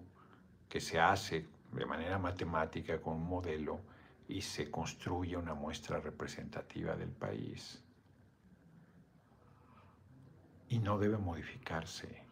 que 0.69 0.81
se 0.81 0.99
hace 0.99 1.45
de 1.73 1.85
manera 1.85 2.19
matemática 2.19 3.01
con 3.01 3.15
un 3.15 3.27
modelo 3.27 3.81
y 4.29 4.41
se 4.41 4.71
construye 4.71 5.37
una 5.37 5.55
muestra 5.55 6.01
representativa 6.01 6.97
del 6.97 7.11
país. 7.11 7.83
Y 10.69 10.79
no 10.79 10.99
debe 10.99 11.17
modificarse. 11.17 12.25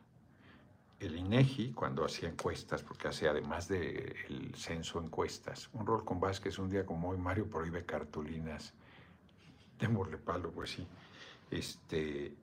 El 0.98 1.16
INEGI, 1.16 1.72
cuando 1.72 2.04
hacía 2.04 2.28
encuestas, 2.28 2.82
porque 2.82 3.08
hace 3.08 3.28
además 3.28 3.68
del 3.68 4.54
censo 4.56 5.00
encuestas, 5.00 5.68
un 5.72 5.86
rol 5.86 6.04
con 6.04 6.18
Vázquez, 6.18 6.58
un 6.58 6.70
día 6.70 6.86
como 6.86 7.10
hoy, 7.10 7.18
Mario 7.18 7.48
prohíbe 7.48 7.84
cartulinas, 7.84 8.72
démosle 9.78 10.18
palo, 10.18 10.50
pues 10.50 10.70
sí, 10.70 10.86
este, 11.50 12.34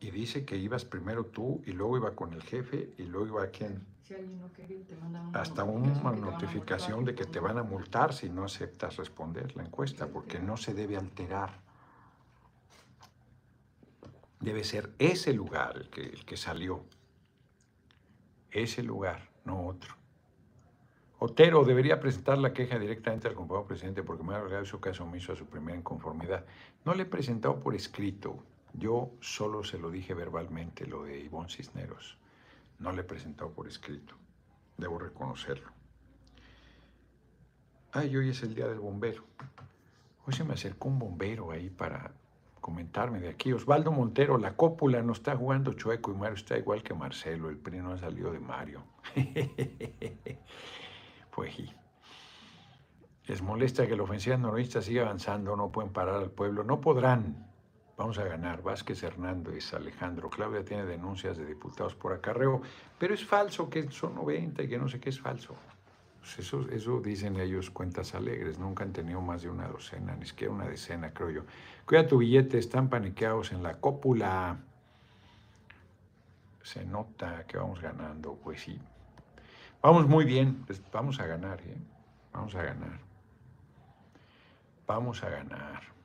y 0.00 0.10
dice 0.10 0.44
que 0.44 0.56
ibas 0.56 0.84
primero 0.84 1.26
tú 1.26 1.62
y 1.66 1.72
luego 1.72 1.96
iba 1.98 2.14
con 2.14 2.32
el 2.32 2.42
jefe 2.42 2.90
y 2.98 3.04
luego 3.04 3.26
iba 3.26 3.50
hasta 5.32 5.64
una 5.64 6.12
notificación 6.12 7.04
de 7.04 7.14
que 7.14 7.24
te 7.24 7.40
van 7.40 7.58
a 7.58 7.62
multar 7.62 8.12
si 8.12 8.28
no 8.28 8.44
aceptas 8.44 8.96
responder 8.96 9.56
la 9.56 9.64
encuesta, 9.64 10.06
porque 10.06 10.38
no 10.38 10.56
se 10.56 10.74
debe 10.74 10.96
alterar. 10.96 11.60
Debe 14.40 14.64
ser 14.64 14.92
ese 14.98 15.32
lugar 15.32 15.76
el 15.76 15.90
que, 15.90 16.02
el 16.02 16.24
que 16.24 16.36
salió. 16.36 16.84
Ese 18.50 18.82
lugar, 18.82 19.28
no 19.44 19.66
otro. 19.66 19.94
Otero 21.18 21.64
debería 21.64 21.98
presentar 21.98 22.38
la 22.38 22.52
queja 22.52 22.78
directamente 22.78 23.26
al 23.26 23.34
compañero 23.34 23.66
presidente 23.66 24.02
porque 24.02 24.22
me 24.22 24.34
ha 24.34 24.38
agregado 24.38 24.66
su 24.66 24.80
caso 24.80 25.04
omiso 25.04 25.32
a 25.32 25.36
su 25.36 25.46
primera 25.46 25.78
inconformidad. 25.78 26.44
No 26.84 26.94
le 26.94 27.04
he 27.04 27.06
presentado 27.06 27.58
por 27.58 27.74
escrito. 27.74 28.44
Yo 28.74 29.10
solo 29.20 29.64
se 29.64 29.78
lo 29.78 29.90
dije 29.90 30.12
verbalmente, 30.12 30.86
lo 30.86 31.04
de 31.04 31.18
Ivonne 31.20 31.48
Cisneros. 31.48 32.18
No 32.78 32.92
le 32.92 33.00
he 33.00 33.04
presentado 33.04 33.50
por 33.52 33.66
escrito, 33.66 34.14
debo 34.76 34.98
reconocerlo. 34.98 35.70
Ay, 37.92 38.14
hoy 38.16 38.30
es 38.30 38.42
el 38.42 38.54
día 38.54 38.66
del 38.66 38.80
bombero. 38.80 39.24
Hoy 40.26 40.34
se 40.34 40.44
me 40.44 40.54
acercó 40.54 40.88
un 40.88 40.98
bombero 40.98 41.50
ahí 41.50 41.70
para 41.70 42.12
comentarme 42.60 43.20
de 43.20 43.28
aquí. 43.28 43.52
Osvaldo 43.52 43.92
Montero, 43.92 44.38
la 44.38 44.56
cópula 44.56 45.02
no 45.02 45.12
está 45.12 45.36
jugando 45.36 45.72
chueco 45.72 46.10
y 46.10 46.16
Mario 46.16 46.34
está 46.34 46.58
igual 46.58 46.82
que 46.82 46.94
Marcelo. 46.94 47.48
El 47.48 47.56
PRI 47.56 47.78
no 47.78 47.92
ha 47.92 47.98
salido 47.98 48.32
de 48.32 48.40
Mario. 48.40 48.82
pues 51.34 51.54
sí. 51.54 51.72
Les 53.26 53.40
molesta 53.40 53.86
que 53.86 53.96
la 53.96 54.02
ofensiva 54.02 54.36
noroñista 54.36 54.82
siga 54.82 55.02
avanzando, 55.02 55.56
no 55.56 55.70
pueden 55.70 55.92
parar 55.92 56.16
al 56.16 56.30
pueblo. 56.30 56.64
No 56.64 56.80
podrán, 56.80 57.46
Vamos 57.96 58.18
a 58.18 58.24
ganar. 58.24 58.62
Vázquez 58.62 59.02
Hernández, 59.02 59.72
Alejandro. 59.72 60.28
Claudia 60.28 60.64
tiene 60.64 60.84
denuncias 60.84 61.38
de 61.38 61.46
diputados 61.46 61.94
por 61.94 62.12
acarreo, 62.12 62.60
pero 62.98 63.14
es 63.14 63.24
falso 63.24 63.70
que 63.70 63.90
son 63.90 64.14
90 64.14 64.62
y 64.62 64.68
que 64.68 64.78
no 64.78 64.88
sé 64.88 65.00
qué 65.00 65.08
es 65.08 65.20
falso. 65.20 65.56
Pues 66.20 66.38
eso, 66.40 67.00
dicen 67.00 67.38
ellos 67.38 67.70
cuentas 67.70 68.14
alegres, 68.14 68.58
nunca 68.58 68.82
han 68.82 68.92
tenido 68.92 69.20
más 69.20 69.42
de 69.42 69.48
una 69.48 69.68
docena, 69.68 70.16
ni 70.16 70.26
siquiera 70.26 70.52
una 70.52 70.66
decena, 70.66 71.12
creo 71.12 71.30
yo. 71.30 71.42
Cuida 71.86 72.06
tu 72.06 72.18
billete, 72.18 72.58
están 72.58 72.90
paniqueados 72.90 73.52
en 73.52 73.62
la 73.62 73.80
cópula. 73.80 74.58
Se 76.62 76.84
nota 76.84 77.46
que 77.46 77.56
vamos 77.56 77.80
ganando, 77.80 78.34
pues 78.34 78.60
sí. 78.60 78.78
Vamos 79.80 80.08
muy 80.08 80.24
bien, 80.24 80.64
pues 80.66 80.82
vamos 80.90 81.20
a 81.20 81.26
ganar, 81.26 81.60
¿eh? 81.60 81.76
Vamos 82.32 82.56
a 82.56 82.62
ganar. 82.62 82.98
Vamos 84.84 85.22
a 85.22 85.30
ganar. 85.30 85.95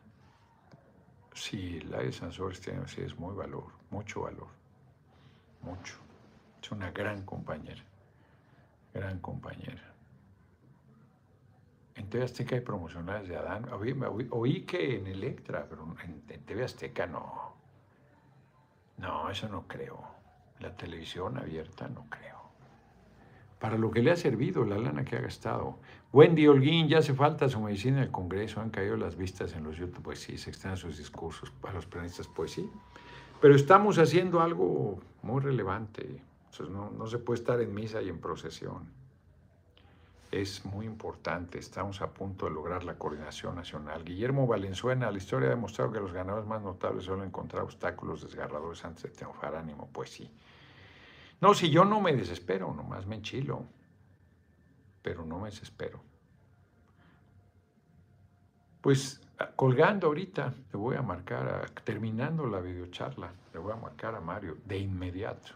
Sí, 1.33 1.79
la 1.81 1.99
de 1.99 2.11
Sansores 2.11 2.59
tiene 2.59 2.87
sí, 2.87 3.01
es 3.01 3.17
muy 3.17 3.35
valor, 3.35 3.67
mucho 3.89 4.21
valor. 4.21 4.47
Mucho. 5.61 5.95
Es 6.61 6.71
una 6.71 6.91
gran 6.91 7.23
compañera. 7.23 7.83
Gran 8.93 9.19
compañera. 9.19 9.93
En 11.95 12.09
TV 12.09 12.23
Azteca 12.23 12.55
hay 12.55 12.61
promocionales 12.61 13.27
de 13.29 13.37
Adán. 13.37 13.67
Oí, 13.71 14.63
que 14.63 14.97
en 14.97 15.07
Electra, 15.07 15.67
pero 15.69 15.95
en, 16.03 16.23
en, 16.27 16.45
TV 16.45 16.63
Azteca 16.63 17.05
no. 17.05 17.53
No, 18.97 19.29
eso 19.29 19.47
no 19.47 19.67
creo. 19.67 20.03
La 20.59 20.75
televisión 20.75 21.37
abierta 21.37 21.87
no 21.87 22.05
creo. 22.09 22.30
Para 23.61 23.77
lo 23.77 23.91
que 23.91 24.01
le 24.01 24.11
ha 24.11 24.17
servido 24.17 24.65
la 24.65 24.77
lana 24.77 25.05
que 25.05 25.15
ha 25.15 25.21
gastado. 25.21 25.77
Wendy 26.11 26.47
Holguín, 26.47 26.89
ya 26.89 26.97
hace 26.97 27.13
falta 27.13 27.47
su 27.47 27.61
medicina 27.61 27.99
en 27.99 28.03
el 28.03 28.11
Congreso, 28.11 28.59
han 28.59 28.71
caído 28.71 28.97
las 28.97 29.15
vistas 29.15 29.53
en 29.53 29.63
los 29.63 29.77
YouTube, 29.77 30.01
pues 30.01 30.19
sí, 30.19 30.37
se 30.37 30.49
extraen 30.49 30.75
sus 30.75 30.97
discursos 30.97 31.51
para 31.61 31.75
los 31.75 31.85
periodistas, 31.85 32.27
pues 32.27 32.51
sí. 32.51 32.69
Pero 33.39 33.55
estamos 33.55 33.97
haciendo 33.99 34.41
algo 34.41 34.99
muy 35.21 35.41
relevante. 35.41 36.21
no, 36.69 36.91
no 36.91 37.07
se 37.07 37.19
puede 37.19 37.39
estar 37.39 37.61
en 37.61 37.73
misa 37.73 38.01
y 38.01 38.09
en 38.09 38.19
procesión 38.19 39.01
es 40.31 40.65
muy 40.65 40.85
importante. 40.85 41.59
Estamos 41.59 42.01
a 42.01 42.13
punto 42.13 42.45
de 42.45 42.51
lograr 42.51 42.83
la 42.83 42.95
coordinación 42.95 43.55
nacional. 43.55 44.03
Guillermo 44.03 44.47
Valenzuela, 44.47 45.11
la 45.11 45.17
historia 45.17 45.47
ha 45.47 45.51
demostrado 45.51 45.91
que 45.91 45.99
los 45.99 46.13
ganadores 46.13 46.47
más 46.47 46.61
notables 46.61 47.03
suelen 47.03 47.27
encontrar 47.27 47.63
obstáculos 47.63 48.23
desgarradores 48.23 48.83
antes 48.85 49.03
de 49.03 49.09
triunfar. 49.09 49.55
Ánimo, 49.55 49.89
pues 49.91 50.09
sí. 50.11 50.31
No, 51.41 51.53
si 51.53 51.69
yo 51.69 51.83
no 51.83 51.99
me 51.99 52.15
desespero, 52.15 52.73
nomás 52.73 53.05
me 53.05 53.15
enchilo, 53.15 53.65
pero 55.01 55.25
no 55.25 55.39
me 55.39 55.49
desespero. 55.49 56.01
Pues 58.79 59.21
ah, 59.39 59.49
colgando 59.55 60.07
ahorita, 60.07 60.53
le 60.71 60.77
voy 60.77 60.95
a 60.95 61.01
marcar, 61.01 61.69
terminando 61.83 62.47
la 62.47 62.61
videocharla, 62.61 63.33
le 63.53 63.59
voy 63.59 63.73
a 63.73 63.75
marcar 63.75 64.15
a 64.15 64.21
Mario 64.21 64.57
de 64.65 64.77
inmediato. 64.77 65.53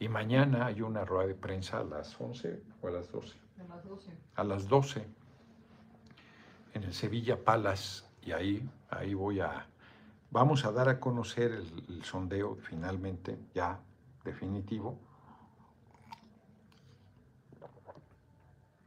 Y 0.00 0.08
mañana 0.08 0.66
hay 0.66 0.82
una 0.82 1.04
rueda 1.04 1.26
de 1.28 1.34
prensa 1.34 1.78
a 1.78 1.84
las 1.84 2.20
11 2.20 2.62
o 2.82 2.88
a 2.88 2.90
las 2.90 3.10
12 3.10 3.48
a 3.60 3.64
las 3.64 3.84
12. 3.84 4.12
A 4.36 4.44
las 4.44 4.68
12 4.68 5.06
en 6.74 6.84
el 6.84 6.94
Sevilla 6.94 7.42
Palace 7.42 8.04
y 8.22 8.32
ahí, 8.32 8.68
ahí 8.90 9.14
voy 9.14 9.40
a, 9.40 9.66
vamos 10.30 10.64
a 10.64 10.72
dar 10.72 10.88
a 10.88 11.00
conocer 11.00 11.52
el, 11.52 12.04
sondeo 12.04 12.56
finalmente, 12.56 13.38
ya 13.54 13.80
definitivo. 14.24 14.98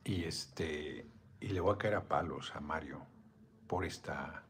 Y 0.04 0.24
este, 0.24 1.06
y 1.40 1.48
le 1.48 1.60
voy 1.60 1.76
a 1.76 1.78
caer 1.78 1.96
a 1.96 2.08
palos 2.08 2.54
a 2.56 2.60
Mario 2.60 3.02
por 3.68 3.86
esta 3.86 4.44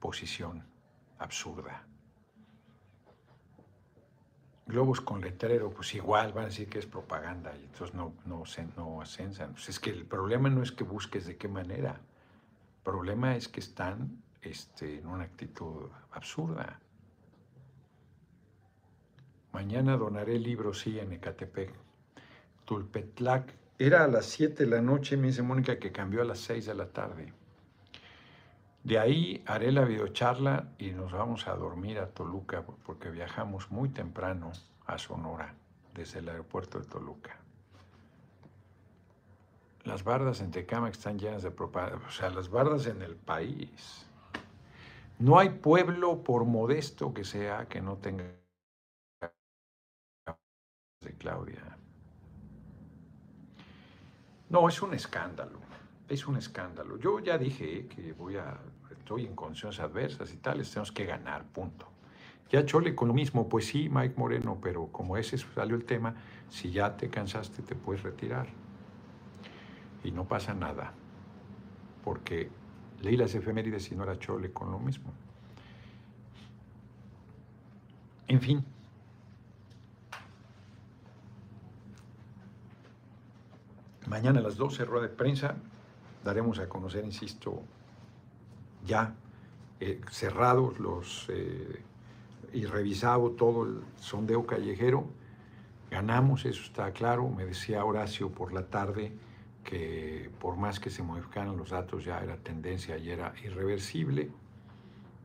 posición 0.00 0.64
absurda 1.18 1.88
globos 4.68 5.00
con 5.00 5.22
letrero, 5.22 5.70
pues 5.70 5.94
igual 5.94 6.32
van 6.32 6.44
a 6.44 6.48
decir 6.48 6.68
que 6.68 6.78
es 6.78 6.86
propaganda 6.86 7.56
y 7.56 7.64
entonces 7.64 7.94
no, 7.94 8.12
no, 8.26 8.44
no 8.76 9.00
ascensan. 9.00 9.52
Pues 9.52 9.70
es 9.70 9.80
que 9.80 9.90
el 9.90 10.04
problema 10.04 10.50
no 10.50 10.62
es 10.62 10.70
que 10.70 10.84
busques 10.84 11.26
de 11.26 11.36
qué 11.36 11.48
manera, 11.48 11.92
el 11.92 12.82
problema 12.84 13.34
es 13.34 13.48
que 13.48 13.60
están 13.60 14.22
este, 14.42 14.98
en 14.98 15.06
una 15.06 15.24
actitud 15.24 15.88
absurda. 16.12 16.78
Mañana 19.52 19.96
donaré 19.96 20.36
el 20.36 20.42
libro, 20.42 20.74
sí, 20.74 20.98
en 20.98 21.12
Ecatepec. 21.12 21.72
Tulpetlac. 22.66 23.54
Era 23.80 24.02
a 24.02 24.08
las 24.08 24.26
7 24.26 24.64
de 24.64 24.70
la 24.70 24.82
noche, 24.82 25.16
me 25.16 25.28
dice 25.28 25.42
Mónica, 25.42 25.78
que 25.78 25.92
cambió 25.92 26.22
a 26.22 26.24
las 26.24 26.40
6 26.40 26.66
de 26.66 26.74
la 26.74 26.86
tarde. 26.86 27.32
De 28.82 28.98
ahí 28.98 29.44
haré 29.46 29.70
la 29.70 29.84
videocharla 29.84 30.72
y 30.78 30.90
nos 30.90 31.12
vamos 31.12 31.46
a 31.46 31.54
dormir 31.54 32.00
a 32.00 32.08
Toluca 32.08 32.64
porque 32.84 33.08
viajamos 33.10 33.70
muy 33.70 33.88
temprano 33.90 34.50
a 34.86 34.98
Sonora 34.98 35.54
desde 35.94 36.18
el 36.18 36.28
aeropuerto 36.28 36.80
de 36.80 36.86
Toluca. 36.86 37.38
Las 39.84 40.02
bardas 40.02 40.40
en 40.40 40.50
Tecama 40.50 40.88
están 40.88 41.16
llenas 41.16 41.44
de 41.44 41.52
propaganda, 41.52 42.04
o 42.04 42.10
sea, 42.10 42.30
las 42.30 42.50
bardas 42.50 42.86
en 42.86 43.00
el 43.02 43.14
país. 43.14 44.06
No 45.20 45.38
hay 45.38 45.50
pueblo, 45.50 46.24
por 46.24 46.44
modesto 46.44 47.14
que 47.14 47.24
sea, 47.24 47.66
que 47.68 47.80
no 47.80 47.96
tenga 47.98 48.24
de 51.00 51.12
Claudia. 51.16 51.77
No, 54.50 54.68
es 54.68 54.80
un 54.80 54.94
escándalo, 54.94 55.58
es 56.08 56.26
un 56.26 56.36
escándalo. 56.36 56.98
Yo 56.98 57.20
ya 57.20 57.36
dije 57.36 57.86
que 57.86 58.12
voy 58.12 58.36
a 58.36 58.58
estoy 58.90 59.24
en 59.24 59.34
condiciones 59.34 59.80
adversas 59.80 60.32
y 60.34 60.36
tales, 60.36 60.70
tenemos 60.70 60.92
que 60.92 61.06
ganar, 61.06 61.44
punto. 61.46 61.86
Ya 62.50 62.64
Chole 62.64 62.94
con 62.94 63.08
lo 63.08 63.14
mismo, 63.14 63.48
pues 63.48 63.66
sí, 63.66 63.88
Mike 63.90 64.14
Moreno, 64.18 64.58
pero 64.62 64.88
como 64.88 65.16
ese 65.16 65.38
salió 65.38 65.76
el 65.76 65.84
tema, 65.84 66.14
si 66.50 66.70
ya 66.70 66.96
te 66.96 67.08
cansaste 67.08 67.62
te 67.62 67.74
puedes 67.74 68.02
retirar. 68.02 68.48
Y 70.04 70.10
no 70.12 70.24
pasa 70.24 70.52
nada, 70.52 70.92
porque 72.04 72.50
leí 73.00 73.16
las 73.16 73.34
efemérides 73.34 73.90
y 73.92 73.96
no 73.96 74.04
era 74.04 74.18
Chole 74.18 74.52
con 74.52 74.70
lo 74.70 74.78
mismo. 74.78 75.12
En 78.26 78.40
fin. 78.40 78.77
Mañana 84.08 84.40
a 84.40 84.42
las 84.42 84.56
12, 84.56 84.86
rueda 84.86 85.06
de 85.06 85.14
prensa, 85.14 85.56
daremos 86.24 86.58
a 86.60 86.68
conocer, 86.68 87.04
insisto, 87.04 87.62
ya 88.86 89.14
eh, 89.80 90.00
cerrados 90.10 90.78
los, 90.78 91.26
eh, 91.28 91.82
y 92.54 92.64
revisado 92.64 93.32
todo 93.32 93.64
el 93.64 93.82
sondeo 93.96 94.46
callejero. 94.46 95.06
Ganamos, 95.90 96.46
eso 96.46 96.62
está 96.62 96.90
claro. 96.92 97.28
Me 97.28 97.44
decía 97.44 97.84
Horacio 97.84 98.30
por 98.30 98.54
la 98.54 98.66
tarde 98.66 99.12
que 99.62 100.30
por 100.40 100.56
más 100.56 100.80
que 100.80 100.88
se 100.88 101.02
modificaran 101.02 101.58
los 101.58 101.70
datos 101.70 102.06
ya 102.06 102.18
era 102.20 102.38
tendencia 102.38 102.96
y 102.96 103.10
era 103.10 103.34
irreversible. 103.44 104.30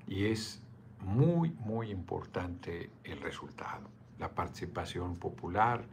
Y 0.07 0.25
es 0.25 0.61
muy, 0.99 1.51
muy 1.51 1.89
importante 1.89 2.89
el 3.05 3.21
resultado. 3.21 3.89
La 4.19 4.35
participación 4.35 5.15
popular, 5.15 5.85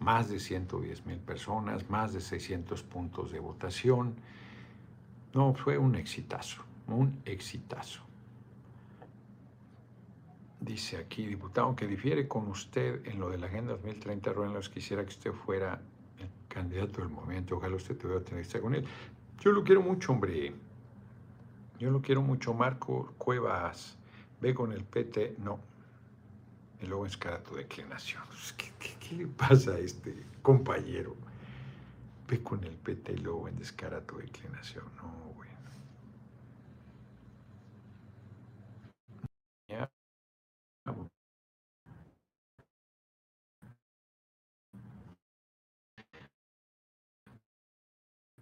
más 0.00 0.28
de 0.28 0.38
110 0.38 1.06
mil 1.06 1.18
personas, 1.18 1.88
más 1.88 2.12
de 2.12 2.20
600 2.20 2.82
puntos 2.82 3.32
de 3.32 3.40
votación. 3.40 4.16
No, 5.32 5.54
fue 5.54 5.78
un 5.78 5.94
exitazo 5.94 6.64
un 6.88 7.20
exitazo. 7.24 8.02
Dice 10.60 10.96
aquí, 10.96 11.26
diputado, 11.26 11.76
que 11.76 11.86
difiere 11.86 12.26
con 12.26 12.48
usted 12.48 13.06
en 13.06 13.20
lo 13.20 13.28
de 13.28 13.38
la 13.38 13.46
Agenda 13.46 13.72
2030, 13.72 14.32
Ruenos, 14.32 14.68
quisiera 14.68 15.02
que 15.02 15.10
usted 15.10 15.32
fuera 15.32 15.80
el 16.18 16.28
candidato 16.48 17.00
del 17.00 17.10
movimiento, 17.10 17.56
ojalá 17.56 17.76
usted 17.76 17.96
tuviera 17.96 18.20
entrevista 18.20 18.60
con 18.60 18.74
él. 18.74 18.86
Yo 19.40 19.52
lo 19.52 19.62
quiero 19.62 19.82
mucho, 19.82 20.12
hombre. 20.12 20.54
Yo 21.78 21.90
lo 21.90 22.00
quiero 22.00 22.22
mucho, 22.22 22.54
Marco 22.54 23.12
Cuevas. 23.18 23.98
Ve 24.40 24.54
con 24.54 24.72
el 24.72 24.84
PT, 24.84 25.36
no. 25.38 25.58
Y 26.84 26.86
luego 26.86 27.06
tu 27.42 27.54
declinación. 27.54 28.22
¿Qué, 28.58 28.70
qué, 29.00 29.14
le 29.14 29.26
pasa 29.26 29.70
a 29.70 29.78
este 29.78 30.14
compañero? 30.42 31.16
Ve 32.28 32.42
con 32.42 32.62
el 32.62 32.76
PT 32.76 33.12
y 33.14 33.16
luego 33.16 33.48
en 33.48 33.56
descara 33.56 34.02
tu 34.02 34.18
declinación. 34.18 34.84
No, 34.96 35.34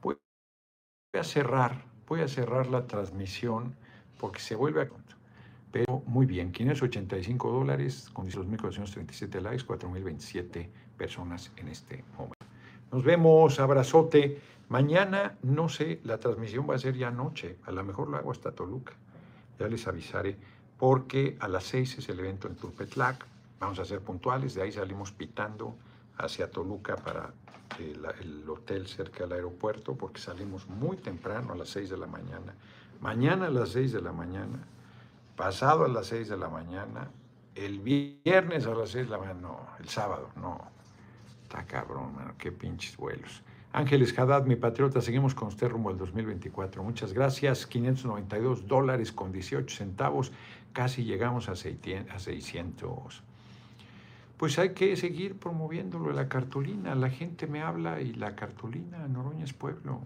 Voy 0.03 1.21
a 1.21 1.23
cerrar, 1.23 1.85
voy 2.09 2.23
a 2.23 2.29
cerrar 2.29 2.67
la 2.67 2.89
transmisión 2.89 3.77
porque 4.19 4.41
se 4.41 4.57
vuelve 4.57 4.83
a... 4.83 5.02
Pero 5.73 6.03
muy 6.07 6.27
bien, 6.27 6.53
585 6.53 7.51
dólares 7.51 8.11
con 8.13 8.29
2.437 8.29 9.41
likes, 9.41 9.67
4.027 9.67 10.69
personas 10.99 11.51
en 11.57 11.69
este 11.69 12.05
momento. 12.17 12.37
Nos 12.93 13.03
vemos, 13.03 13.59
abrazote. 13.59 14.39
Mañana, 14.69 15.39
no 15.43 15.71
sé, 15.71 16.01
la 16.05 16.19
transmisión 16.19 16.69
va 16.69 16.75
a 16.75 16.79
ser 16.79 16.97
ya 16.97 17.11
noche. 17.11 17.57
A 17.65 17.73
lo 17.73 17.83
mejor 17.85 18.09
lo 18.09 18.19
hago 18.19 18.31
hasta 18.31 18.53
Toluca. 18.53 18.93
Ya 19.59 19.67
les 19.67 19.87
avisaré 19.89 20.37
porque 20.79 21.37
a 21.41 21.49
las 21.49 21.65
seis 21.65 21.97
es 21.97 22.09
el 22.09 22.21
evento 22.21 22.49
en 22.49 22.57
Turpetlac, 22.57 23.25
vamos 23.61 23.79
a 23.79 23.85
ser 23.85 24.01
puntuales, 24.01 24.55
de 24.55 24.63
ahí 24.63 24.73
salimos 24.73 25.13
pitando 25.13 25.77
hacia 26.19 26.51
Toluca 26.51 26.97
para 26.97 27.33
el, 27.79 28.05
el 28.21 28.51
hotel 28.51 28.89
cerca 28.89 29.25
del 29.25 29.35
aeropuerto 29.35 29.95
porque 29.95 30.21
salimos 30.21 30.69
muy 30.69 30.97
temprano 30.97 31.53
a 31.53 31.57
las 31.57 31.69
6 31.71 31.91
de 31.91 31.97
la 31.97 32.07
mañana. 32.07 32.55
Mañana 33.01 33.47
a 33.47 33.51
las 33.51 33.71
6 33.71 33.93
de 33.93 34.03
la 34.03 34.13
mañana, 34.13 34.59
pasado 35.43 35.87
a 35.87 35.89
las 35.89 36.07
6 36.07 36.29
de 36.29 36.37
la 36.37 36.49
mañana, 36.49 37.11
el 37.57 37.81
viernes 37.81 38.65
a 38.65 38.75
las 38.77 38.91
6 38.91 39.07
de 39.07 39.11
la 39.11 39.19
mañana, 39.19 39.41
no, 39.41 39.67
el 39.81 39.89
sábado, 39.89 40.29
no. 40.37 40.61
Está 41.43 41.65
cabrón, 41.65 42.15
mano, 42.15 42.35
qué 42.39 42.53
pinches 42.53 42.97
vuelos. 42.97 43.43
Ángeles 43.73 44.17
Haddad, 44.17 44.47
mi 44.47 44.55
patriota, 44.55 45.01
seguimos 45.01 45.35
con 45.35 45.49
usted 45.49 45.69
rumbo 45.69 45.91
al 45.91 45.99
2024. 45.99 46.85
Muchas 46.85 47.13
gracias. 47.13 47.67
592 47.67 48.69
dólares 48.69 49.11
con 49.11 49.33
18 49.33 49.77
centavos. 49.77 50.31
Casi 50.73 51.03
llegamos 51.03 51.49
a 51.49 51.57
600. 51.57 53.25
Pues 54.37 54.59
hay 54.61 54.75
que 54.75 54.95
seguir 54.95 55.41
promoviéndolo, 55.41 56.13
la 56.13 56.29
cartulina. 56.29 56.95
La 56.95 57.11
gente 57.11 57.49
me 57.49 57.63
habla 57.63 58.01
y 58.01 58.13
la 58.13 58.37
cartulina, 58.37 59.09
Noroña 59.09 59.43
es 59.43 59.53
pueblo. 59.53 60.03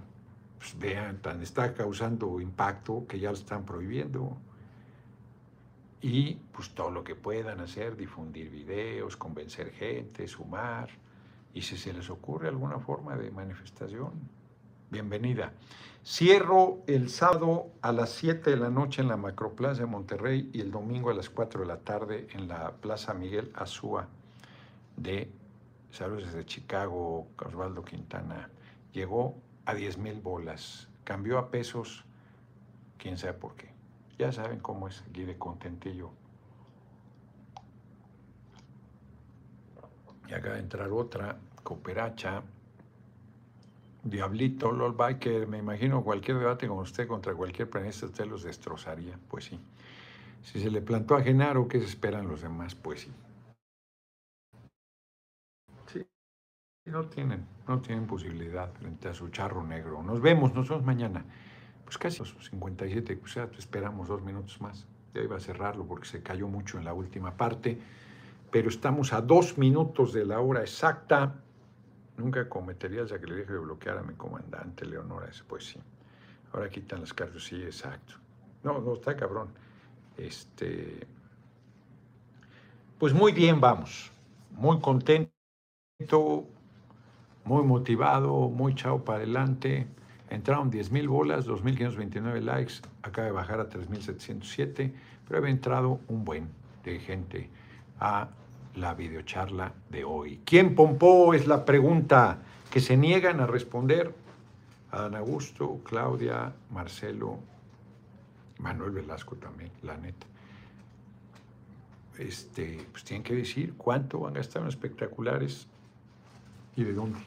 Pues 0.59 0.79
vean, 0.79 1.19
tan 1.19 1.43
está 1.43 1.75
causando 1.75 2.41
impacto 2.41 3.05
que 3.07 3.19
ya 3.21 3.29
lo 3.29 3.37
están 3.37 3.67
prohibiendo. 3.67 4.39
Y 6.01 6.35
pues 6.53 6.71
todo 6.71 6.91
lo 6.91 7.03
que 7.03 7.15
puedan 7.15 7.61
hacer, 7.61 7.97
difundir 7.97 8.51
videos, 8.51 9.17
convencer 9.17 9.73
gente, 9.73 10.29
sumar 10.29 10.89
y 11.55 11.63
si 11.63 11.77
se 11.79 11.93
les 11.93 12.11
ocurre 12.11 12.49
alguna 12.49 12.79
forma 12.79 13.17
de 13.17 13.31
manifestación, 13.31 14.13
bienvenida. 14.91 15.53
Cierro 16.05 16.83
el 16.87 17.09
sábado 17.09 17.71
a 17.81 17.93
las 17.93 18.11
7 18.11 18.51
de 18.51 18.57
la 18.57 18.71
noche 18.71 19.01
en 19.01 19.09
la 19.09 19.17
Macroplaza 19.17 19.81
de 19.81 19.87
Monterrey 19.87 20.51
y 20.53 20.61
el 20.61 20.71
domingo 20.71 21.11
a 21.11 21.15
las 21.15 21.31
4 21.31 21.63
de 21.63 21.67
la 21.67 21.79
tarde 21.79 22.29
en 22.33 22.47
la 22.47 22.73
Plaza 22.73 23.15
Miguel 23.15 23.51
Azúa 23.55 24.07
de 24.97 25.31
Saludos 25.91 26.27
desde 26.27 26.45
Chicago, 26.45 27.27
Osvaldo 27.39 27.83
Quintana. 27.83 28.51
Llegó 28.93 29.35
a 29.65 29.75
10 29.75 29.97
mil 29.97 30.21
bolas, 30.21 30.89
cambió 31.05 31.39
a 31.39 31.51
pesos, 31.51 32.05
quién 32.99 33.17
sabe 33.17 33.33
por 33.33 33.55
qué. 33.57 33.76
Ya 34.19 34.33
saben 34.33 34.61
cómo 34.61 34.89
es 34.89 35.03
aquí 35.03 35.25
de 35.25 35.37
contentillo. 35.37 36.11
Y 40.29 40.35
acaba 40.35 40.55
de 40.55 40.61
entrar 40.61 40.91
otra, 40.91 41.39
cooperacha, 41.63 42.43
Diablito, 44.07 44.71
LOL 44.71 44.93
Biker, 44.93 45.49
me 45.49 45.59
imagino 45.59 46.05
cualquier 46.05 46.39
debate 46.39 46.69
con 46.69 46.79
usted 46.79 47.09
contra 47.09 47.35
cualquier 47.35 47.69
planeta 47.69 48.07
usted 48.07 48.27
los 48.27 48.45
destrozaría, 48.45 49.19
pues 49.29 49.47
sí. 49.47 49.59
Si 50.43 50.61
se 50.61 50.71
le 50.71 50.81
plantó 50.81 51.17
a 51.17 51.23
Genaro, 51.23 51.67
¿qué 51.67 51.81
se 51.81 51.87
esperan 51.87 52.29
los 52.29 52.41
demás? 52.41 52.77
Pues 52.77 53.01
sí. 53.01 53.13
Sí, 55.87 56.07
no 56.85 57.09
tienen, 57.09 57.45
no 57.67 57.81
tienen 57.81 58.07
posibilidad 58.07 58.73
frente 58.75 59.09
a 59.09 59.15
su 59.15 59.29
charro 59.31 59.65
negro. 59.65 60.05
Nos 60.05 60.21
vemos, 60.21 60.55
nos 60.55 60.69
vemos 60.69 60.85
mañana. 60.85 61.25
Pues 61.87 61.97
casi 61.97 62.19
los 62.19 62.35
57, 62.51 63.21
o 63.25 63.27
sea, 63.27 63.49
esperamos 63.57 64.09
dos 64.09 64.21
minutos 64.23 64.61
más. 64.61 64.87
Ya 65.15 65.23
iba 65.23 65.37
a 65.37 65.41
cerrarlo 65.41 65.87
porque 65.87 66.07
se 66.07 66.23
cayó 66.23 66.47
mucho 66.47 66.77
en 66.77 66.85
la 66.85 66.93
última 66.93 67.35
parte 67.35 67.79
pero 68.51 68.69
estamos 68.71 69.13
a 69.13 69.21
dos 69.21 69.59
minutos 69.59 70.13
de 70.13 70.25
la 70.25 70.41
hora 70.41 70.61
exacta. 70.61 71.35
Nunca 72.17 72.49
cometería 72.49 73.03
el 73.03 73.09
sacrilegio 73.09 73.55
de 73.55 73.61
bloquear 73.61 73.99
a 73.99 74.03
mi 74.03 74.15
comandante 74.15 74.87
Leonora. 74.87 75.29
Pues 75.47 75.67
sí. 75.67 75.81
Ahora 76.53 76.71
quitan 76.71 77.01
las 77.01 77.13
cartas, 77.13 77.45
sí, 77.45 77.63
exacto. 77.63 78.15
No, 78.63 78.81
no, 78.81 78.95
está 78.95 79.15
cabrón. 79.15 79.49
Este. 80.17 81.07
Pues 82.99 83.13
muy 83.13 83.33
bien, 83.33 83.61
vamos. 83.61 84.11
Muy 84.53 84.81
contento, 84.81 85.29
muy 87.45 87.63
motivado, 87.63 88.49
muy 88.49 88.75
chao 88.75 89.05
para 89.05 89.19
adelante. 89.19 89.87
Entraron 90.29 90.71
10 90.71 90.91
mil 90.91 91.09
bolas, 91.09 91.47
2.529 91.47 92.41
likes, 92.41 92.75
acaba 93.03 93.27
de 93.27 93.33
bajar 93.33 93.61
a 93.61 93.69
3.707, 93.69 94.93
pero 95.27 95.39
había 95.39 95.51
entrado 95.51 96.01
un 96.09 96.25
buen 96.25 96.49
de 96.85 96.99
gente 96.99 97.49
a 98.01 98.29
la 98.75 98.95
videocharla 98.95 99.73
de 99.91 100.05
hoy. 100.05 100.41
¿Quién 100.45 100.75
pompó? 100.75 101.33
Es 101.33 101.47
la 101.47 101.65
pregunta 101.65 102.39
que 102.71 102.81
se 102.81 102.97
niegan 102.97 103.41
a 103.41 103.47
responder. 103.47 104.15
Adán 104.91 105.15
Augusto, 105.15 105.81
Claudia, 105.85 106.53
Marcelo, 106.71 107.39
Manuel 108.59 108.93
Velasco 108.93 109.37
también, 109.37 109.71
la 109.83 109.97
neta. 109.97 110.27
Este, 112.19 112.87
pues 112.91 113.05
tienen 113.05 113.23
que 113.23 113.35
decir 113.35 113.75
cuánto 113.77 114.21
van 114.21 114.35
a 114.35 114.39
gastar 114.39 114.63
en 114.63 114.69
espectaculares 114.69 115.67
y 116.77 116.85
de 116.85 116.95
dónde, 116.95 117.19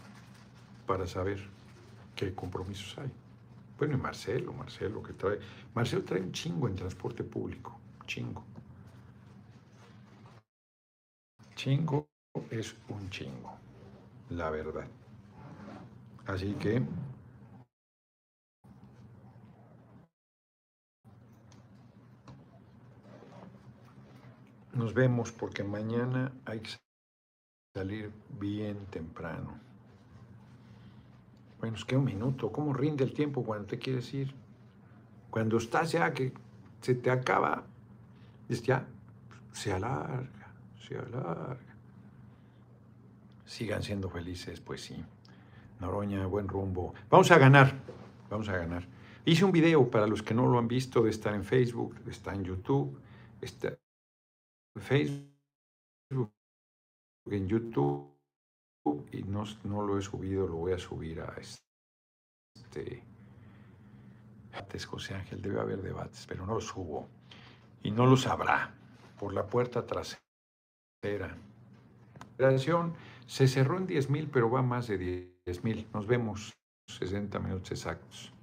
para 0.88 1.06
saber 1.06 1.48
qué 2.20 2.36
compromisos 2.36 2.98
hay. 2.98 3.10
Bueno, 3.78 3.94
y 3.94 3.98
Marcelo, 3.98 4.52
Marcelo 4.52 5.02
que 5.02 5.14
trae, 5.14 5.40
Marcelo 5.74 6.04
trae 6.04 6.20
un 6.20 6.34
chingo 6.34 6.68
en 6.68 6.76
transporte 6.76 7.24
público, 7.24 7.80
chingo. 8.06 8.44
Chingo 11.56 12.10
es 12.52 12.76
un 12.90 13.10
chingo, 13.10 13.58
la 14.32 14.50
verdad. 14.50 14.86
Así 16.28 16.54
que 16.56 16.82
nos 24.74 24.94
vemos 24.94 25.32
porque 25.32 25.64
mañana 25.64 26.34
hay 26.44 26.60
que 26.60 26.72
salir 27.74 28.12
bien 28.38 28.86
temprano. 28.88 29.69
Bueno, 31.60 31.76
es 31.76 31.86
que 31.86 31.98
un 31.98 32.06
minuto. 32.06 32.52
¿Cómo 32.52 32.74
rinde 32.74 33.04
el 33.04 33.14
tiempo 33.14 33.44
cuando 33.44 33.66
te 33.68 33.80
quieres 33.80 34.14
ir? 34.14 34.34
Cuando 35.30 35.58
estás 35.58 35.92
ya 35.92 36.14
que 36.14 36.34
se 36.82 36.96
te 36.96 37.12
acaba, 37.12 37.64
ya 38.48 38.88
se 39.52 39.72
alarga 39.72 40.40
larga. 40.98 41.58
Sigan 43.46 43.84
siendo 43.84 44.10
felices, 44.10 44.60
pues 44.60 44.82
sí. 44.82 45.04
Noroña, 45.80 46.26
buen 46.26 46.48
rumbo. 46.48 46.94
Vamos 47.10 47.32
a 47.32 47.38
ganar, 47.38 47.74
vamos 48.30 48.50
a 48.50 48.58
ganar. 48.58 48.86
Hice 49.26 49.46
un 49.46 49.52
video 49.52 49.90
para 49.90 50.08
los 50.08 50.22
que 50.22 50.34
no 50.34 50.48
lo 50.48 50.58
han 50.58 50.68
visto, 50.68 51.08
estar 51.08 51.34
en 51.34 51.44
Facebook, 51.44 51.96
está 52.08 52.34
en 52.34 52.44
YouTube, 52.44 53.00
está 53.42 53.70
en 54.76 54.82
Facebook, 54.82 56.32
en 57.26 57.48
YouTube, 57.48 58.12
y 59.12 59.24
no, 59.24 59.44
no 59.64 59.82
lo 59.82 59.98
he 59.98 60.02
subido, 60.02 60.48
lo 60.48 60.56
voy 60.56 60.74
a 60.74 60.80
subir 60.80 61.22
a 61.22 61.36
este 61.40 63.04
debates, 64.52 64.86
José 64.86 65.16
Ángel, 65.16 65.42
debe 65.42 65.60
haber 65.60 65.82
debates, 65.82 66.26
pero 66.28 66.46
no 66.46 66.56
lo 66.56 66.62
subo. 66.62 67.08
Y 67.84 67.92
no 67.92 68.06
los 68.06 68.28
habrá 68.28 68.74
por 69.20 69.34
la 69.34 69.46
puerta 69.48 69.86
trasera. 69.86 70.18
La 71.02 71.38
operación 72.34 72.94
se 73.26 73.48
cerró 73.48 73.78
en 73.78 73.88
10.000, 73.88 74.30
pero 74.32 74.50
va 74.50 74.62
más 74.62 74.88
de 74.88 75.00
10.000. 75.46 75.86
Nos 75.94 76.08
vemos 76.08 76.54
60 76.88 77.40
minutos 77.40 77.72
exactos. 77.72 78.34